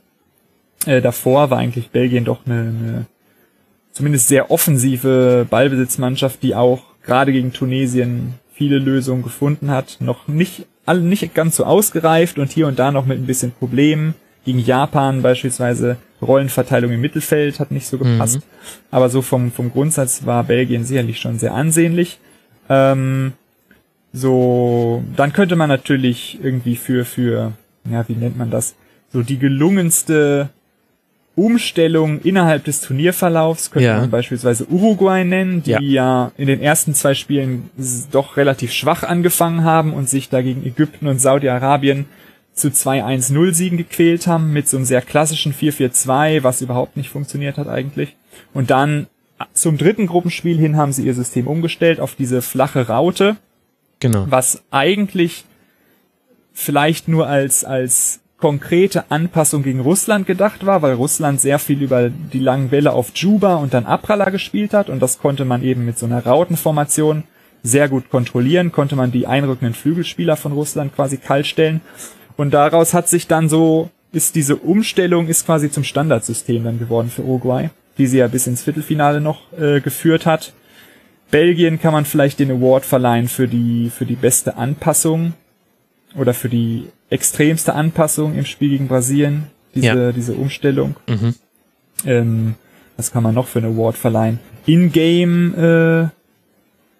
äh, 0.85 1.01
davor 1.01 1.49
war 1.49 1.59
eigentlich 1.59 1.89
Belgien 1.89 2.25
doch 2.25 2.45
eine, 2.45 2.59
eine 2.59 3.05
zumindest 3.91 4.27
sehr 4.27 4.51
offensive 4.51 5.45
Ballbesitzmannschaft, 5.49 6.41
die 6.43 6.55
auch 6.55 6.83
gerade 7.03 7.31
gegen 7.31 7.53
Tunesien 7.53 8.35
viele 8.53 8.79
Lösungen 8.79 9.23
gefunden 9.23 9.71
hat. 9.71 9.97
Noch 9.99 10.27
nicht 10.27 10.65
alle 10.86 11.01
nicht 11.01 11.34
ganz 11.34 11.55
so 11.55 11.63
ausgereift 11.65 12.39
und 12.39 12.51
hier 12.51 12.67
und 12.67 12.79
da 12.79 12.91
noch 12.91 13.05
mit 13.05 13.19
ein 13.19 13.27
bisschen 13.27 13.51
Problemen. 13.51 14.15
Gegen 14.43 14.59
Japan 14.59 15.21
beispielsweise 15.21 15.97
Rollenverteilung 16.21 16.91
im 16.91 17.01
Mittelfeld 17.01 17.59
hat 17.59 17.71
nicht 17.71 17.88
so 17.88 17.97
gepasst. 17.97 18.38
Mhm. 18.38 18.43
Aber 18.89 19.09
so 19.09 19.21
vom, 19.21 19.51
vom 19.51 19.71
Grundsatz 19.71 20.25
war 20.25 20.43
Belgien 20.43 20.84
sicherlich 20.84 21.19
schon 21.19 21.38
sehr 21.38 21.53
ansehnlich. 21.53 22.19
Ähm, 22.69 23.34
so, 24.13 25.03
dann 25.15 25.34
könnte 25.34 25.55
man 25.55 25.69
natürlich 25.69 26.39
irgendwie 26.41 26.75
für, 26.75 27.05
für, 27.05 27.53
ja, 27.89 28.07
wie 28.07 28.15
nennt 28.15 28.38
man 28.38 28.49
das? 28.49 28.75
So 29.13 29.21
die 29.21 29.38
gelungenste 29.38 30.49
Umstellung 31.41 32.21
innerhalb 32.21 32.65
des 32.65 32.81
Turnierverlaufs 32.81 33.71
könnte 33.71 33.87
ja. 33.87 33.97
man 33.99 34.11
beispielsweise 34.11 34.67
Uruguay 34.69 35.23
nennen, 35.23 35.63
die 35.63 35.71
ja. 35.71 35.79
ja. 35.81 36.31
in 36.37 36.47
den 36.47 36.61
ersten 36.61 36.93
zwei 36.93 37.15
Spielen 37.15 37.69
doch 38.11 38.37
relativ 38.37 38.71
schwach 38.71 39.03
angefangen 39.03 39.63
haben 39.63 39.93
und 39.93 40.07
sich 40.07 40.29
dagegen 40.29 40.65
Ägypten 40.65 41.07
und 41.07 41.19
Saudi-Arabien 41.19 42.05
zu 42.53 42.67
2-1-0 42.67 43.53
Siegen 43.53 43.77
gequält 43.77 44.27
haben 44.27 44.53
mit 44.53 44.69
so 44.69 44.77
einem 44.77 44.85
sehr 44.85 45.01
klassischen 45.01 45.53
4-4-2, 45.53 46.43
was 46.43 46.61
überhaupt 46.61 46.95
nicht 46.95 47.09
funktioniert 47.09 47.57
hat 47.57 47.67
eigentlich. 47.67 48.15
Und 48.53 48.69
dann 48.69 49.07
zum 49.53 49.79
dritten 49.79 50.05
Gruppenspiel 50.05 50.59
hin 50.59 50.77
haben 50.77 50.91
sie 50.91 51.05
ihr 51.05 51.15
System 51.15 51.47
umgestellt 51.47 51.99
auf 51.99 52.13
diese 52.13 52.43
flache 52.43 52.87
Raute. 52.87 53.37
Genau. 53.99 54.25
Was 54.29 54.63
eigentlich 54.69 55.45
vielleicht 56.53 57.07
nur 57.07 57.27
als, 57.27 57.63
als 57.63 58.19
konkrete 58.41 59.09
Anpassung 59.09 59.63
gegen 59.63 59.79
Russland 59.79 60.27
gedacht 60.27 60.65
war, 60.65 60.81
weil 60.81 60.93
Russland 60.93 61.39
sehr 61.39 61.59
viel 61.59 61.81
über 61.81 62.09
die 62.09 62.39
langen 62.39 62.71
Welle 62.71 62.91
auf 62.91 63.11
Juba 63.15 63.55
und 63.55 63.73
dann 63.73 63.85
Aprala 63.85 64.29
gespielt 64.29 64.73
hat. 64.73 64.89
Und 64.89 64.99
das 64.99 65.19
konnte 65.19 65.45
man 65.45 65.63
eben 65.63 65.85
mit 65.85 65.97
so 65.97 66.05
einer 66.05 66.25
Rautenformation 66.25 67.23
sehr 67.63 67.87
gut 67.87 68.09
kontrollieren, 68.09 68.71
konnte 68.71 68.95
man 68.97 69.11
die 69.11 69.27
einrückenden 69.27 69.75
Flügelspieler 69.75 70.35
von 70.35 70.51
Russland 70.51 70.93
quasi 70.95 71.17
kalt 71.17 71.47
stellen 71.47 71.81
und 72.41 72.55
daraus 72.55 72.95
hat 72.95 73.07
sich 73.07 73.27
dann 73.27 73.49
so, 73.49 73.91
ist 74.11 74.33
diese 74.35 74.55
Umstellung 74.55 75.27
ist 75.27 75.45
quasi 75.45 75.69
zum 75.69 75.83
Standardsystem 75.83 76.63
dann 76.63 76.79
geworden 76.79 77.11
für 77.11 77.23
Uruguay, 77.23 77.69
die 77.99 78.07
sie 78.07 78.17
ja 78.17 78.27
bis 78.27 78.47
ins 78.47 78.63
Viertelfinale 78.63 79.21
noch 79.21 79.53
äh, 79.53 79.79
geführt 79.79 80.25
hat. 80.25 80.53
Belgien 81.29 81.79
kann 81.79 81.93
man 81.93 82.05
vielleicht 82.05 82.39
den 82.39 82.49
Award 82.49 82.83
verleihen 82.83 83.27
für 83.27 83.47
die, 83.47 83.89
für 83.89 84.05
die 84.05 84.15
beste 84.15 84.57
Anpassung 84.57 85.33
oder 86.16 86.34
für 86.34 86.49
die 86.49 86.88
extremste 87.09 87.74
Anpassung 87.74 88.36
im 88.36 88.45
Spiel 88.45 88.70
gegen 88.70 88.88
Brasilien, 88.88 89.43
diese, 89.76 89.88
ja. 89.88 90.12
diese 90.12 90.34
Umstellung. 90.34 90.95
Mhm. 91.07 91.36
Ähm, 92.05 92.55
was 92.97 93.12
kann 93.12 93.24
man 93.24 93.36
noch 93.36 93.47
für 93.47 93.59
eine 93.59 93.70
Award 93.70 93.97
verleihen? 93.97 94.39
In-Game, 94.66 95.55
äh, 95.55 96.07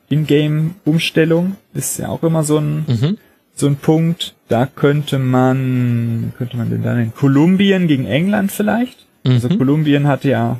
In-Game-Umstellung 0.10 1.56
ist 1.74 2.00
ja 2.00 2.10
auch 2.10 2.24
immer 2.24 2.44
so 2.44 2.58
ein, 2.58 2.86
mhm. 2.88 3.18
so 3.54 3.68
ein 3.68 3.76
Punkt. 3.76 4.36
Da 4.48 4.66
könnte 4.66 5.20
man, 5.20 6.34
könnte 6.38 6.58
man 6.58 6.70
denn 6.70 6.84
dann 6.84 7.00
in 7.00 7.14
Kolumbien 7.14 7.88
gegen 7.88 8.06
England 8.06 8.52
vielleicht? 8.52 9.06
Also 9.24 9.30
mhm. 9.30 9.44
Also 9.44 9.58
Kolumbien 9.58 10.08
hatte 10.08 10.30
ja 10.30 10.60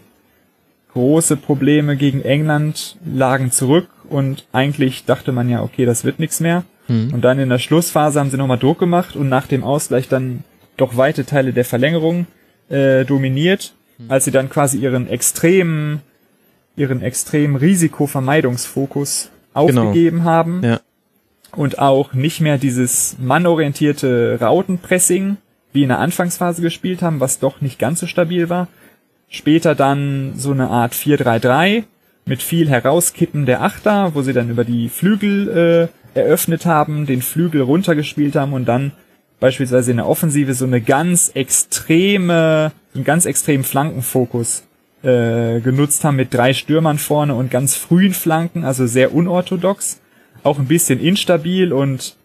große 0.94 1.38
Probleme 1.38 1.96
gegen 1.98 2.22
England, 2.22 2.98
lagen 3.06 3.52
zurück 3.52 3.88
und 4.10 4.46
eigentlich 4.52 5.06
dachte 5.06 5.32
man 5.32 5.50
ja, 5.50 5.62
okay, 5.64 5.86
das 5.86 6.04
wird 6.04 6.20
nichts 6.20 6.40
mehr. 6.40 6.64
Mhm. 6.92 7.14
Und 7.14 7.22
dann 7.22 7.40
in 7.40 7.50
der 7.50 7.60
Schlussphase 7.60 8.20
haben 8.20 8.30
sie 8.30 8.38
nochmal 8.38 8.60
Druck 8.60 8.80
gemacht 8.80 9.16
und 9.16 9.30
nach 9.30 9.48
dem 9.48 9.64
Ausgleich 9.64 10.08
dann 10.08 10.44
doch 10.78 10.98
weite 10.98 11.26
Teile 11.26 11.54
der 11.54 11.66
Verlängerung 11.66 12.28
äh, 12.70 13.06
dominiert, 13.06 13.74
mhm. 13.98 14.12
als 14.12 14.26
sie 14.26 14.32
dann 14.32 14.50
quasi 14.50 14.78
ihren 14.78 15.08
extremen, 15.08 16.02
ihren 16.76 17.02
extremen 17.02 17.56
Risikovermeidungsfokus 17.56 19.30
aufgegeben 19.54 20.20
genau. 20.20 20.30
haben. 20.30 20.64
Ja. 20.64 20.80
Und 21.56 21.80
auch 21.80 22.14
nicht 22.14 22.40
mehr 22.40 22.58
dieses 22.58 23.18
mannorientierte 23.20 24.38
Rautenpressing 24.40 25.38
wie 25.74 25.84
in 25.84 25.90
der 25.90 26.00
Anfangsphase 26.00 26.62
gespielt 26.62 27.02
haben, 27.02 27.20
was 27.20 27.40
doch 27.40 27.62
nicht 27.62 27.80
ganz 27.80 28.00
so 28.00 28.08
stabil 28.08 28.50
war. 28.50 28.68
Später 29.30 29.76
dann 29.76 30.34
so 30.36 30.52
eine 30.52 30.70
Art 30.70 30.94
4-3-3 30.94 31.84
mit 32.26 32.42
viel 32.42 32.70
Herauskippen 32.70 33.46
der 33.46 33.62
Achter, 33.62 34.14
wo 34.14 34.22
sie 34.22 34.34
dann 34.34 34.50
über 34.50 34.64
die 34.64 34.90
Flügel 34.90 35.90
äh, 35.90 36.01
eröffnet 36.14 36.66
haben, 36.66 37.06
den 37.06 37.22
Flügel 37.22 37.62
runtergespielt 37.62 38.36
haben 38.36 38.54
und 38.54 38.66
dann 38.66 38.92
beispielsweise 39.40 39.92
in 39.92 39.98
der 39.98 40.08
Offensive 40.08 40.54
so 40.54 40.66
eine 40.66 40.82
ganz 40.82 41.32
extreme, 41.34 42.72
einen 42.94 43.04
ganz 43.04 43.26
extremen 43.26 43.64
Flankenfokus 43.64 44.64
äh, 45.04 45.60
genutzt 45.62 46.04
haben 46.04 46.16
mit 46.16 46.34
drei 46.34 46.54
Stürmern 46.54 46.98
vorne 46.98 47.34
und 47.36 47.50
ganz 47.50 47.76
frühen 47.76 48.14
Flanken, 48.14 48.64
also 48.64 48.86
sehr 48.88 49.14
unorthodox, 49.14 50.00
auch 50.44 50.60
ein 50.60 50.68
bisschen 50.68 51.00
instabil 51.00 51.74
und 51.74 52.16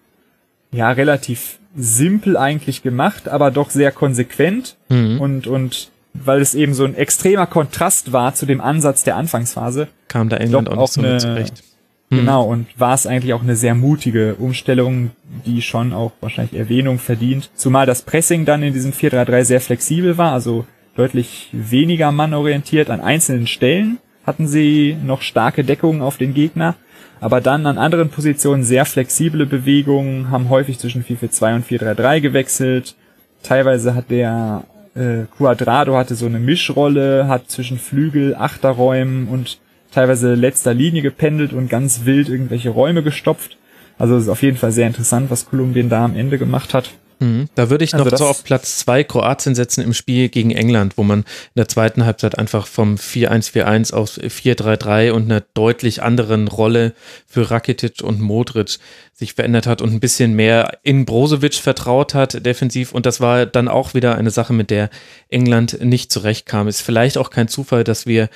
ja 0.73 0.91
relativ 0.91 1.59
simpel 1.75 2.37
eigentlich 2.37 2.83
gemacht, 2.83 3.29
aber 3.29 3.51
doch 3.51 3.71
sehr 3.71 3.93
konsequent 3.93 4.77
mhm. 4.89 5.21
und 5.21 5.47
und 5.47 5.91
weil 6.13 6.41
es 6.41 6.55
eben 6.55 6.75
so 6.75 6.85
ein 6.85 6.95
extremer 6.95 7.47
Kontrast 7.47 8.13
war 8.13 8.35
zu 8.35 8.47
dem 8.47 8.61
Ansatz 8.61 9.05
der 9.05 9.17
Anfangsphase, 9.17 9.89
kam 10.09 10.29
da 10.29 10.37
England 10.39 10.69
auch, 10.69 10.77
auch 10.77 10.89
so 10.89 11.03
eine, 11.03 11.19
zurecht. 11.19 11.63
Mhm. 12.11 12.19
Genau, 12.19 12.45
und 12.45 12.67
war 12.79 12.95
es 12.95 13.07
eigentlich 13.07 13.35
auch 13.35 13.43
eine 13.43 13.57
sehr 13.57 13.75
mutige 13.75 14.37
Umstellung, 14.37 15.11
die 15.45 15.63
schon 15.63 15.93
auch 15.93 16.13
wahrscheinlich 16.21 16.59
Erwähnung 16.59 16.99
verdient. 16.99 17.51
Zumal 17.55 17.87
das 17.87 18.03
Pressing 18.03 18.45
dann 18.45 18.63
in 18.63 18.73
diesem 18.73 18.93
4-3-3 18.93 19.45
sehr 19.45 19.61
flexibel 19.61 20.17
war, 20.17 20.33
also 20.33 20.67
deutlich 20.95 21.49
weniger 21.53 22.13
mannorientiert. 22.13 22.91
An 22.91 23.01
einzelnen 23.01 23.47
Stellen 23.47 23.99
hatten 24.25 24.47
sie 24.47 24.97
noch 25.05 25.23
starke 25.23 25.65
Deckungen 25.65 26.01
auf 26.01 26.17
den 26.17 26.33
Gegner, 26.33 26.77
aber 27.21 27.41
dann 27.41 27.67
an 27.67 27.79
anderen 27.79 28.11
Positionen 28.11 28.63
sehr 28.63 28.85
flexible 28.85 29.47
Bewegungen, 29.47 30.31
haben 30.31 30.49
häufig 30.49 30.79
zwischen 30.79 31.05
4-4-2 31.05 31.55
und 31.57 31.67
4-3-3 31.67 32.21
gewechselt. 32.21 32.95
Teilweise 33.43 33.95
hat 33.95 34.11
der 34.11 34.65
äh, 34.95 35.25
Quadrado 35.37 35.97
hatte 35.97 36.15
so 36.15 36.27
eine 36.27 36.39
Mischrolle, 36.39 37.29
hat 37.29 37.51
zwischen 37.51 37.79
Flügel, 37.79 38.35
Achterräumen 38.35 39.29
und 39.29 39.59
teilweise 39.97 40.35
letzter 40.35 40.75
Linie 40.75 41.01
gependelt 41.01 41.55
und 41.55 41.71
ganz 41.71 42.05
wild 42.05 42.29
irgendwelche 42.29 42.69
Räume 42.69 43.03
gestopft. 43.03 43.57
Also 43.99 44.17
es 44.17 44.25
ist 44.25 44.29
auf 44.29 44.43
jeden 44.43 44.59
Fall 44.59 44.71
sehr 44.71 44.87
interessant, 44.87 45.31
was 45.31 45.49
Kolumbien 45.49 45.89
da 45.89 46.05
am 46.05 46.15
Ende 46.15 46.37
gemacht 46.37 46.75
hat. 46.75 46.91
Mhm. 47.19 47.49
Da 47.55 47.71
würde 47.71 47.85
ich 47.85 47.95
noch 47.95 48.05
also 48.05 48.17
so 48.19 48.27
auf 48.27 48.45
Platz 48.45 48.77
zwei 48.77 49.03
Kroatien 49.03 49.55
setzen 49.55 49.83
im 49.83 49.95
Spiel 49.95 50.29
gegen 50.29 50.51
England, 50.51 50.99
wo 50.99 51.03
man 51.03 51.21
in 51.21 51.25
der 51.57 51.69
zweiten 51.69 52.05
Halbzeit 52.05 52.39
einfach 52.39 52.67
vom 52.67 52.97
4-1-4-1 52.97 53.95
auf 53.95 54.19
4-3-3 54.19 55.13
und 55.13 55.25
einer 55.25 55.43
deutlich 55.55 56.03
anderen 56.03 56.49
Rolle 56.49 56.93
für 57.27 57.51
Rakitic 57.51 58.03
und 58.03 58.21
Modric 58.21 58.79
sich 59.15 59.33
verändert 59.33 59.67
hat 59.67 59.81
und 59.81 59.95
ein 59.95 60.01
bisschen 60.01 60.35
mehr 60.35 60.79
in 60.83 61.07
Brozovic 61.07 61.55
vertraut 61.55 62.13
hat, 62.13 62.45
defensiv. 62.45 62.93
Und 62.93 63.07
das 63.07 63.23
war 63.23 63.47
dann 63.47 63.69
auch 63.69 63.95
wieder 63.95 64.17
eine 64.17 64.31
Sache, 64.31 64.53
mit 64.53 64.71
der 64.71 64.91
England 65.31 65.83
nicht 65.83 66.13
zurechtkam. 66.13 66.69
Ist 66.69 66.83
vielleicht 66.83 67.17
auch 67.17 67.31
kein 67.31 67.49
Zufall, 67.49 67.83
dass 67.83 68.07
wir 68.07 68.29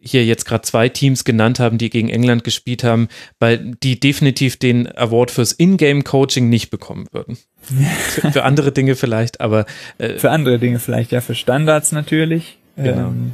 hier 0.00 0.24
jetzt 0.24 0.44
gerade 0.44 0.62
zwei 0.62 0.88
Teams 0.88 1.24
genannt 1.24 1.58
haben, 1.58 1.78
die 1.78 1.90
gegen 1.90 2.08
England 2.08 2.44
gespielt 2.44 2.84
haben, 2.84 3.08
weil 3.38 3.74
die 3.82 3.98
definitiv 3.98 4.56
den 4.56 4.86
Award 4.96 5.30
fürs 5.30 5.52
Ingame-Coaching 5.52 6.48
nicht 6.48 6.70
bekommen 6.70 7.06
würden. 7.12 7.36
für, 7.60 8.30
für, 8.32 8.44
andere 8.44 8.72
Dinge 8.72 8.94
vielleicht, 8.94 9.40
aber 9.40 9.66
äh, 9.98 10.18
für 10.18 10.30
andere 10.30 10.58
Dinge 10.58 10.78
vielleicht, 10.78 11.12
ja, 11.12 11.20
für 11.20 11.34
Standards 11.34 11.92
natürlich. 11.92 12.58
Genau. 12.76 13.08
Ähm, 13.08 13.32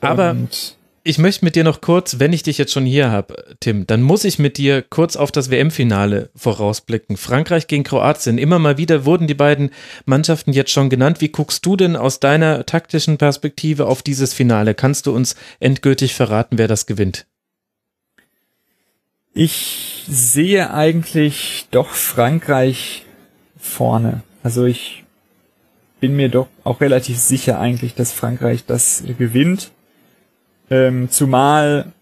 aber 0.00 0.36
ich 1.04 1.18
möchte 1.18 1.44
mit 1.44 1.56
dir 1.56 1.64
noch 1.64 1.80
kurz, 1.80 2.20
wenn 2.20 2.32
ich 2.32 2.44
dich 2.44 2.58
jetzt 2.58 2.72
schon 2.72 2.86
hier 2.86 3.10
habe, 3.10 3.56
Tim, 3.58 3.86
dann 3.86 4.02
muss 4.02 4.24
ich 4.24 4.38
mit 4.38 4.56
dir 4.56 4.82
kurz 4.82 5.16
auf 5.16 5.32
das 5.32 5.50
WM-Finale 5.50 6.30
vorausblicken. 6.36 7.16
Frankreich 7.16 7.66
gegen 7.66 7.82
Kroatien. 7.82 8.38
Immer 8.38 8.60
mal 8.60 8.78
wieder 8.78 9.04
wurden 9.04 9.26
die 9.26 9.34
beiden 9.34 9.70
Mannschaften 10.04 10.52
jetzt 10.52 10.70
schon 10.70 10.90
genannt. 10.90 11.20
Wie 11.20 11.30
guckst 11.30 11.66
du 11.66 11.76
denn 11.76 11.96
aus 11.96 12.20
deiner 12.20 12.64
taktischen 12.66 13.18
Perspektive 13.18 13.86
auf 13.86 14.02
dieses 14.02 14.32
Finale? 14.32 14.74
Kannst 14.74 15.06
du 15.06 15.14
uns 15.14 15.34
endgültig 15.58 16.14
verraten, 16.14 16.58
wer 16.58 16.68
das 16.68 16.86
gewinnt? 16.86 17.26
Ich 19.34 20.04
sehe 20.06 20.72
eigentlich 20.72 21.66
doch 21.70 21.88
Frankreich 21.88 23.06
vorne. 23.58 24.22
Also 24.42 24.66
ich 24.66 25.02
bin 26.00 26.14
mir 26.14 26.28
doch 26.28 26.48
auch 26.62 26.80
relativ 26.80 27.18
sicher 27.18 27.58
eigentlich, 27.58 27.94
dass 27.94 28.12
Frankreich 28.12 28.64
das 28.66 29.02
gewinnt. 29.18 29.72
Ähm, 30.70 31.10
zumal 31.10 31.92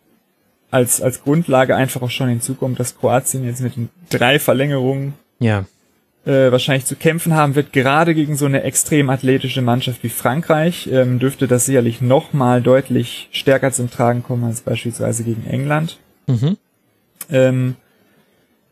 als, 0.71 1.01
als 1.01 1.23
Grundlage 1.23 1.75
einfach 1.77 2.03
auch 2.03 2.11
schon 2.11 2.29
hinzukommt, 2.29 2.79
dass 2.79 2.99
Kroatien 2.99 3.45
jetzt 3.45 3.61
mit 3.61 3.77
den 3.77 3.89
drei 4.09 4.39
Verlängerungen 4.39 5.15
ja. 5.41 5.65
äh, 6.25 6.53
wahrscheinlich 6.53 6.87
zu 6.87 6.97
kämpfen 6.97 7.35
haben 7.35 7.55
wird, 7.57 7.73
gerade 7.73 8.15
gegen 8.15 8.37
so 8.37 8.47
eine 8.47 8.63
extrem 8.63 9.11
athletische 9.11 9.63
Mannschaft 9.63 10.03
wie 10.03 10.09
Frankreich, 10.09 10.89
ähm, 10.93 11.19
dürfte 11.19 11.49
das 11.49 11.67
sicherlich 11.67 12.01
nochmal 12.01 12.63
deutlich 12.63 13.29
stärker 13.33 13.73
zum 13.73 13.91
Tragen 13.91 14.23
kommen 14.23 14.45
als 14.45 14.61
beispielsweise 14.61 15.25
gegen 15.25 15.47
England. 15.47 15.99
Mhm. 16.27 16.57
Ähm, 17.31 17.77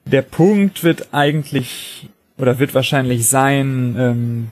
der 0.04 0.22
Punkt 0.22 0.84
wird 0.84 1.08
eigentlich 1.12 2.08
oder 2.38 2.58
wird 2.58 2.74
wahrscheinlich 2.74 3.26
sein, 3.26 3.96
ähm, 3.98 4.48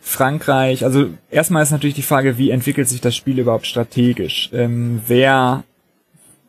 Frankreich, 0.00 0.84
also 0.84 1.10
erstmal 1.30 1.62
ist 1.62 1.70
natürlich 1.70 1.94
die 1.94 2.02
Frage, 2.02 2.38
wie 2.38 2.50
entwickelt 2.50 2.88
sich 2.88 3.00
das 3.00 3.14
Spiel 3.14 3.38
überhaupt 3.38 3.66
strategisch? 3.66 4.50
Ähm, 4.52 5.02
wer 5.06 5.64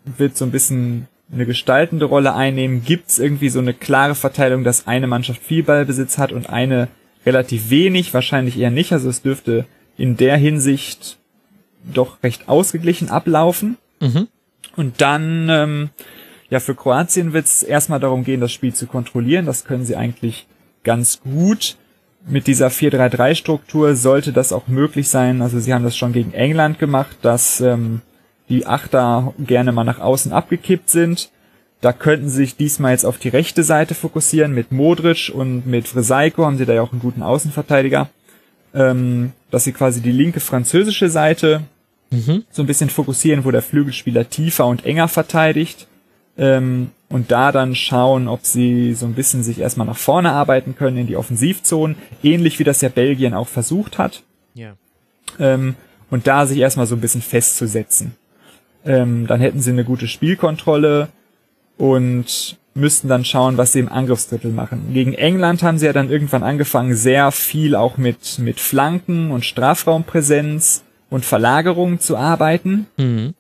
wird 0.06 0.38
so 0.38 0.46
ein 0.46 0.52
bisschen 0.52 1.08
eine 1.32 1.46
gestaltende 1.46 2.06
Rolle 2.06 2.34
einnehmen? 2.34 2.84
Gibt 2.84 3.10
es 3.10 3.20
irgendwie 3.20 3.50
so 3.50 3.60
eine 3.60 3.74
klare 3.74 4.16
Verteilung, 4.16 4.64
dass 4.64 4.88
eine 4.88 5.08
Mannschaft 5.08 5.42
viel 5.42 5.64
Ballbesitz 5.64 6.18
hat 6.18 6.32
und 6.32 6.50
eine 6.50 6.88
relativ 7.26 7.70
wenig? 7.70 8.14
Wahrscheinlich 8.14 8.58
eher 8.58 8.72
nicht. 8.72 8.94
Also 8.94 9.10
es 9.10 9.22
dürfte 9.22 9.66
in 9.98 10.18
der 10.18 10.38
Hinsicht 10.38 11.18
doch 11.84 12.24
recht 12.24 12.48
ausgeglichen 12.48 13.10
ablaufen. 13.10 13.78
Mhm. 14.00 14.28
Und 14.76 15.02
dann, 15.02 15.50
ähm, 15.50 15.90
ja, 16.50 16.60
für 16.60 16.76
Kroatien 16.76 17.34
wird 17.34 17.46
es 17.46 17.64
erstmal 17.64 18.00
darum 18.00 18.24
gehen, 18.24 18.42
das 18.42 18.52
Spiel 18.52 18.74
zu 18.74 18.88
kontrollieren. 18.88 19.46
Das 19.46 19.66
können 19.66 19.86
sie 19.86 19.96
eigentlich 19.96 20.48
ganz 20.84 21.22
gut 21.22 21.78
mit 22.28 22.48
dieser 22.48 22.68
4-3-3-Struktur 22.68 23.96
sollte 23.96 24.32
das 24.32 24.54
auch 24.54 24.68
möglich 24.68 25.10
sein. 25.10 25.42
Also 25.42 25.60
sie 25.60 25.74
haben 25.74 25.84
das 25.84 25.98
schon 25.98 26.14
gegen 26.14 26.34
England 26.34 26.80
gemacht, 26.80 27.18
dass 27.22 27.62
ähm, 27.62 28.02
die 28.50 28.66
Achter 28.66 29.34
gerne 29.40 29.72
mal 29.72 29.84
nach 29.84 30.00
außen 30.00 30.32
abgekippt 30.32 30.90
sind. 30.90 31.30
Da 31.82 31.94
könnten 31.94 32.30
sie 32.30 32.38
sich 32.38 32.56
diesmal 32.56 32.92
jetzt 32.92 33.06
auf 33.06 33.18
die 33.18 33.30
rechte 33.30 33.64
Seite 33.64 33.96
fokussieren. 33.96 34.54
Mit 34.54 34.72
Modric 34.72 35.32
und 35.34 35.66
mit 35.66 35.88
Vresaiko 35.88 36.46
haben 36.46 36.58
sie 36.58 36.66
da 36.66 36.74
ja 36.74 36.82
auch 36.82 36.92
einen 36.92 37.02
guten 37.02 37.24
Außenverteidiger. 37.24 38.10
Ähm, 38.74 39.34
dass 39.50 39.66
sie 39.66 39.74
quasi 39.74 40.00
die 40.00 40.14
linke 40.14 40.40
französische 40.40 41.10
Seite 41.10 41.62
mhm. 42.10 42.44
so 42.52 42.62
ein 42.62 42.68
bisschen 42.68 42.90
fokussieren, 42.90 43.44
wo 43.44 43.52
der 43.52 43.62
Flügelspieler 43.62 44.30
tiefer 44.30 44.68
und 44.68 44.86
enger 44.86 45.08
verteidigt. 45.08 45.88
Ähm, 46.38 46.92
und 47.10 47.32
da 47.32 47.52
dann 47.52 47.76
schauen, 47.76 48.28
ob 48.28 48.46
sie 48.46 48.94
so 48.94 49.06
ein 49.06 49.14
bisschen 49.14 49.44
sich 49.44 49.60
erstmal 49.60 49.88
nach 49.88 49.98
vorne 49.98 50.32
arbeiten 50.32 50.76
können 50.76 50.98
in 50.98 51.08
die 51.08 51.18
Offensivzonen, 51.18 51.98
ähnlich 52.24 52.58
wie 52.60 52.64
das 52.64 52.82
ja 52.82 52.90
Belgien 52.90 53.34
auch 53.34 53.50
versucht 53.50 53.98
hat. 53.98 54.24
Ja. 54.54 54.74
Ähm, 55.40 55.76
und 56.10 56.28
da 56.28 56.46
sich 56.46 56.60
erstmal 56.60 56.88
so 56.88 56.96
ein 56.96 57.02
bisschen 57.02 57.22
festzusetzen. 57.22 58.16
Ähm, 58.86 59.28
dann 59.28 59.42
hätten 59.42 59.60
sie 59.60 59.72
eine 59.72 59.84
gute 59.84 60.08
Spielkontrolle 60.08 61.10
und 61.78 62.58
müssten 62.74 63.10
dann 63.10 63.26
schauen, 63.26 63.58
was 63.58 63.74
sie 63.74 63.80
im 63.80 63.92
Angriffsdrittel 63.92 64.52
machen. 64.52 64.94
Gegen 64.94 65.14
England 65.14 65.62
haben 65.64 65.78
sie 65.78 65.86
ja 65.86 65.94
dann 65.94 66.10
irgendwann 66.10 66.44
angefangen, 66.44 66.96
sehr 66.96 67.32
viel 67.32 67.76
auch 67.76 67.98
mit, 67.98 68.40
mit 68.40 68.60
Flanken 68.60 69.32
und 69.32 69.46
Strafraumpräsenz 69.46 70.84
und 71.10 71.26
Verlagerungen 71.26 72.00
zu 72.00 72.16
arbeiten. 72.16 72.88
Mhm. 72.98 73.34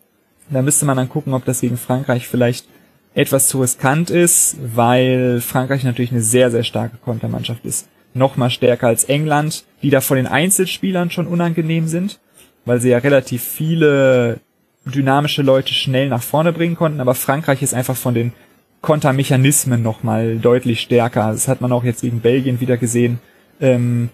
Da 0.50 0.62
müsste 0.62 0.86
man 0.86 0.98
dann 0.98 1.08
gucken, 1.08 1.34
ob 1.34 1.46
das 1.46 1.62
gegen 1.62 1.78
Frankreich 1.78 2.28
vielleicht 2.28 2.66
etwas 3.14 3.48
zu 3.48 3.62
riskant 3.62 4.10
ist, 4.10 4.58
weil 4.76 5.42
Frankreich 5.42 5.84
natürlich 5.84 6.12
eine 6.12 6.22
sehr, 6.22 6.52
sehr 6.52 6.64
starke 6.64 6.98
Kontermannschaft 6.98 7.66
ist. 7.66 7.88
Nochmal 8.14 8.50
stärker 8.50 8.88
als 8.88 9.06
England, 9.06 9.66
die 9.82 9.90
da 9.90 10.02
von 10.02 10.18
den 10.18 10.28
Einzelspielern 10.28 11.12
schon 11.12 11.28
unangenehm 11.28 11.88
sind, 11.88 12.20
weil 12.66 12.80
sie 12.80 12.90
ja 12.90 12.98
relativ 13.00 13.44
viele 13.44 14.40
dynamische 14.86 15.42
Leute 15.42 15.74
schnell 15.74 16.10
nach 16.10 16.24
vorne 16.24 16.54
bringen 16.54 16.76
konnten, 16.76 17.02
aber 17.02 17.16
Frankreich 17.16 17.62
ist 17.62 17.74
einfach 17.74 17.96
von 17.96 18.14
den 18.14 18.34
Kontermechanismen 18.82 19.84
nochmal 19.84 20.38
deutlich 20.38 20.82
stärker. 20.82 21.32
Das 21.32 21.48
hat 21.48 21.62
man 21.62 21.72
auch 21.72 21.84
jetzt 21.84 22.02
gegen 22.02 22.22
Belgien 22.22 22.60
wieder 22.60 22.78
gesehen, 22.78 23.20
ähm, 23.60 24.10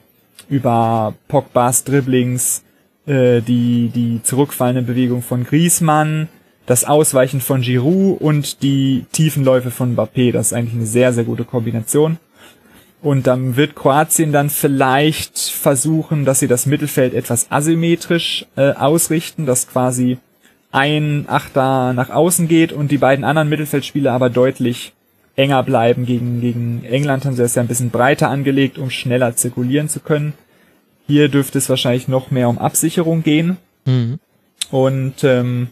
über 0.49 1.13
Pogbas 1.27 1.83
Dribblings, 1.85 2.63
äh, 3.05 3.41
die, 3.41 3.89
die 3.93 4.21
zurückfallende 4.23 4.81
Bewegung 4.81 5.21
von 5.21 5.45
Griezmann, 5.45 6.27
das 6.67 6.83
Ausweichen 6.83 7.41
von 7.41 7.61
Giroud 7.61 8.21
und 8.21 8.61
die 8.61 9.05
Tiefenläufe 9.13 9.71
von 9.71 9.95
Mbappé. 9.95 10.31
Das 10.31 10.47
ist 10.47 10.53
eigentlich 10.53 10.75
eine 10.75 10.85
sehr, 10.85 11.13
sehr 11.13 11.23
gute 11.23 11.45
Kombination. 11.45 12.17
Und 13.01 13.25
dann 13.25 13.55
wird 13.55 13.75
Kroatien 13.75 14.31
dann 14.33 14.49
vielleicht 14.49 15.39
versuchen, 15.39 16.25
dass 16.25 16.39
sie 16.39 16.47
das 16.47 16.65
Mittelfeld 16.65 17.13
etwas 17.13 17.51
asymmetrisch 17.51 18.45
äh, 18.57 18.73
ausrichten, 18.73 19.45
dass 19.45 19.69
quasi 19.69 20.17
ein 20.71 21.25
Achter 21.29 21.93
nach 21.93 22.09
außen 22.09 22.49
geht 22.49 22.73
und 22.73 22.91
die 22.91 22.97
beiden 22.97 23.23
anderen 23.23 23.49
Mittelfeldspieler 23.49 24.11
aber 24.11 24.29
deutlich 24.29 24.93
enger 25.37 25.63
bleiben. 25.63 26.05
Gegen, 26.05 26.41
gegen 26.41 26.83
England 26.83 27.23
haben 27.23 27.35
sie 27.35 27.43
das 27.43 27.55
ja 27.55 27.61
ein 27.61 27.67
bisschen 27.67 27.91
breiter 27.91 28.29
angelegt, 28.29 28.77
um 28.77 28.89
schneller 28.89 29.35
zirkulieren 29.37 29.87
zu 29.87 30.01
können. 30.01 30.33
Hier 31.05 31.29
dürfte 31.29 31.59
es 31.59 31.69
wahrscheinlich 31.69 32.09
noch 32.09 32.31
mehr 32.31 32.49
um 32.49 32.57
Absicherung 32.57 33.23
gehen. 33.23 33.55
Mhm. 33.85 34.19
Und 34.69 35.23
ähm, 35.23 35.69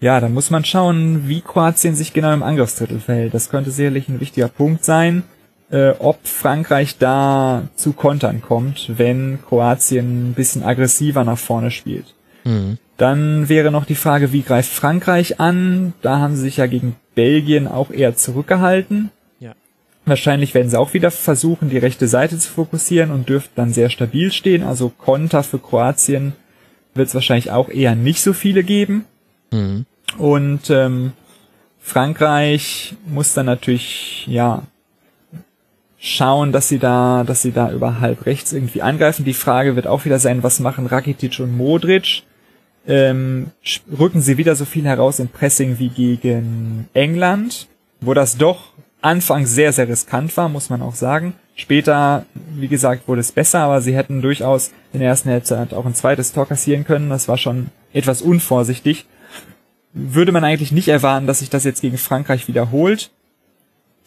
ja, 0.00 0.18
da 0.20 0.28
muss 0.28 0.50
man 0.50 0.64
schauen, 0.64 1.28
wie 1.28 1.42
Kroatien 1.42 1.94
sich 1.94 2.12
genau 2.12 2.32
im 2.32 2.42
Angriffsdrittel 2.42 3.00
verhält. 3.00 3.34
Das 3.34 3.50
könnte 3.50 3.70
sicherlich 3.70 4.08
ein 4.08 4.20
wichtiger 4.20 4.48
Punkt 4.48 4.84
sein, 4.84 5.24
äh, 5.70 5.90
ob 5.98 6.26
Frankreich 6.26 6.98
da 6.98 7.68
zu 7.76 7.92
Kontern 7.92 8.40
kommt, 8.40 8.98
wenn 8.98 9.38
Kroatien 9.46 10.30
ein 10.30 10.34
bisschen 10.34 10.64
aggressiver 10.64 11.24
nach 11.24 11.38
vorne 11.38 11.70
spielt. 11.70 12.14
Mhm. 12.44 12.78
Dann 12.96 13.48
wäre 13.48 13.70
noch 13.70 13.84
die 13.84 13.94
Frage, 13.94 14.32
wie 14.32 14.42
greift 14.42 14.70
Frankreich 14.70 15.40
an? 15.40 15.92
Da 16.02 16.18
haben 16.18 16.36
sie 16.36 16.42
sich 16.42 16.58
ja 16.58 16.66
gegen 16.66 16.96
Belgien 17.14 17.68
auch 17.68 17.90
eher 17.90 18.16
zurückgehalten. 18.16 19.10
Ja. 19.38 19.52
Wahrscheinlich 20.06 20.54
werden 20.54 20.70
sie 20.70 20.78
auch 20.78 20.94
wieder 20.94 21.10
versuchen, 21.10 21.70
die 21.70 21.78
rechte 21.78 22.08
Seite 22.08 22.38
zu 22.38 22.50
fokussieren 22.50 23.10
und 23.10 23.28
dürften 23.28 23.52
dann 23.56 23.72
sehr 23.72 23.90
stabil 23.90 24.32
stehen. 24.32 24.62
Also 24.62 24.90
Konter 24.90 25.42
für 25.42 25.58
Kroatien 25.58 26.34
wird 26.94 27.08
es 27.08 27.14
wahrscheinlich 27.14 27.50
auch 27.50 27.68
eher 27.68 27.94
nicht 27.94 28.22
so 28.22 28.32
viele 28.32 28.64
geben. 28.64 29.04
Mhm. 29.50 29.86
Und 30.18 30.70
ähm, 30.70 31.12
Frankreich 31.80 32.94
muss 33.06 33.34
dann 33.34 33.46
natürlich, 33.46 34.26
ja, 34.26 34.62
schauen, 35.98 36.50
dass 36.50 36.68
sie 36.68 36.78
da, 36.78 37.24
dass 37.24 37.42
sie 37.42 37.52
da 37.52 37.70
über 37.70 38.00
halb 38.00 38.24
rechts 38.26 38.52
irgendwie 38.52 38.82
angreifen. 38.82 39.24
Die 39.24 39.34
Frage 39.34 39.76
wird 39.76 39.86
auch 39.86 40.04
wieder 40.04 40.18
sein, 40.18 40.42
was 40.42 40.58
machen 40.58 40.86
Rakitic 40.86 41.38
und 41.40 41.56
Modric? 41.56 42.22
Ähm, 42.88 43.50
rücken 43.98 44.22
sie 44.22 44.38
wieder 44.38 44.56
so 44.56 44.64
viel 44.64 44.84
heraus 44.84 45.18
im 45.18 45.28
Pressing 45.28 45.78
wie 45.78 45.90
gegen 45.90 46.88
England, 46.94 47.68
wo 48.00 48.14
das 48.14 48.38
doch 48.38 48.72
anfangs 49.02 49.54
sehr, 49.54 49.72
sehr 49.72 49.88
riskant 49.88 50.34
war, 50.36 50.48
muss 50.48 50.70
man 50.70 50.80
auch 50.80 50.94
sagen. 50.94 51.34
Später, 51.54 52.24
wie 52.56 52.68
gesagt, 52.68 53.06
wurde 53.06 53.20
es 53.20 53.32
besser, 53.32 53.60
aber 53.60 53.82
sie 53.82 53.94
hätten 53.94 54.22
durchaus 54.22 54.72
in 54.94 55.00
der 55.00 55.10
ersten 55.10 55.28
Halbzeit 55.28 55.74
auch 55.74 55.84
ein 55.84 55.94
zweites 55.94 56.32
Tor 56.32 56.46
kassieren 56.46 56.84
können. 56.84 57.10
Das 57.10 57.28
war 57.28 57.36
schon 57.36 57.68
etwas 57.92 58.22
unvorsichtig. 58.22 59.04
Würde 59.92 60.32
man 60.32 60.44
eigentlich 60.44 60.72
nicht 60.72 60.88
erwarten, 60.88 61.26
dass 61.26 61.40
sich 61.40 61.50
das 61.50 61.64
jetzt 61.64 61.80
gegen 61.80 61.98
Frankreich 61.98 62.48
wiederholt. 62.48 63.10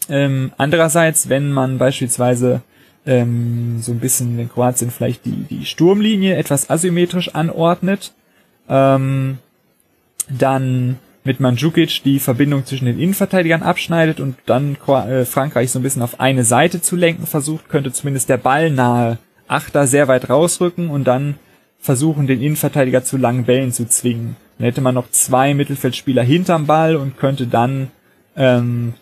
Ähm, 0.10 0.52
andererseits, 0.58 1.30
wenn 1.30 1.52
man 1.52 1.78
beispielsweise 1.78 2.62
ähm, 3.06 3.80
so 3.82 3.92
ein 3.92 4.00
bisschen 4.00 4.40
in 4.40 4.50
Kroatien 4.50 4.92
vielleicht 4.92 5.26
die, 5.26 5.46
die 5.50 5.66
Sturmlinie 5.66 6.36
etwas 6.36 6.70
asymmetrisch 6.70 7.36
anordnet, 7.36 8.14
ähm, 8.70 9.40
dann 10.30 11.00
mit 11.26 11.40
Mandzukic 11.40 12.04
die 12.04 12.20
Verbindung 12.20 12.66
zwischen 12.66 12.86
den 12.86 13.00
Innenverteidigern 13.00 13.64
abschneidet 13.64 14.20
und 14.20 14.36
dann 14.46 14.76
äh, 14.88 15.26
Frankreich 15.26 15.72
so 15.72 15.80
ein 15.80 15.84
bisschen 15.84 16.02
auf 16.02 16.20
eine 16.20 16.44
Seite 16.44 16.82
zu 16.82 16.96
lenken 16.96 17.26
versucht, 17.26 17.70
könnte 17.70 17.92
zumindest 17.92 18.30
der 18.30 18.38
ballnahe 18.38 19.18
Achter 19.48 19.88
sehr 19.88 20.08
weit 20.08 20.30
rausrücken 20.30 20.90
und 20.90 21.06
dann 21.06 21.36
versuchen, 21.80 22.28
den 22.28 22.42
Innenverteidiger 22.42 23.04
zu 23.04 23.18
langen 23.18 23.44
Bällen 23.44 23.72
zu 23.72 23.88
zwingen. 23.88 24.36
Dann 24.58 24.66
hätte 24.66 24.82
man 24.82 24.96
noch 24.96 25.10
zwei 25.12 25.54
Mittelfeldspieler 25.54 26.24
hinterm 26.24 26.66
Ball 26.66 26.96
und 26.96 27.18
könnte 27.18 27.48
dann 27.48 27.92
ähm, 28.36 28.94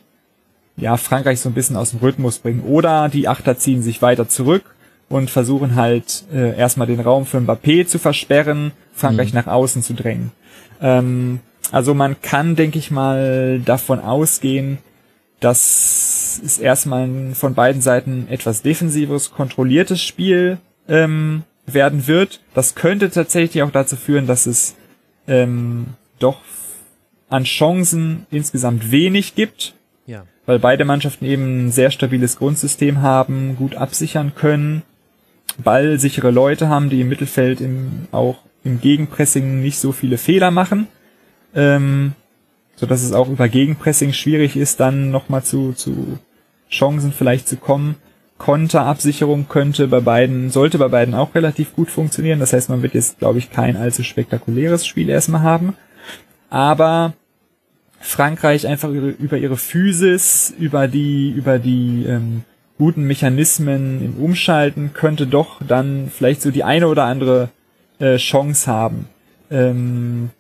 ja 0.78 0.98
Frankreich 0.98 1.40
so 1.40 1.50
ein 1.50 1.54
bisschen 1.54 1.76
aus 1.76 1.92
dem 1.92 2.00
Rhythmus 2.00 2.40
bringen. 2.40 2.64
Oder 2.64 3.10
die 3.10 3.28
Achter 3.28 3.58
ziehen 3.58 3.82
sich 3.82 4.02
weiter 4.02 4.28
zurück 4.28 4.76
und 5.10 5.30
versuchen 5.30 5.76
halt 5.76 6.24
äh, 6.34 6.58
erstmal 6.58 6.88
den 6.88 7.00
Raum 7.00 7.26
für 7.26 7.40
Mbappé 7.40 7.86
zu 7.86 8.00
versperren, 8.00 8.72
Frankreich 8.94 9.34
mhm. 9.34 9.40
nach 9.40 9.48
außen 9.48 9.84
zu 9.84 9.94
drängen. 9.94 10.32
Ähm, 10.82 11.40
also 11.72 11.94
man 11.94 12.22
kann, 12.22 12.56
denke 12.56 12.80
ich 12.80 12.92
mal, 12.92 13.62
davon 13.64 14.00
ausgehen, 14.00 14.80
dass 15.40 16.40
es 16.44 16.60
erstmal 16.60 17.34
von 17.34 17.56
beiden 17.56 17.82
Seiten 17.82 18.28
etwas 18.30 18.62
defensives, 18.62 19.32
kontrolliertes 19.32 20.02
Spiel 20.02 20.60
ähm, 20.88 21.44
werden 21.66 22.08
wird. 22.08 22.42
Das 22.54 22.76
könnte 22.76 23.10
tatsächlich 23.10 23.64
auch 23.64 23.72
dazu 23.72 23.96
führen, 23.96 24.28
dass 24.28 24.46
es 24.46 24.76
ähm, 25.28 25.88
doch 26.20 26.40
an 27.30 27.44
Chancen 27.44 28.26
insgesamt 28.32 28.92
wenig 28.92 29.36
gibt. 29.36 29.74
Ja. 30.06 30.26
Weil 30.46 30.60
beide 30.60 30.86
Mannschaften 30.86 31.26
eben 31.26 31.68
ein 31.68 31.72
sehr 31.72 31.92
stabiles 31.92 32.38
Grundsystem 32.38 33.02
haben, 33.02 33.56
gut 33.56 33.76
absichern 33.76 34.34
können, 34.36 34.82
ballsichere 35.58 36.32
Leute 36.32 36.68
haben, 36.68 36.90
die 36.90 37.02
im 37.02 37.10
Mittelfeld 37.10 37.62
im, 37.62 38.08
auch 38.12 38.40
im 38.64 38.82
Gegenpressing 38.82 39.62
nicht 39.62 39.80
so 39.80 39.92
viele 39.92 40.18
Fehler 40.18 40.52
machen 40.52 40.88
ähm, 41.56 42.14
so 42.76 42.86
dass 42.86 43.04
es 43.04 43.14
auch 43.14 43.30
über 43.30 43.48
Gegenpressing 43.48 44.14
schwierig 44.14 44.56
ist, 44.56 44.80
dann 44.80 45.12
nochmal 45.12 45.44
zu, 45.44 45.74
zu 45.74 46.20
Chancen 46.70 47.12
vielleicht 47.12 47.48
zu 47.48 47.58
kommen. 47.58 47.96
Konterabsicherung 48.42 49.48
könnte 49.48 49.88
bei 49.88 50.00
beiden, 50.00 50.50
sollte 50.50 50.80
bei 50.80 50.88
beiden 50.88 51.14
auch 51.14 51.36
relativ 51.36 51.76
gut 51.76 51.92
funktionieren. 51.92 52.40
Das 52.40 52.54
heißt, 52.54 52.70
man 52.70 52.82
wird 52.82 52.96
jetzt, 52.96 53.20
glaube 53.20 53.38
ich, 53.38 53.52
kein 53.52 53.78
allzu 53.78 54.02
spektakuläres 54.02 54.88
Spiel 54.88 55.10
erstmal 55.10 55.44
haben. 55.44 55.76
Aber 56.50 57.14
Frankreich 58.00 58.66
einfach 58.66 58.90
über 58.90 59.38
ihre 59.38 59.58
Physis, 59.58 60.56
über 60.58 60.88
die, 60.88 61.30
über 61.30 61.60
die 61.60 62.06
ähm, 62.08 62.42
guten 62.80 63.04
Mechanismen 63.04 64.04
im 64.04 64.16
Umschalten 64.16 64.94
könnte 64.94 65.28
doch 65.28 65.62
dann 65.68 66.12
vielleicht 66.12 66.42
so 66.42 66.50
die 66.50 66.64
eine 66.64 66.88
oder 66.88 67.04
andere 67.04 67.50
äh, 68.00 68.18
Chance 68.18 68.66
haben. 68.66 69.08
Ähm, 69.52 70.32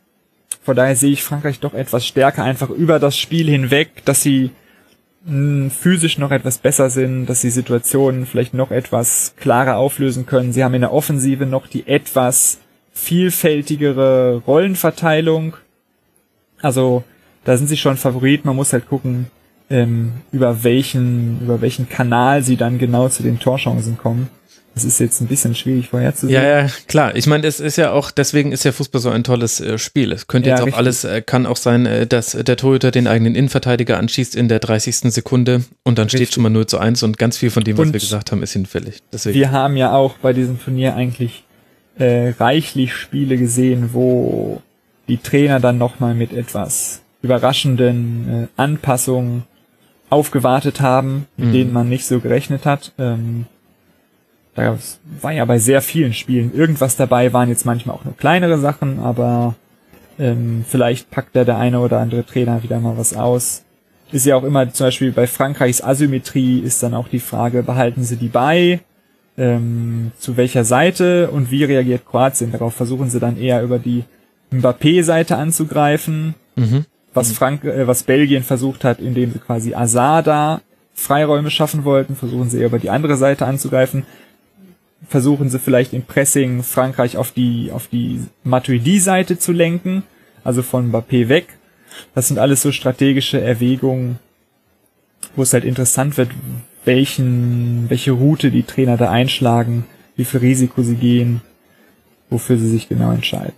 von 0.63 0.75
daher 0.75 0.95
sehe 0.95 1.11
ich 1.11 1.21
Frankreich 1.21 1.59
doch 1.59 1.75
etwas 1.75 2.07
stärker 2.07 2.43
einfach 2.43 2.71
über 2.71 2.97
das 2.97 3.15
Spiel 3.15 3.47
hinweg, 3.47 4.03
dass 4.05 4.23
sie 4.23 4.49
physisch 5.25 6.17
noch 6.17 6.31
etwas 6.31 6.57
besser 6.57 6.89
sind, 6.89 7.27
dass 7.27 7.41
sie 7.41 7.51
Situationen 7.51 8.25
vielleicht 8.25 8.55
noch 8.55 8.71
etwas 8.71 9.35
klarer 9.37 9.77
auflösen 9.77 10.25
können. 10.25 10.51
Sie 10.51 10.63
haben 10.63 10.73
in 10.73 10.81
der 10.81 10.93
Offensive 10.93 11.45
noch 11.45 11.67
die 11.67 11.87
etwas 11.87 12.59
vielfältigere 12.91 14.41
Rollenverteilung. 14.47 15.55
Also 16.61 17.03
da 17.43 17.55
sind 17.55 17.67
sie 17.67 17.77
schon 17.77 17.97
Favorit. 17.97 18.45
Man 18.45 18.55
muss 18.55 18.73
halt 18.73 18.87
gucken, 18.87 19.27
ähm, 19.69 20.13
über 20.31 20.63
welchen 20.63 21.39
über 21.41 21.61
welchen 21.61 21.87
Kanal 21.87 22.43
sie 22.43 22.57
dann 22.57 22.79
genau 22.79 23.07
zu 23.07 23.21
den 23.21 23.39
Torchancen 23.39 23.97
kommen. 23.97 24.27
Das 24.73 24.85
ist 24.85 24.99
jetzt 24.99 25.19
ein 25.19 25.27
bisschen 25.27 25.53
schwierig 25.53 25.89
vorherzusehen. 25.89 26.41
Ja, 26.41 26.61
ja, 26.61 26.67
klar. 26.87 27.15
Ich 27.15 27.27
meine, 27.27 27.45
es 27.45 27.59
ist 27.59 27.75
ja 27.75 27.91
auch, 27.91 28.09
deswegen 28.09 28.53
ist 28.53 28.63
ja 28.63 28.71
Fußball 28.71 29.01
so 29.01 29.09
ein 29.09 29.23
tolles 29.23 29.59
äh, 29.59 29.77
Spiel. 29.77 30.13
Es 30.13 30.27
könnte 30.27 30.47
ja, 30.47 30.55
jetzt 30.55 30.61
auch 30.61 30.67
richtig. 30.67 30.77
alles, 30.77 31.03
äh, 31.03 31.21
kann 31.21 31.45
auch 31.45 31.57
sein, 31.57 31.85
äh, 31.85 32.07
dass 32.07 32.31
der 32.31 32.55
Torhüter 32.55 32.91
den 32.91 33.07
eigenen 33.07 33.35
Innenverteidiger 33.35 33.97
anschießt 33.97 34.35
in 34.35 34.47
der 34.47 34.59
30. 34.59 35.11
Sekunde 35.11 35.65
und 35.83 35.97
dann 35.97 36.05
richtig. 36.05 36.27
steht 36.27 36.33
schon 36.35 36.43
mal 36.43 36.49
0 36.49 36.67
zu 36.67 36.77
1 36.77 37.03
und 37.03 37.17
ganz 37.17 37.37
viel 37.37 37.49
von 37.49 37.65
dem, 37.65 37.77
was 37.77 37.87
und 37.87 37.93
wir 37.93 37.99
gesagt 37.99 38.31
haben, 38.31 38.41
ist 38.43 38.53
hinfällig. 38.53 39.01
Deswegen. 39.11 39.37
Wir 39.37 39.51
haben 39.51 39.75
ja 39.75 39.91
auch 39.93 40.13
bei 40.21 40.33
diesem 40.33 40.59
Turnier 40.59 40.95
eigentlich 40.95 41.43
reichlich 41.99 42.95
Spiele 42.95 43.37
gesehen, 43.37 43.89
wo 43.91 44.61
die 45.07 45.17
Trainer 45.17 45.59
dann 45.59 45.77
nochmal 45.77 46.15
mit 46.15 46.33
etwas 46.33 47.01
überraschenden 47.21 48.47
Anpassungen 48.55 49.43
aufgewartet 50.09 50.81
haben, 50.81 51.27
mit 51.37 51.49
mhm. 51.49 51.53
denen 51.53 51.73
man 51.73 51.89
nicht 51.89 52.05
so 52.05 52.19
gerechnet 52.19 52.65
hat. 52.65 52.93
Ähm, 52.97 53.45
da 54.55 54.77
war 55.21 55.31
ja 55.31 55.45
bei 55.45 55.59
sehr 55.59 55.81
vielen 55.81 56.13
Spielen 56.13 56.53
irgendwas 56.53 56.97
dabei, 56.97 57.31
waren 57.33 57.49
jetzt 57.49 57.65
manchmal 57.65 57.95
auch 57.95 58.03
nur 58.03 58.17
kleinere 58.17 58.57
Sachen, 58.57 58.99
aber 58.99 59.55
ähm, 60.19 60.65
vielleicht 60.67 61.09
packt 61.09 61.35
da 61.35 61.43
der 61.43 61.57
eine 61.57 61.79
oder 61.79 61.99
andere 61.99 62.25
Trainer 62.25 62.61
wieder 62.63 62.79
mal 62.79 62.97
was 62.97 63.15
aus. 63.15 63.63
Ist 64.11 64.25
ja 64.25 64.35
auch 64.35 64.43
immer 64.43 64.71
zum 64.73 64.87
Beispiel 64.87 65.13
bei 65.13 65.25
Frankreichs 65.25 65.81
Asymmetrie 65.81 66.59
ist 66.59 66.83
dann 66.83 66.93
auch 66.93 67.07
die 67.07 67.19
Frage, 67.19 67.63
behalten 67.63 68.03
sie 68.03 68.17
die 68.17 68.27
bei? 68.27 68.81
Ähm, 69.37 70.11
zu 70.19 70.35
welcher 70.35 70.65
Seite 70.65 71.31
und 71.31 71.49
wie 71.49 71.63
reagiert 71.63 72.05
Kroatien? 72.05 72.51
Darauf 72.51 72.73
versuchen 72.73 73.09
sie 73.09 73.21
dann 73.21 73.37
eher 73.37 73.63
über 73.63 73.79
die 73.79 74.03
Mbappé-Seite 74.51 75.37
anzugreifen, 75.37 76.35
mhm. 76.57 76.85
was 77.13 77.31
Frank, 77.31 77.63
äh, 77.63 77.87
was 77.87 78.03
Belgien 78.03 78.43
versucht 78.43 78.83
hat, 78.83 78.99
indem 78.99 79.31
sie 79.31 79.39
quasi 79.39 79.73
Asada 79.73 80.59
Freiräume 80.93 81.49
schaffen 81.49 81.85
wollten, 81.85 82.17
versuchen 82.17 82.49
sie 82.49 82.59
eher 82.59 82.67
über 82.67 82.79
die 82.79 82.89
andere 82.89 83.15
Seite 83.15 83.45
anzugreifen 83.45 84.03
versuchen 85.07 85.49
sie 85.49 85.59
vielleicht 85.59 85.93
im 85.93 86.03
Pressing 86.03 86.63
Frankreich 86.63 87.17
auf 87.17 87.31
die, 87.31 87.71
auf 87.71 87.87
die 87.87 88.21
Matuidi-Seite 88.43 89.39
zu 89.39 89.51
lenken, 89.51 90.03
also 90.43 90.61
von 90.61 90.91
Mbappé 90.91 91.27
weg. 91.27 91.57
Das 92.15 92.27
sind 92.27 92.39
alles 92.39 92.61
so 92.61 92.71
strategische 92.71 93.41
Erwägungen, 93.41 94.19
wo 95.35 95.41
es 95.41 95.53
halt 95.53 95.65
interessant 95.65 96.17
wird, 96.17 96.29
welchen, 96.85 97.89
welche 97.89 98.11
Route 98.11 98.51
die 98.51 98.63
Trainer 98.63 98.97
da 98.97 99.11
einschlagen, 99.11 99.85
wie 100.15 100.25
viel 100.25 100.39
Risiko 100.39 100.83
sie 100.83 100.95
gehen, 100.95 101.41
wofür 102.29 102.57
sie 102.57 102.69
sich 102.69 102.89
genau 102.89 103.11
entscheiden. 103.11 103.53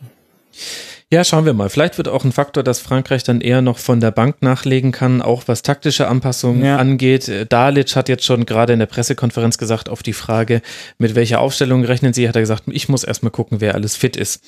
Ja, 1.14 1.24
schauen 1.24 1.46
wir 1.46 1.54
mal. 1.54 1.70
Vielleicht 1.70 2.00
wird 2.00 2.08
auch 2.08 2.24
ein 2.26 2.32
Faktor, 2.32 2.64
dass 2.64 2.80
Frankreich 2.80 3.24
dann 3.24 3.40
eher 3.40 3.62
noch 3.62 3.78
von 3.78 4.00
der 4.00 4.10
Bank 4.10 4.38
nachlegen 4.42 4.92
kann, 4.92 5.22
auch 5.22 5.44
was 5.46 5.62
taktische 5.62 6.08
Anpassungen 6.08 6.66
ja. 6.66 6.78
angeht. 6.78 7.32
Dalic 7.50 7.96
hat 7.96 8.10
jetzt 8.10 8.26
schon 8.26 8.48
gerade 8.48 8.74
in 8.74 8.80
der 8.80 8.88
Pressekonferenz 8.88 9.60
gesagt, 9.60 9.90
auf 9.90 10.02
die 10.02 10.14
Frage, 10.14 10.64
mit 10.98 11.14
welcher 11.14 11.40
Aufstellung 11.40 11.86
rechnen 11.86 12.14
Sie, 12.14 12.28
hat 12.28 12.36
er 12.36 12.42
gesagt, 12.42 12.64
ich 12.66 12.90
muss 12.90 13.04
erstmal 13.04 13.30
gucken, 13.30 13.62
wer 13.62 13.76
alles 13.76 13.96
fit 13.96 14.18
ist. 14.18 14.42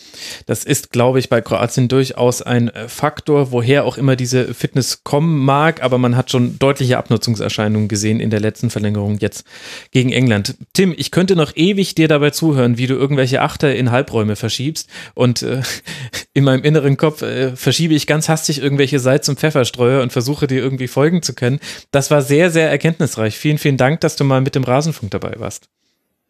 Das 0.48 0.64
ist, 0.64 0.92
glaube 0.92 1.20
ich, 1.20 1.30
bei 1.30 1.40
Kroatien 1.40 1.88
durchaus 1.88 2.42
ein 2.42 2.70
äh, 2.70 2.88
Faktor, 2.88 3.52
woher 3.52 3.86
auch 3.86 4.00
immer 4.00 4.16
diese 4.16 4.56
Fitness 4.56 5.04
kommen 5.04 5.46
mag, 5.46 5.84
aber 5.84 6.00
man 6.00 6.18
hat 6.18 6.32
schon 6.32 6.58
deutliche 6.58 6.98
Abnutzungserscheinungen 6.98 7.90
gesehen 7.90 8.20
in 8.20 8.32
der 8.32 8.40
letzten 8.40 8.72
Verlängerung 8.72 9.20
jetzt 9.20 9.46
gegen 9.92 10.12
England. 10.12 10.56
Tim, 10.74 10.96
ich 10.98 11.12
könnte 11.12 11.36
noch 11.36 11.56
ewig 11.56 11.94
dir 11.94 12.08
dabei 12.08 12.32
zuhören, 12.32 12.80
wie 12.80 12.88
du 12.88 12.96
irgendwelche 12.96 13.44
Achter 13.44 13.76
in 13.76 13.92
Halbräume 13.92 14.36
verschiebst 14.36 14.90
und 15.14 15.44
äh, 15.44 15.62
in 16.34 16.55
meinem 16.56 16.64
inneren 16.64 16.98
Kopf 16.98 17.22
äh, 17.22 17.56
verschiebe 17.56 17.94
ich 17.94 18.08
ganz 18.08 18.30
hastig 18.30 18.62
irgendwelche 18.62 19.00
Salz- 19.00 19.30
und 19.30 19.40
Pfefferstreuer 19.40 20.02
und 20.02 20.12
versuche 20.12 20.48
dir 20.48 20.60
irgendwie 20.60 20.88
folgen 20.88 21.22
zu 21.22 21.34
können. 21.34 21.60
Das 21.92 22.12
war 22.12 22.22
sehr, 22.22 22.52
sehr 22.52 22.70
erkenntnisreich. 22.70 23.38
Vielen, 23.38 23.58
vielen 23.58 23.78
Dank, 23.78 24.02
dass 24.02 24.16
du 24.16 24.24
mal 24.24 24.42
mit 24.42 24.56
dem 24.56 24.64
Rasenfunk 24.64 25.12
dabei 25.12 25.36
warst. 25.38 25.70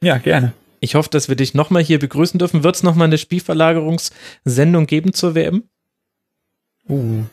Ja, 0.02 0.18
gerne. 0.18 0.54
Ich 0.80 0.96
hoffe, 0.96 1.10
dass 1.10 1.30
wir 1.30 1.36
dich 1.36 1.54
nochmal 1.54 1.84
hier 1.84 2.00
begrüßen 2.00 2.38
dürfen. 2.38 2.64
Wird 2.64 2.76
es 2.76 2.84
nochmal 2.84 3.08
eine 3.08 3.18
Spielverlagerungssendung 3.18 4.86
geben 4.88 5.14
zur 5.14 5.36
WM? 5.36 5.64
Uh, 6.88 7.24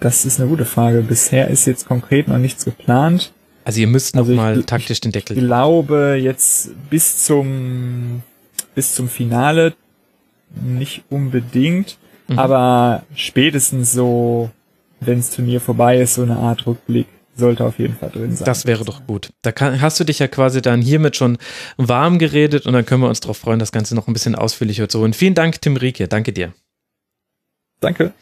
das 0.00 0.24
ist 0.24 0.40
eine 0.40 0.48
gute 0.48 0.64
Frage. 0.64 1.00
Bisher 1.02 1.48
ist 1.48 1.66
jetzt 1.66 1.86
konkret 1.86 2.28
noch 2.28 2.38
nichts 2.38 2.64
geplant. 2.64 3.32
Also 3.64 3.80
ihr 3.80 3.86
müsst 3.86 4.14
noch 4.14 4.24
also 4.24 4.34
mal 4.34 4.62
taktisch 4.64 5.00
den 5.00 5.12
Deckel. 5.12 5.38
Ich 5.38 5.44
glaube 5.44 6.18
jetzt 6.20 6.70
bis 6.90 7.24
zum 7.24 8.22
bis 8.74 8.94
zum 8.94 9.08
Finale 9.08 9.74
nicht 10.62 11.04
unbedingt, 11.10 11.96
mhm. 12.28 12.38
aber 12.38 13.02
spätestens 13.14 13.92
so, 13.92 14.50
wenn 15.00 15.18
das 15.18 15.30
Turnier 15.30 15.60
vorbei 15.60 15.98
ist, 15.98 16.14
so 16.14 16.22
eine 16.22 16.36
Art 16.36 16.66
Rückblick 16.66 17.06
sollte 17.36 17.64
auf 17.64 17.78
jeden 17.78 17.96
Fall 17.96 18.10
drin 18.10 18.34
sein. 18.34 18.44
Das 18.44 18.66
wäre 18.66 18.84
doch 18.84 19.06
gut. 19.06 19.32
Da 19.42 19.52
kann, 19.52 19.80
hast 19.80 19.98
du 19.98 20.04
dich 20.04 20.20
ja 20.20 20.28
quasi 20.28 20.62
dann 20.62 20.80
hiermit 20.80 21.16
schon 21.16 21.38
warm 21.76 22.18
geredet 22.18 22.66
und 22.66 22.72
dann 22.72 22.86
können 22.86 23.02
wir 23.02 23.08
uns 23.08 23.20
darauf 23.20 23.38
freuen, 23.38 23.58
das 23.58 23.72
Ganze 23.72 23.94
noch 23.94 24.06
ein 24.06 24.12
bisschen 24.12 24.34
ausführlicher 24.34 24.88
zu 24.88 25.00
holen. 25.00 25.12
Vielen 25.12 25.34
Dank, 25.34 25.60
Tim 25.60 25.76
Rieke. 25.76 26.08
Danke 26.08 26.32
dir. 26.32 26.52
Danke. 27.84 28.12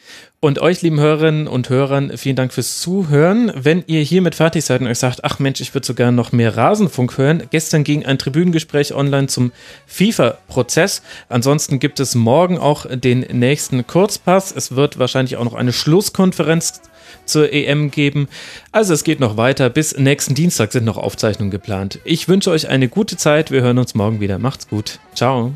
Und 0.41 0.59
euch, 0.59 0.81
lieben 0.81 0.99
Hörerinnen 0.99 1.47
und 1.47 1.69
Hörern, 1.69 2.17
vielen 2.17 2.35
Dank 2.35 2.51
fürs 2.51 2.81
Zuhören. 2.81 3.49
Wenn 3.55 3.81
ihr 3.87 4.01
hiermit 4.01 4.35
fertig 4.35 4.65
seid 4.65 4.81
und 4.81 4.87
euch 4.87 4.99
sagt, 4.99 5.23
ach 5.23 5.39
Mensch, 5.39 5.61
ich 5.61 5.73
würde 5.73 5.87
sogar 5.87 6.11
noch 6.11 6.33
mehr 6.33 6.57
Rasenfunk 6.57 7.17
hören, 7.17 7.43
gestern 7.49 7.85
ging 7.85 8.05
ein 8.05 8.17
Tribünengespräch 8.17 8.93
online 8.93 9.27
zum 9.27 9.53
FIFA-Prozess. 9.87 11.01
Ansonsten 11.29 11.79
gibt 11.79 12.01
es 12.01 12.13
morgen 12.13 12.57
auch 12.57 12.85
den 12.89 13.21
nächsten 13.21 13.87
Kurzpass. 13.87 14.53
Es 14.53 14.75
wird 14.75 14.99
wahrscheinlich 14.99 15.37
auch 15.37 15.45
noch 15.45 15.53
eine 15.53 15.71
Schlusskonferenz 15.71 16.81
zur 17.23 17.53
EM 17.53 17.89
geben. 17.89 18.27
Also 18.73 18.93
es 18.93 19.05
geht 19.05 19.21
noch 19.21 19.37
weiter. 19.37 19.69
Bis 19.69 19.97
nächsten 19.97 20.35
Dienstag 20.35 20.73
sind 20.73 20.83
noch 20.83 20.97
Aufzeichnungen 20.97 21.51
geplant. 21.51 21.99
Ich 22.03 22.27
wünsche 22.27 22.51
euch 22.51 22.67
eine 22.67 22.89
gute 22.89 23.15
Zeit. 23.15 23.49
Wir 23.49 23.61
hören 23.61 23.77
uns 23.77 23.95
morgen 23.95 24.19
wieder. 24.19 24.39
Macht's 24.39 24.67
gut. 24.67 24.99
Ciao. 25.15 25.53